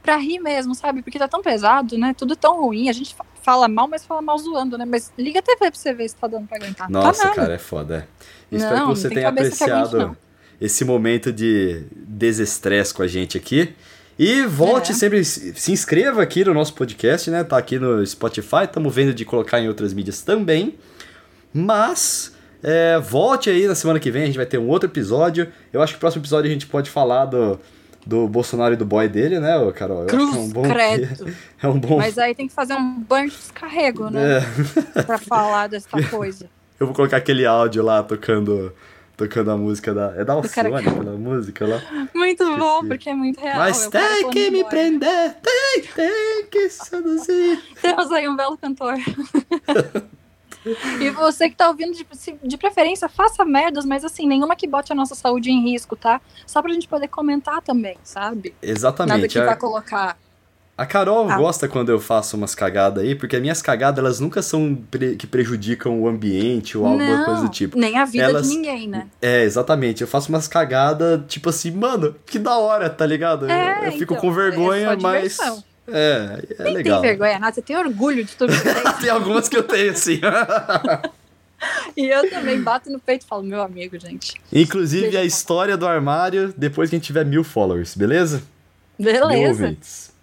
pra 0.05 0.17
rir 0.17 0.39
mesmo, 0.39 0.75
sabe? 0.75 1.03
Porque 1.03 1.19
tá 1.19 1.27
tão 1.27 1.43
pesado, 1.43 1.97
né? 1.99 2.15
Tudo 2.17 2.37
tão 2.37 2.61
ruim. 2.61 2.89
A 2.89 2.93
gente 2.93 3.15
fa- 3.15 3.25
fala 3.43 3.67
mal, 3.67 3.89
mas 3.89 4.05
fala 4.05 4.21
mal 4.23 4.37
zoando, 4.39 4.77
né? 4.79 4.85
Mas 4.85 5.11
liga 5.19 5.39
a 5.39 5.43
TV 5.43 5.57
pra 5.59 5.71
você 5.73 5.93
ver 5.95 6.09
se 6.09 6.15
tá 6.17 6.27
dando 6.27 6.47
pra 6.47 6.59
aguentar. 6.59 6.89
Nossa, 6.91 7.29
tá 7.29 7.35
cara, 7.35 7.55
é 7.55 7.59
foda. 7.59 8.07
é. 8.53 8.55
Espero 8.57 8.77
Não, 8.77 8.93
que 8.93 8.99
você 9.01 9.09
tenha 9.09 9.29
aguente, 9.29 9.47
apreciado 9.47 9.99
não. 9.99 10.17
esse 10.61 10.85
momento 10.85 11.33
de 11.33 11.85
desestresse 11.93 12.93
com 12.95 13.03
a 13.03 13.07
gente 13.07 13.37
aqui. 13.39 13.75
E 14.19 14.43
volte 14.43 14.93
É. 14.93 14.95
sempre, 14.95 15.25
se 15.25 15.53
se 15.57 15.73
inscreva 15.73 16.23
aqui 16.23 16.45
no 16.45 16.55
nosso 16.55 16.75
podcast, 16.75 17.29
né? 17.31 17.43
Tá 17.43 17.57
aqui 17.59 17.79
no 17.81 18.07
Spotify, 18.07 18.65
estamos 18.65 18.95
vendo 18.95 19.13
de 19.13 19.25
colocar 19.25 19.59
em 19.61 19.67
outras 19.67 19.93
mídias 19.93 20.21
também. 20.23 20.77
Mas 21.53 22.33
é, 22.63 22.99
volte 22.99 23.51
aí 23.51 23.67
na 23.67 23.75
semana 23.75 23.99
que 24.01 24.11
vem, 24.11 24.23
a 24.23 24.27
gente 24.27 24.37
vai 24.37 24.47
ter 24.47 24.59
um 24.59 24.69
outro 24.69 24.89
episódio. 24.89 25.49
Eu 25.73 25.83
acho 25.83 25.93
que 25.95 25.97
o 25.97 26.01
próximo 26.01 26.23
episódio 26.23 26.49
a 26.49 26.53
gente 26.53 26.67
pode 26.67 26.91
falar 26.91 27.27
do, 27.27 27.59
do 28.07 28.29
Bolsonaro 28.29 28.75
e 28.75 28.77
do 28.77 28.85
boy 28.85 29.09
dele, 29.09 29.41
né, 29.41 29.53
Carol? 29.73 30.03
Eu 30.03 30.07
Cruz, 30.07 30.37
é 30.37 30.39
um 30.39 30.49
bom, 30.49 30.63
credo. 30.63 31.35
É 31.63 31.69
um 31.69 31.79
bom. 31.79 31.97
Mas 31.97 32.19
aí 32.19 32.35
tem 32.35 32.47
que 32.47 32.53
fazer 32.53 32.75
um 32.75 33.01
banho 33.01 33.31
de 33.31 33.37
descarrego, 33.37 34.11
né? 34.11 34.39
É, 34.97 35.03
Pra 35.05 35.17
falar 35.19 35.67
dessa 35.69 35.89
coisa. 36.11 36.49
eu 36.79 36.87
vou 36.87 36.95
colocar 36.95 37.17
aquele 37.17 37.47
áudio 37.47 37.83
lá 37.83 38.03
tocando. 38.03 38.73
Tocando 39.17 39.53
a 39.53 39.57
música 39.57 39.95
da. 39.95 40.13
É 40.17 40.25
da 40.25 40.33
Alcione, 40.33 40.75
aquela 40.75 41.13
música 41.17 41.65
lá. 41.65 41.81
Muito 42.13 42.45
bom, 42.59 42.75
Esqueci. 42.79 42.89
porque 42.89 43.11
é 43.11 43.15
muito 43.15 43.41
real. 43.41 43.59
Mas 43.59 43.87
tem 43.87 44.29
que 44.31 44.51
me 44.51 44.65
prender, 44.65 45.37
tem, 45.41 45.83
tem 45.95 46.47
que 46.51 46.69
seduzir. 46.69 47.63
Temos 47.81 48.11
aí 48.11 48.29
um 48.29 48.35
belo 48.35 48.59
cantor. 48.59 48.97
E 51.01 51.11
você 51.11 51.49
que 51.51 51.57
tá 51.57 51.69
ouvindo, 51.69 51.93
de, 51.93 52.07
se- 52.13 52.39
de 52.43 52.57
preferência, 52.57 53.09
faça 53.09 53.45
merdas, 53.45 53.85
mas 53.85 54.05
assim, 54.05 54.27
nenhuma 54.27 54.57
que 54.57 54.67
bote 54.67 54.93
a 54.93 54.95
nossa 54.95 55.15
saúde 55.15 55.51
em 55.51 55.63
risco, 55.71 55.95
tá? 55.97 56.21
Só 56.47 56.63
pra 56.63 56.73
gente 56.73 56.89
poder 56.89 57.09
comentar 57.09 57.61
também, 57.63 57.97
sabe? 58.03 58.51
Nada 58.61 58.73
Exatamente. 58.73 59.29
que 59.29 59.39
A, 59.39 59.45
vai 59.45 59.57
colocar. 59.57 60.17
a 60.77 60.85
Carol 60.87 61.31
Ah. 61.31 61.37
gosta 61.37 61.69
quando 61.69 61.91
eu 61.91 62.01
faço 62.01 62.37
umas 62.37 62.55
cagadas 62.55 63.05
aí, 63.05 63.15
porque 63.15 63.37
as 63.37 63.43
minhas 63.43 63.63
cagadas 63.63 63.99
elas 63.99 64.19
nunca 64.21 64.43
são 64.43 64.75
pre- 64.91 65.15
que 65.17 65.27
prejudicam 65.27 66.01
o 66.01 66.09
ambiente 66.09 66.77
ou 66.77 66.85
alguma 66.87 67.17
não, 67.19 67.25
coisa 67.25 67.43
do 67.43 67.49
tipo. 67.49 67.79
nem 67.79 67.97
a 67.99 68.05
vida 68.05 68.25
Elas- 68.25 68.49
de 68.49 68.57
ninguém, 68.57 68.89
né? 68.89 69.07
É, 69.23 69.45
exatamente. 69.45 70.01
Eu 70.03 70.09
faço 70.09 70.31
umas 70.31 70.49
cagadas, 70.49 71.21
tipo 71.29 71.49
assim, 71.51 71.71
mano, 71.71 72.17
que 72.27 72.39
da 72.39 72.57
hora, 72.59 72.91
tá 72.91 73.07
ligado? 73.07 73.49
É, 73.49 73.81
eu, 73.81 73.85
eu 73.87 73.93
fico 73.93 74.15
então, 74.15 74.17
com 74.29 74.33
vergonha, 74.33 74.93
é 74.93 74.97
mas. 74.97 75.23
diversão. 75.37 75.63
É, 75.87 76.43
é 76.59 76.65
Nem 76.65 76.75
legal. 76.75 77.01
tem 77.01 77.11
vergonha 77.11 77.39
nada, 77.39 77.55
você 77.55 77.63
tem 77.63 77.77
orgulho 77.77 78.25
de 78.25 78.35
tudo 78.37 78.53
que 78.53 78.63
tem. 78.63 78.75
Tem 79.01 79.11
algumas 79.11 79.49
que 79.49 79.57
eu 79.57 79.63
tenho, 79.63 79.95
sim. 79.97 80.21
e 81.97 82.07
eu 82.07 82.29
também 82.31 82.61
bato 82.63 82.91
no 82.91 82.99
peito 82.99 83.25
e 83.25 83.29
falo, 83.29 83.43
meu 83.43 83.61
amigo, 83.61 83.99
gente. 83.99 84.35
Inclusive 84.53 85.17
a 85.17 85.25
história 85.25 85.77
do 85.77 85.87
armário 85.87 86.55
depois 86.57 86.89
que 86.89 86.97
a 86.97 86.99
gente 86.99 87.07
tiver 87.07 87.25
mil 87.25 87.45
followers, 87.45 87.95
beleza? 87.95 88.43
Mil 88.99 89.13
Beleza, 89.13 89.65
ouvintes. 89.65 90.14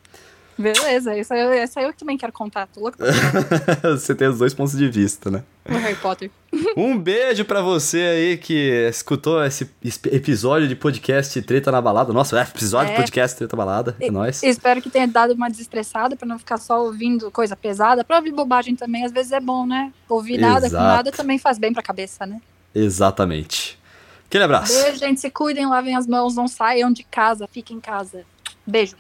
Beleza. 0.62 1.14
Essa 1.18 1.80
aí 1.80 1.86
eu 1.86 1.94
também 1.94 2.18
quero 2.18 2.32
contar. 2.32 2.68
Tô 2.68 2.80
contar 2.82 2.98
Você 3.98 4.16
tem 4.16 4.28
os 4.28 4.38
dois 4.40 4.54
pontos 4.54 4.78
de 4.78 4.88
vista, 4.90 5.30
né? 5.30 5.44
o 5.70 5.74
Harry 5.74 5.96
Potter. 5.96 6.30
Um 6.76 6.98
beijo 6.98 7.46
pra 7.46 7.62
você 7.62 7.98
aí 8.00 8.38
que 8.38 8.88
escutou 8.90 9.44
esse 9.44 9.70
es- 9.84 10.00
episódio 10.12 10.68
de 10.68 10.76
podcast 10.76 11.42
Treta 11.42 11.72
na 11.72 11.82
Balada. 11.82 12.12
Nossa, 12.14 12.38
é, 12.40 12.44
episódio 12.44 12.88
de 12.88 12.94
É. 12.94 12.98
podcast 12.98 13.38
Treta 13.38 13.56
na 13.56 13.64
Balada. 13.66 13.96
É 14.00 14.10
nóis. 14.12 14.42
Espero 14.44 14.82
que 14.82 14.90
tenha 14.90 15.08
dado 15.08 15.34
uma 15.34 15.50
desestressada 15.50 16.16
pra 16.16 16.28
não 16.28 16.38
ficar 16.40 16.58
só 16.58 16.84
ouvindo 16.84 17.30
coisa 17.32 17.56
pesada. 17.56 18.04
Pra 18.04 18.18
ouvir 18.18 18.32
bobagem 18.32 18.76
também, 18.76 19.06
às 19.06 19.12
vezes 19.12 19.32
é 19.32 19.40
bom, 19.40 19.66
né? 19.66 19.92
Ouvir 20.10 20.38
nada 20.38 20.62
com 20.62 20.68
Exato. 20.68 20.84
nada 20.84 21.12
também 21.12 21.38
faz 21.38 21.58
bem 21.58 21.72
pra 21.74 21.82
cabeça, 21.84 22.26
né? 22.26 22.42
Exatamente. 22.76 23.80
Aquele 24.28 24.44
abraço. 24.46 24.74
Beijo, 24.84 24.98
gente. 25.00 25.20
Se 25.22 25.30
cuidem, 25.30 25.66
lavem 25.68 25.96
as 25.96 26.08
mãos, 26.08 26.36
não 26.36 26.48
saiam 26.48 26.92
de 26.92 27.04
casa, 27.04 27.48
fiquem 27.52 27.78
em 27.78 27.82
casa. 27.82 28.24
Beijo. 28.66 28.96